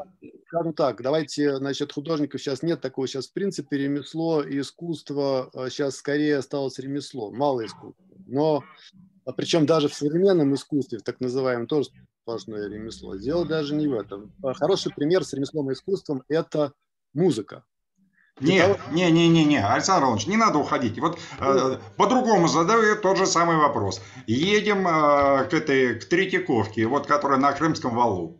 Скажем 0.56 0.74
так, 0.74 1.02
давайте, 1.02 1.58
значит, 1.58 1.92
художников 1.92 2.40
сейчас 2.40 2.64
нет 2.64 2.80
такого. 2.80 3.10
Сейчас, 3.10 3.28
в 3.28 3.34
принципе, 3.34 3.78
ремесло 3.78 4.42
и 4.42 4.62
искусство 4.62 5.50
сейчас 5.70 5.96
э, 5.96 5.98
скорее 5.98 6.38
осталось 6.38 6.80
ремесло, 6.80 7.30
мало 7.30 7.66
искусства. 7.66 8.06
Но, 8.26 8.64
а 9.26 9.34
причем 9.34 9.66
даже 9.66 9.90
в 9.90 9.94
современном 9.94 10.56
искусстве, 10.56 11.00
в 11.00 11.04
так 11.04 11.20
называемом, 11.20 11.68
тоже 11.68 11.90
сплошное 12.22 12.70
ремесло. 12.70 13.18
Дело 13.18 13.46
даже 13.46 13.76
не 13.76 13.90
в 13.90 13.96
этом. 13.96 14.32
Хороший 14.42 14.94
пример 14.94 15.26
с 15.26 15.34
ремеслом 15.34 15.72
и 15.72 15.74
искусством– 15.74 16.24
это 16.30 16.72
музыка. 17.14 17.66
Не, 18.40 18.62
того... 18.62 18.78
не, 18.94 19.12
не, 19.12 19.28
не, 19.28 19.44
не, 19.44 19.62
Александр 19.62 20.06
Иванович, 20.06 20.28
не 20.28 20.38
надо 20.38 20.58
уходить. 20.58 20.98
Вот 21.00 21.20
э, 21.38 21.80
по-другому 21.98 22.48
задаю 22.48 22.96
тот 22.96 23.18
же 23.18 23.26
самый 23.26 23.58
вопрос. 23.58 24.02
Едем 24.26 24.88
э, 24.88 25.50
к 25.50 25.54
этой, 25.54 26.00
к 26.00 26.06
Третьяковке, 26.06 26.86
вот 26.88 27.08
которая 27.08 27.40
на 27.40 27.52
Крымском 27.52 27.94
валу. 27.94 28.40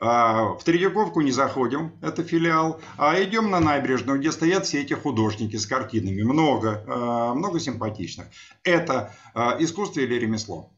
Э, 0.00 0.56
в 0.58 0.60
Третьяковку 0.64 1.20
не 1.20 1.30
заходим, 1.30 1.92
это 2.02 2.22
филиал, 2.22 2.80
а 2.98 3.20
идем 3.22 3.50
на 3.50 3.60
набережную, 3.60 4.18
где 4.18 4.30
стоят 4.32 4.66
все 4.66 4.82
эти 4.82 4.94
художники 4.94 5.56
с 5.56 5.66
картинами. 5.66 6.22
Много, 6.22 6.84
э, 6.86 7.32
много 7.34 7.60
симпатичных. 7.60 8.26
Это 8.62 9.14
э, 9.34 9.56
искусство 9.60 10.00
или 10.00 10.14
ремесло? 10.14 10.70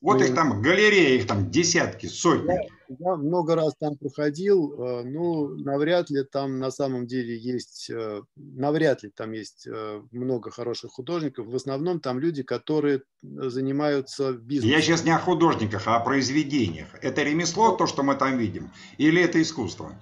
Вот 0.00 0.20
ну, 0.20 0.24
их 0.24 0.34
там 0.34 0.62
галереи, 0.62 1.16
их 1.16 1.26
там 1.26 1.50
десятки, 1.50 2.06
сотни. 2.06 2.52
Я, 2.52 2.96
я 3.00 3.16
много 3.16 3.56
раз 3.56 3.74
там 3.80 3.96
проходил, 3.96 4.72
э, 4.72 5.02
ну, 5.02 5.48
навряд 5.56 6.08
ли 6.08 6.22
там 6.22 6.60
на 6.60 6.70
самом 6.70 7.08
деле 7.08 7.36
есть, 7.36 7.90
э, 7.90 8.22
навряд 8.36 9.02
ли 9.02 9.10
там 9.10 9.32
есть 9.32 9.66
э, 9.66 10.02
много 10.12 10.52
хороших 10.52 10.92
художников. 10.92 11.48
В 11.48 11.56
основном 11.56 11.98
там 11.98 12.20
люди, 12.20 12.44
которые 12.44 13.02
занимаются 13.22 14.34
бизнесом. 14.34 14.70
Я 14.70 14.82
сейчас 14.82 15.04
не 15.04 15.10
о 15.10 15.18
художниках, 15.18 15.88
а 15.88 15.96
о 15.96 16.00
произведениях. 16.00 16.88
Это 17.02 17.24
ремесло, 17.24 17.74
то, 17.74 17.88
что 17.88 18.04
мы 18.04 18.14
там 18.14 18.38
видим, 18.38 18.70
или 18.98 19.20
это 19.20 19.42
искусство? 19.42 20.00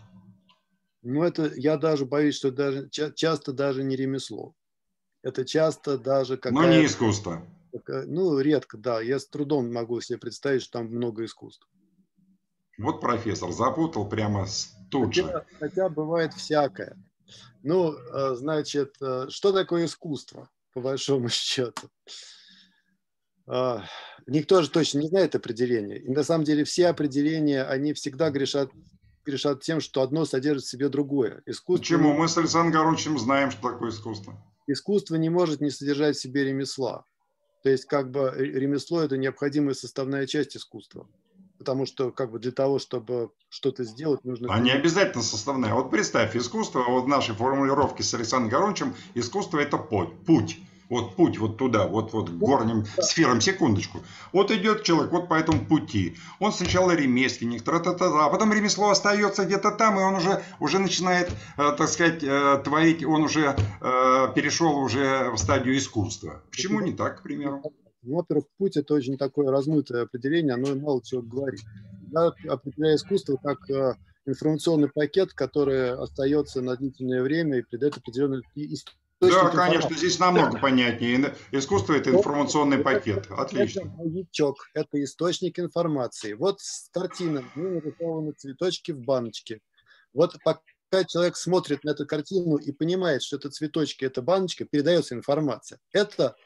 Ну, 1.03 1.23
это, 1.23 1.51
я 1.57 1.79
даже 1.79 2.05
боюсь, 2.05 2.35
что 2.35 2.51
даже, 2.51 2.91
часто 2.91 3.53
даже 3.55 3.83
не 3.83 3.97
ремесло. 3.97 4.53
Это 5.23 5.47
часто 5.47 5.97
даже 5.97 6.37
какая-то... 6.37 6.69
Но 6.69 6.69
не 6.69 6.85
искусство. 6.85 7.43
Ну, 7.87 8.39
редко, 8.39 8.77
да. 8.79 9.01
Я 9.01 9.19
с 9.19 9.29
трудом 9.29 9.73
могу 9.73 10.01
себе 10.01 10.19
представить, 10.19 10.63
что 10.63 10.79
там 10.79 10.87
много 10.87 11.25
искусств. 11.25 11.67
Вот 12.79 13.01
профессор 13.01 13.53
запутал 13.53 14.09
прямо 14.09 14.47
тут 14.91 15.15
хотя, 15.15 15.23
же. 15.23 15.45
Хотя 15.59 15.89
бывает 15.89 16.35
всякое. 16.35 16.97
Ну, 17.63 17.95
э, 17.95 18.35
значит, 18.35 18.95
э, 19.01 19.27
что 19.29 19.53
такое 19.53 19.87
искусство, 19.87 20.51
по 20.75 20.81
большому 20.81 21.29
счету? 21.31 21.89
А, 23.47 23.85
никто 24.27 24.63
же 24.63 24.71
точно 24.71 25.01
не 25.01 25.09
знает 25.09 25.35
определения. 25.35 25.99
И 25.99 26.11
на 26.11 26.23
самом 26.23 26.45
деле 26.45 26.65
все 26.65 26.89
определения, 26.89 27.63
они 27.63 27.93
всегда 27.93 28.31
грешат, 28.31 28.71
грешат 29.25 29.63
тем, 29.63 29.81
что 29.81 30.03
одно 30.03 30.25
содержит 30.25 30.65
в 30.65 30.71
себе 30.71 30.89
другое. 30.89 31.43
Искусство... 31.47 31.83
Почему? 31.83 32.13
Мы 32.13 32.29
с 32.29 32.37
Александром 32.37 32.73
Горовичем 32.73 33.19
знаем, 33.19 33.51
что 33.51 33.71
такое 33.71 33.91
искусство. 33.91 34.37
Искусство 34.67 35.15
не 35.15 35.31
может 35.31 35.61
не 35.61 35.71
содержать 35.71 36.17
в 36.17 36.21
себе 36.21 36.45
ремесла. 36.45 37.05
То 37.63 37.71
есть 37.71 37.87
как 37.87 38.11
бы 38.11 38.33
ремесло– 38.37 39.01
это 39.03 39.17
необходимая 39.17 39.75
составная 39.75 40.27
часть 40.27 40.57
искусства. 40.57 41.09
Потому 41.59 41.87
что 41.87 42.11
как 42.11 42.31
бы 42.31 42.39
для 42.39 42.53
того, 42.53 42.79
чтобы 42.79 43.31
что-то 43.49 43.85
сделать, 43.85 44.25
нужно... 44.25 44.53
А 44.53 44.61
не 44.61 44.71
обязательно 44.71 45.23
составная. 45.23 45.75
Вот 45.75 45.91
представь, 45.91 46.37
искусство, 46.37 46.85
вот 46.87 47.05
в 47.05 47.09
нашей 47.09 47.35
формулировке 47.35 48.03
с 48.03 48.13
Александром 48.15 48.51
Горовичем, 48.51 48.95
искусство– 49.15 49.59
это 49.61 49.79
путь 49.79 50.59
вот 50.89 51.17
путь 51.17 51.39
вот 51.39 51.57
туда, 51.57 51.87
вот, 51.87 52.13
вот 52.13 52.31
к 52.31 52.33
горним 52.33 52.85
сферам, 53.01 53.41
секундочку. 53.41 54.03
Вот 54.33 54.51
идет 54.51 54.83
человек 54.83 55.13
вот 55.13 55.29
по 55.29 55.35
этому 55.35 55.65
пути. 55.65 56.17
Он 56.41 56.53
сначала 56.53 56.95
ремесленник, 56.95 57.63
тра 57.63 57.79
-та 57.79 57.97
-та, 57.99 58.27
а 58.27 58.29
потом 58.29 58.53
ремесло 58.53 58.91
остается 58.91 59.45
где-то 59.45 59.71
там, 59.71 59.99
и 59.99 60.03
он 60.03 60.15
уже, 60.15 60.43
уже 60.61 60.79
начинает, 60.79 61.31
э, 61.59 61.73
так 61.77 61.89
сказать, 61.89 62.23
э, 62.23 62.63
творить, 62.65 63.05
он 63.05 63.23
уже 63.23 63.57
э, 63.81 64.33
перешел 64.35 64.79
уже 64.79 65.31
в 65.31 65.39
стадию 65.39 65.77
искусства. 65.77 66.43
Почему 66.51 66.81
не 66.81 66.93
так, 66.93 67.19
к 67.19 67.23
примеру? 67.23 67.63
Ну, 68.03 68.17
во-первых, 68.17 68.47
путь– 68.59 68.77
это 68.79 68.95
очень 68.95 69.19
такое 69.19 69.51
размытое 69.51 70.03
определение, 70.03 70.55
оно 70.55 70.75
мало 70.77 71.03
чего 71.03 71.23
говорит. 71.23 71.61
Я 72.13 72.33
определяю 72.53 72.97
искусство 72.97 73.37
как 73.43 73.59
информационный 74.27 74.89
пакет, 74.89 75.33
который 75.33 75.91
остается 75.91 76.63
на 76.63 76.77
длительное 76.77 77.23
время 77.23 77.59
и 77.59 77.63
придает 77.63 77.97
определенную 77.97 78.43
историю 78.55 79.01
да, 79.21 79.49
конечно, 79.49 79.97
здесь 79.97 80.19
намного 80.19 80.59
понятнее. 80.59 81.35
Искусство– 81.53 81.93
это 81.95 82.11
информационный 82.11 82.79
пакет. 82.79 83.27
Отлично. 83.31 83.81
Это 83.81 83.89
маячок, 83.89 84.69
это 84.75 85.03
источник 85.03 85.59
информации. 85.59 86.35
Вот 86.35 86.61
картина, 86.93 87.45
ну, 87.55 87.75
нарисованы 87.75 88.33
цветочки 88.33 88.93
в 88.93 89.01
баночке. 89.01 89.61
Вот 90.13 90.37
пока 90.45 91.05
человек 91.05 91.37
смотрит 91.37 91.85
на 91.85 91.91
эту 91.91 92.07
картину 92.07 92.57
и 92.57 92.73
понимает, 92.73 93.23
что 93.23 93.37
это 93.37 93.51
цветочки, 93.51 94.05
это 94.05 94.23
баночка, 94.23 94.65
передается 94.65 95.15
информация. 95.15 95.79
Это 95.93 96.37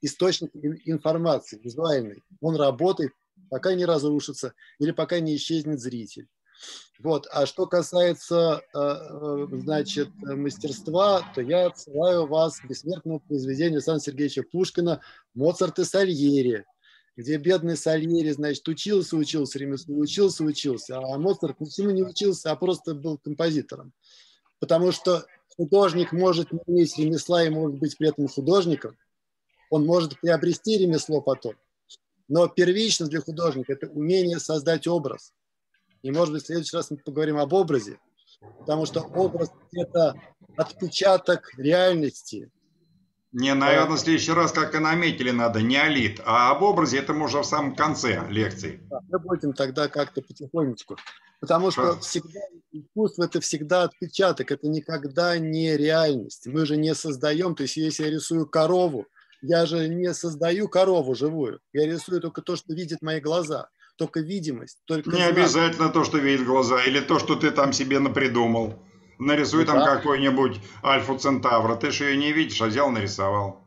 источник 0.00 0.50
информации 0.84 1.60
визуальный. 1.62 2.22
Он 2.40 2.56
работает, 2.56 3.12
пока 3.50 3.74
не 3.74 3.84
разрушится 3.84 4.54
или 4.78 4.92
пока 4.92 5.20
не 5.20 5.36
исчезнет 5.36 5.80
зритель. 5.80 6.28
Вот. 7.02 7.26
А 7.32 7.46
что 7.46 7.66
касается, 7.66 8.62
э, 8.72 8.78
э, 8.78 9.46
значит, 9.52 10.08
мастерства, 10.20 11.22
то 11.34 11.40
я 11.40 11.66
отсылаю 11.66 12.26
вас 12.26 12.60
к 12.60 12.66
бессмертному 12.66 13.18
произведению 13.20 13.78
Александра 13.78 14.04
Сергеевича 14.04 14.44
Пушкина 14.44 15.00
«Моцарт 15.34 15.80
и 15.80 15.84
Сальери», 15.84 16.64
где 17.16 17.38
бедный 17.38 17.76
Сальери, 17.76 18.30
значит, 18.30 18.66
учился, 18.68 19.16
учился 19.16 19.58
ремеслу, 19.58 19.98
учился, 19.98 20.44
учился, 20.44 20.98
а 20.98 21.18
Моцарт 21.18 21.58
ни 21.60 21.64
всему 21.64 21.90
не 21.90 22.04
учился, 22.04 22.52
а 22.52 22.56
просто 22.56 22.94
был 22.94 23.18
композитором. 23.18 23.92
Потому 24.60 24.92
что 24.92 25.26
художник 25.56 26.12
может 26.12 26.52
не 26.52 26.60
иметь 26.68 26.96
ремесла 26.96 27.42
и 27.42 27.50
может 27.50 27.78
быть 27.78 27.98
при 27.98 28.10
этом 28.10 28.28
художником, 28.28 28.96
он 29.70 29.84
может 29.84 30.20
приобрести 30.20 30.78
ремесло 30.78 31.20
потом. 31.20 31.54
Но 32.28 32.46
первично 32.46 33.06
для 33.08 33.20
художника– 33.20 33.72
это 33.74 33.88
умение 33.88 34.38
создать 34.38 34.86
образ– 34.86 35.32
и, 36.02 36.10
может 36.10 36.34
быть, 36.34 36.42
в 36.42 36.46
следующий 36.46 36.76
раз 36.76 36.90
мы 36.90 36.98
поговорим 36.98 37.38
об 37.38 37.52
образе. 37.52 37.98
потому 38.58 38.86
что 38.86 39.00
образ– 39.00 39.50
это 39.72 40.14
отпечаток 40.56 41.52
реальности. 41.56 42.50
Не, 43.32 43.54
наверное, 43.54 43.96
в 43.96 44.00
следующий 44.00 44.32
раз, 44.32 44.52
как 44.52 44.74
и 44.74 44.78
наметили, 44.78 45.30
надо 45.30 45.62
неолит, 45.62 46.20
а 46.26 46.50
об 46.50 46.62
образе 46.62 46.98
это 46.98 47.14
мы 47.14 47.26
уже 47.26 47.38
в 47.38 47.46
самом 47.46 47.74
конце 47.74 48.22
лекции. 48.28 48.86
мы 49.08 49.18
будем 49.20 49.54
тогда 49.54 49.88
как-то 49.88 50.20
потихонечку. 50.20 50.96
Потому 51.40 51.70
что 51.70 51.98
всегда 52.00 52.40
искусство– 52.72 53.24
это 53.24 53.40
всегда 53.40 53.84
отпечаток, 53.84 54.52
это 54.52 54.68
никогда 54.68 55.38
не 55.38 55.76
реальность. 55.76 56.46
Мы 56.46 56.66
же 56.66 56.76
не 56.76 56.94
создаем, 56.94 57.54
то 57.54 57.62
есть 57.62 57.76
если 57.76 58.04
я 58.04 58.10
рисую 58.10 58.46
корову, 58.46 59.06
я 59.40 59.66
же 59.66 59.88
не 59.88 60.12
создаю 60.14 60.68
корову 60.68 61.14
живую, 61.14 61.60
я 61.72 61.86
рисую 61.86 62.20
только 62.20 62.42
то, 62.42 62.54
что 62.54 62.74
видят 62.74 63.02
мои 63.02 63.18
глаза, 63.18 63.68
только 63.96 64.20
видимость. 64.20 64.78
Только 64.86 65.10
не 65.10 65.16
знак. 65.16 65.32
обязательно 65.32 65.88
то, 65.88 66.04
что 66.04 66.18
видят 66.18 66.46
глаза, 66.46 66.82
или 66.84 67.00
то, 67.00 67.18
что 67.18 67.36
ты 67.36 67.50
там 67.50 67.72
себе 67.72 67.98
напридумал. 67.98 68.82
Нарисуй 69.18 69.60
ну, 69.60 69.66
там 69.66 69.78
да. 69.78 69.96
какой-нибудь 69.96 70.60
Альфу 70.82 71.16
Центавра. 71.18 71.76
Ты 71.76 71.90
же 71.90 72.04
ее 72.04 72.16
не 72.16 72.32
видишь, 72.32 72.60
а 72.60 72.66
взял, 72.66 72.90
нарисовал. 72.90 73.64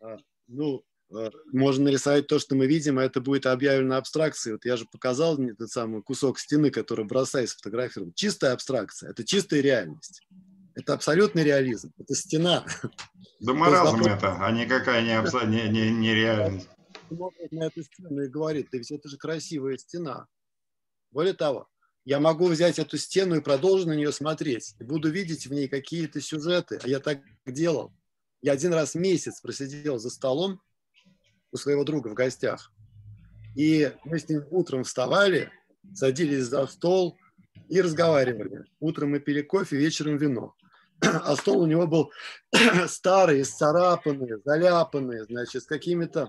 А, 0.00 0.16
ну, 0.46 0.82
э, 1.16 1.30
можно 1.52 1.84
нарисовать 1.84 2.26
то, 2.26 2.38
что 2.38 2.54
мы 2.54 2.66
видим, 2.66 2.98
а 2.98 3.04
это 3.04 3.20
будет 3.20 3.46
объявлено 3.46 3.96
абстракцией. 3.96 4.54
Вот 4.54 4.64
я 4.64 4.76
же 4.76 4.84
показал 4.90 5.38
этот 5.38 5.70
самый 5.70 6.02
кусок 6.02 6.38
стены, 6.38 6.70
который 6.70 7.06
бросаюсь 7.06 7.50
сфотографировал. 7.50 8.12
Чистая 8.14 8.52
абстракция, 8.52 9.10
это 9.10 9.24
чистая 9.24 9.60
реальность. 9.60 10.20
Это 10.74 10.94
абсолютный 10.94 11.42
реализм, 11.42 11.92
это 11.98 12.14
стена. 12.14 12.64
Да 13.40 13.52
маразм 13.52 14.00
это, 14.02 14.36
а 14.40 14.50
никакая 14.52 15.02
не, 15.02 15.16
абс... 15.16 15.32
не, 15.32 15.68
не, 15.68 15.90
не 15.90 16.14
реальность. 16.14 16.68
Смотрит 17.08 17.52
на 17.52 17.64
эту 17.64 17.82
стену 17.82 18.22
и 18.22 18.28
говорит, 18.28 18.68
да 18.70 18.78
ведь 18.78 18.90
это 18.90 19.08
же 19.08 19.16
красивая 19.16 19.76
стена. 19.78 20.26
Более 21.10 21.34
того, 21.34 21.68
я 22.04 22.20
могу 22.20 22.46
взять 22.46 22.78
эту 22.78 22.96
стену 22.96 23.36
и 23.36 23.40
продолжить 23.40 23.86
на 23.86 23.92
нее 23.94 24.12
смотреть. 24.12 24.74
И 24.78 24.84
буду 24.84 25.10
видеть 25.10 25.46
в 25.46 25.52
ней 25.52 25.68
какие-то 25.68 26.20
сюжеты. 26.20 26.78
А 26.82 26.88
я 26.88 27.00
так 27.00 27.20
делал. 27.46 27.92
Я 28.40 28.52
один 28.52 28.72
раз 28.72 28.94
в 28.94 28.98
месяц 28.98 29.40
просидел 29.40 29.98
за 29.98 30.10
столом 30.10 30.60
у 31.50 31.56
своего 31.56 31.84
друга 31.84 32.08
в 32.08 32.14
гостях. 32.14 32.72
И 33.56 33.92
мы 34.04 34.18
с 34.18 34.28
ним 34.28 34.44
утром 34.50 34.84
вставали, 34.84 35.50
садились 35.94 36.44
за 36.44 36.66
стол 36.66 37.18
и 37.68 37.80
разговаривали. 37.80 38.64
Утром 38.80 39.10
мы 39.10 39.20
пили 39.20 39.42
кофе, 39.42 39.76
вечером 39.76 40.16
вино. 40.16 40.54
А 41.00 41.36
стол 41.36 41.60
у 41.60 41.66
него 41.66 41.86
был 41.86 42.12
старый, 42.86 43.42
исцарапанный, 43.42 44.40
заляпанный, 44.44 45.24
значит, 45.26 45.62
с 45.62 45.66
какими-то... 45.66 46.28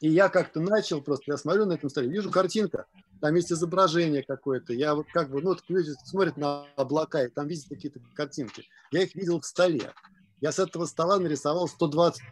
И 0.00 0.10
я 0.10 0.28
как-то 0.28 0.60
начал 0.60 1.00
просто, 1.00 1.32
я 1.32 1.36
смотрю 1.36 1.66
на 1.66 1.72
этом 1.74 1.90
столе, 1.90 2.08
вижу 2.08 2.30
картинка– 2.30 2.86
там 3.20 3.34
есть 3.34 3.52
изображение 3.52 4.22
какое-то. 4.22 4.72
Я 4.72 4.94
вот 4.94 5.06
как 5.12 5.30
бы, 5.30 5.40
ну, 5.40 5.50
вот 5.50 5.62
люди 5.68 5.92
смотрят 6.04 6.36
на 6.36 6.66
облака, 6.76 7.24
и 7.24 7.28
там 7.28 7.46
видят 7.48 7.66
какие-то 7.68 8.00
картинки. 8.14 8.68
Я 8.92 9.02
их 9.02 9.14
видел 9.14 9.40
в 9.40 9.46
столе. 9.46 9.92
Я 10.40 10.52
с 10.52 10.58
этого 10.58 10.84
стола 10.84 11.18
нарисовал 11.18 11.66
120 11.66 12.22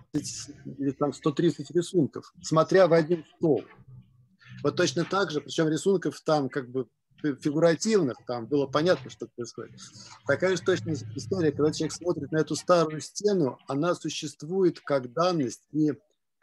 или 0.79 0.91
там 0.91 1.15
130 1.15 1.71
рисунков, 1.71 2.35
смотря 2.43 2.87
в 2.87 2.93
один 2.93 3.25
стол. 3.37 3.65
Вот 4.63 4.77
точно 4.77 5.05
так 5.05 5.31
же, 5.31 5.41
причем 5.41 5.69
рисунков 5.69 6.21
там 6.21 6.51
как 6.51 6.69
бы 6.71 6.87
фигуративных, 7.23 8.19
там 8.27 8.47
было 8.47 8.67
понятно, 8.67 9.09
что 9.09 9.27
происходит. 9.35 9.81
Такая 10.27 10.57
же 10.57 10.63
точная 10.63 10.95
история, 11.17 11.53
когда 11.53 11.73
человек 11.73 11.95
смотрит 11.95 12.31
на 12.31 12.39
эту 12.39 12.55
старую 12.55 13.01
стену, 13.01 13.59
она 13.67 13.95
существует 13.95 14.81
как 14.81 15.11
данность. 15.15 15.63
И 15.73 15.93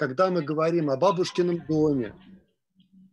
когда 0.01 0.31
мы 0.31 0.41
говорим 0.41 0.89
о 0.89 0.97
бабушкином 0.97 1.63
доме, 1.67 2.15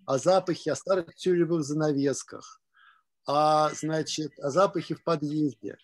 о 0.07 0.17
запахе, 0.17 0.73
о 0.73 0.75
старых 0.75 1.15
тюлевых 1.17 1.63
занавесках, 1.63 2.63
о, 3.27 3.69
значит, 3.75 4.33
о 4.39 4.49
запахе 4.49 4.95
в 4.95 5.05
подъезде. 5.05 5.77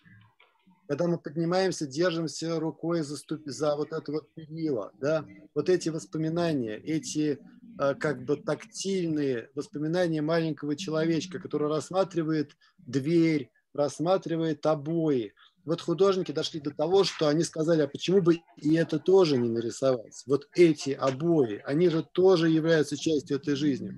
Когда 0.87 1.05
мы 1.05 1.19
поднимаемся, 1.19 1.85
держимся 1.85 2.59
рукой 2.59 3.03
за, 3.03 3.17
ступ... 3.17 3.43
за 3.45 3.75
вот 3.75 3.93
это 3.93 4.11
вот 4.11 4.33
перила, 4.33 4.91
да, 4.99 5.23
вот 5.53 5.69
эти 5.69 5.89
воспоминания, 5.89 6.77
эти 6.77 7.37
э, 7.79 7.93
как 7.93 8.25
бы 8.25 8.37
тактильные 8.37 9.51
воспоминания 9.53 10.23
маленького 10.23 10.75
человечка, 10.75 11.37
который 11.37 11.69
рассматривает 11.69 12.57
дверь, 12.79 13.51
рассматривает 13.75 14.65
обои, 14.65 15.35
вот 15.65 15.81
художники 15.81 16.31
дошли 16.31 16.59
до 16.59 16.71
того, 16.71 17.03
что 17.03 17.27
они 17.27 17.43
сказали, 17.43 17.81
а 17.81 17.87
почему 17.87 18.21
бы 18.21 18.41
и 18.57 18.75
это 18.75 18.99
тоже 18.99 19.37
не 19.37 19.49
нарисовать? 19.49 20.23
Вот 20.27 20.47
эти 20.53 20.91
обои, 20.91 21.61
они 21.65 21.89
же 21.89 22.03
тоже 22.03 22.49
являются 22.49 22.95
частью 22.97 23.37
этой 23.37 23.55
жизни. 23.55 23.93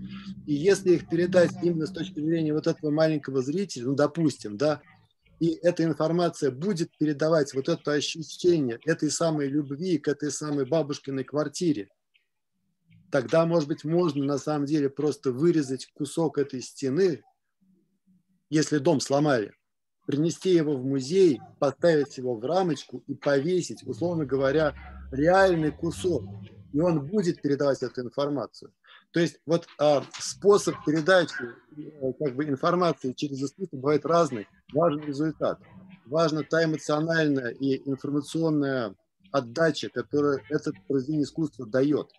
И 0.45 0.53
если 0.53 0.95
их 0.95 1.09
передать 1.09 1.51
именно 1.61 1.85
с 1.85 1.91
точки 1.91 2.21
зрения 2.21 2.53
вот 2.53 2.67
этого 2.67 2.89
маленького 2.89 3.41
зрителя, 3.41 3.85
ну, 3.85 3.95
допустим, 3.95 4.57
да, 4.57 4.81
и 5.39 5.59
эта 5.61 5.83
информация 5.83 6.51
будет 6.51 6.97
передавать 6.97 7.53
вот 7.53 7.67
это 7.67 7.91
ощущение 7.91 8.79
этой 8.85 9.11
самой 9.11 9.49
любви 9.49 9.97
к 9.97 10.07
этой 10.07 10.31
самой 10.31 10.65
бабушкиной 10.65 11.25
квартире, 11.25 11.89
тогда, 13.11 13.45
может 13.45 13.67
быть, 13.67 13.83
можно 13.83 14.23
на 14.23 14.37
самом 14.37 14.65
деле 14.65 14.89
просто 14.89 15.33
вырезать 15.33 15.87
кусок 15.93 16.37
этой 16.37 16.61
стены, 16.61 17.23
если 18.49 18.77
дом 18.77 19.01
сломали, 19.01 19.53
принести 20.07 20.51
его 20.51 20.75
в 20.77 20.85
музей, 20.85 21.41
поставить 21.59 22.17
его 22.17 22.35
в 22.35 22.43
рамочку 22.43 23.03
и 23.07 23.13
повесить, 23.13 23.85
условно 23.85 24.25
говоря, 24.25 24.73
реальный 25.11 25.71
кусок. 25.71 26.23
И 26.73 26.79
он 26.79 27.05
будет 27.05 27.41
передавать 27.41 27.83
эту 27.83 28.01
информацию. 28.01 28.71
То 29.11 29.19
есть 29.19 29.39
вот 29.45 29.67
а, 29.79 30.03
способ 30.19 30.75
передачи 30.85 31.43
э, 31.75 32.13
как 32.19 32.35
бы, 32.35 32.45
информации 32.45 33.13
через 33.13 33.41
искусство 33.43 33.77
бывает 33.77 34.05
разный. 34.05 34.47
Важен 34.73 35.01
результат. 35.01 35.59
Важна 36.05 36.43
та 36.43 36.63
эмоциональная 36.63 37.49
и 37.49 37.81
информационная 37.89 38.95
отдача, 39.31 39.89
которую 39.89 40.41
этот 40.49 40.75
произведение 40.87 41.23
искусства 41.23 41.65
дает. 41.65 42.11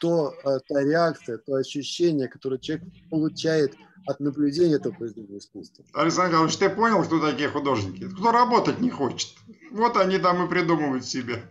То, 0.00 0.32
а, 0.44 0.60
та 0.60 0.80
реакция, 0.82 1.38
то 1.38 1.54
ощущение, 1.54 2.28
которое 2.28 2.58
человек 2.58 2.86
получает– 3.10 3.74
от 4.06 4.20
наблюдения 4.20 4.76
этого 4.76 4.92
произведения 4.92 5.38
искусства. 5.38 5.84
Александр 5.92 6.30
Николаевич, 6.30 6.58
ты 6.58 6.70
понял, 6.70 7.02
кто 7.04 7.20
такие 7.20 7.48
художники? 7.48 8.08
Кто 8.08 8.32
работать 8.32 8.80
не 8.80 8.90
хочет. 8.90 9.30
Вот 9.70 9.96
они 9.96 10.18
там 10.18 10.44
и 10.44 10.48
придумывают 10.48 11.04
себе. 11.04 11.42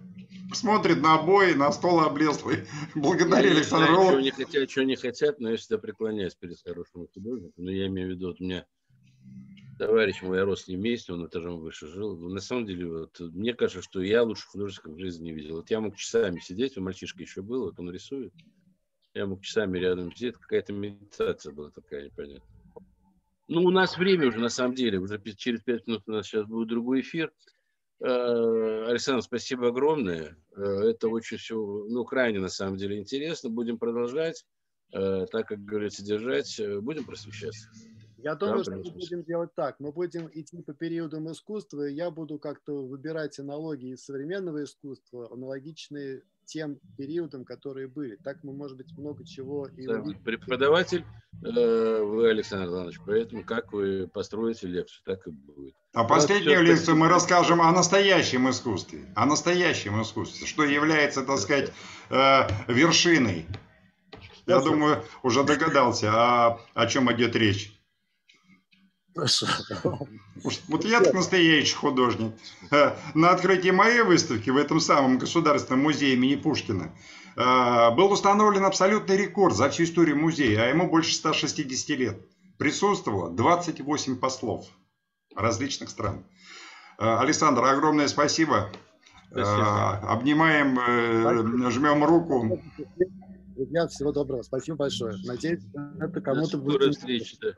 Смотрит 0.53 1.01
на 1.01 1.15
обои, 1.15 1.53
на 1.53 1.71
стол 1.71 2.01
облезлый. 2.01 2.65
Благодарю, 2.93 3.51
Александр 3.51 3.89
Александрович. 3.89 4.11
Чего 4.11 4.19
не 4.19 4.31
хотят, 4.31 4.69
чего 4.69 4.85
не 4.85 4.95
хотят, 4.95 5.39
но 5.39 5.51
я 5.51 5.57
всегда 5.57 5.77
преклоняюсь 5.77 6.35
перед 6.35 6.61
хорошим 6.61 7.07
художником. 7.13 7.63
Но 7.63 7.71
я 7.71 7.87
имею 7.87 8.09
в 8.09 8.11
виду, 8.11 8.27
вот 8.27 8.41
у 8.41 8.43
меня 8.43 8.65
товарищ 9.79 10.21
мой, 10.21 10.37
я 10.37 10.45
рос 10.45 10.67
не 10.67 10.75
вместе, 10.75 11.13
он 11.13 11.25
этажом 11.25 11.59
выше 11.59 11.87
жил. 11.87 12.17
На 12.17 12.39
самом 12.39 12.65
деле, 12.65 12.85
вот, 12.85 13.19
мне 13.19 13.53
кажется, 13.53 13.81
что 13.81 14.01
я 14.01 14.23
лучше 14.23 14.45
художников 14.47 14.93
в 14.93 14.99
жизни 14.99 15.25
не 15.25 15.33
видел. 15.33 15.55
Вот 15.55 15.71
я 15.71 15.79
мог 15.79 15.95
часами 15.95 16.39
сидеть, 16.39 16.77
у 16.77 16.81
мальчишка 16.81 17.23
еще 17.23 17.41
был, 17.41 17.63
вот 17.63 17.79
он 17.79 17.89
рисует. 17.89 18.33
Я 19.13 19.25
мог 19.25 19.41
часами 19.41 19.77
рядом 19.77 20.13
сидеть, 20.15 20.35
какая-то 20.37 20.73
медитация 20.73 21.51
была 21.51 21.69
такая 21.69 22.05
непонятная. 22.05 22.47
Ну, 23.47 23.63
у 23.63 23.69
нас 23.69 23.97
время 23.97 24.27
уже, 24.27 24.39
на 24.39 24.49
самом 24.49 24.75
деле, 24.75 24.99
уже 24.99 25.19
через 25.35 25.61
пять 25.61 25.85
минут 25.85 26.03
у 26.07 26.11
нас 26.11 26.25
сейчас 26.25 26.45
будет 26.45 26.69
другой 26.69 27.01
эфир. 27.01 27.33
Э, 27.99 28.85
Александр, 28.87 29.21
спасибо 29.21 29.67
огромное. 29.67 30.37
Э, 30.55 30.61
это 30.61 31.09
очень 31.09 31.37
все, 31.37 31.55
ну, 31.55 32.05
крайне, 32.05 32.39
на 32.39 32.47
самом 32.47 32.77
деле, 32.77 32.97
интересно. 32.97 33.49
Будем 33.49 33.77
продолжать, 33.77 34.45
э, 34.93 35.25
так, 35.29 35.49
как 35.49 35.65
говорится, 35.65 36.03
держать. 36.03 36.61
Будем 36.81 37.03
просвещаться. 37.03 37.67
Я 38.17 38.35
думаю, 38.35 38.59
да, 38.59 38.63
что 38.63 38.75
мы 38.77 38.91
будем 38.91 39.23
делать 39.23 39.53
так. 39.55 39.79
Мы 39.79 39.91
будем 39.91 40.29
идти 40.33 40.61
по 40.61 40.73
периодам 40.73 41.31
искусства, 41.31 41.87
и 41.89 41.93
я 41.93 42.09
буду 42.09 42.39
как-то 42.39 42.85
выбирать 42.85 43.37
аналогии 43.39 43.93
из 43.93 44.05
современного 44.05 44.63
искусства, 44.63 45.31
аналогичные 45.31 46.23
тем 46.51 46.79
периодам, 46.97 47.45
которые 47.45 47.87
были. 47.87 48.17
Так 48.17 48.43
мы, 48.43 48.51
может 48.51 48.75
быть, 48.75 48.91
много 48.97 49.25
чего 49.25 49.67
и 49.67 49.87
да, 49.87 50.03
Преподаватель 50.23 51.05
э, 51.43 52.01
вы, 52.03 52.29
Александр 52.29 52.67
Иванович, 52.67 52.99
поэтому 53.05 53.45
как 53.45 53.71
вы 53.71 54.09
построите 54.13 54.67
лекцию, 54.67 55.01
так 55.05 55.25
и 55.27 55.31
будет. 55.31 55.73
А 55.93 56.03
последнюю 56.03 56.59
вот, 56.59 56.67
лекцию 56.67 56.97
мы 56.97 57.07
расскажем 57.07 57.61
о 57.61 57.71
настоящем 57.71 58.49
искусстве, 58.49 59.05
о 59.15 59.25
настоящем 59.25 60.01
искусстве, 60.01 60.45
что 60.45 60.63
является, 60.63 61.23
так 61.23 61.39
сказать, 61.39 61.71
э, 62.09 62.47
вершиной. 62.67 63.45
Я 64.45 64.59
думаю, 64.59 65.03
уже 65.23 65.43
догадался, 65.43 66.11
о, 66.11 66.59
о 66.73 66.87
чем 66.87 67.11
идет 67.13 67.35
речь. 67.35 67.80
Вот 69.15 70.85
я 70.85 71.01
так 71.01 71.13
настоящий 71.13 71.75
художник. 71.75 72.33
Э, 72.71 72.95
на 73.13 73.31
открытии 73.31 73.71
моей 73.71 74.03
выставки 74.03 74.49
в 74.49 74.57
этом 74.57 74.79
самом 74.79 75.17
Государственном 75.17 75.83
музее 75.83 76.13
имени 76.13 76.35
Пушкина 76.35 76.93
э, 77.35 77.95
был 77.95 78.11
установлен 78.11 78.63
абсолютный 78.63 79.17
рекорд 79.17 79.55
за 79.55 79.69
всю 79.69 79.83
историю 79.83 80.17
музея, 80.17 80.63
а 80.63 80.65
ему 80.67 80.89
больше 80.89 81.13
160 81.13 81.89
лет. 81.97 82.21
Присутствовало 82.57 83.29
28 83.29 84.17
послов 84.17 84.67
различных 85.35 85.89
стран. 85.89 86.25
Э, 86.97 87.17
Александр, 87.17 87.63
огромное 87.65 88.07
спасибо. 88.07 88.71
спасибо. 89.29 89.97
Обнимаем, 90.09 91.69
жмем 91.69 92.03
руку. 92.05 92.61
Друзья, 93.55 93.87
всего 93.87 94.11
доброго. 94.11 94.41
Спасибо 94.43 94.77
большое. 94.77 95.15
Надеюсь, 95.25 95.63
это 95.99 96.21
кому-то 96.21 96.57
будет... 96.57 96.95
встречи, 96.95 97.37
да. 97.41 97.49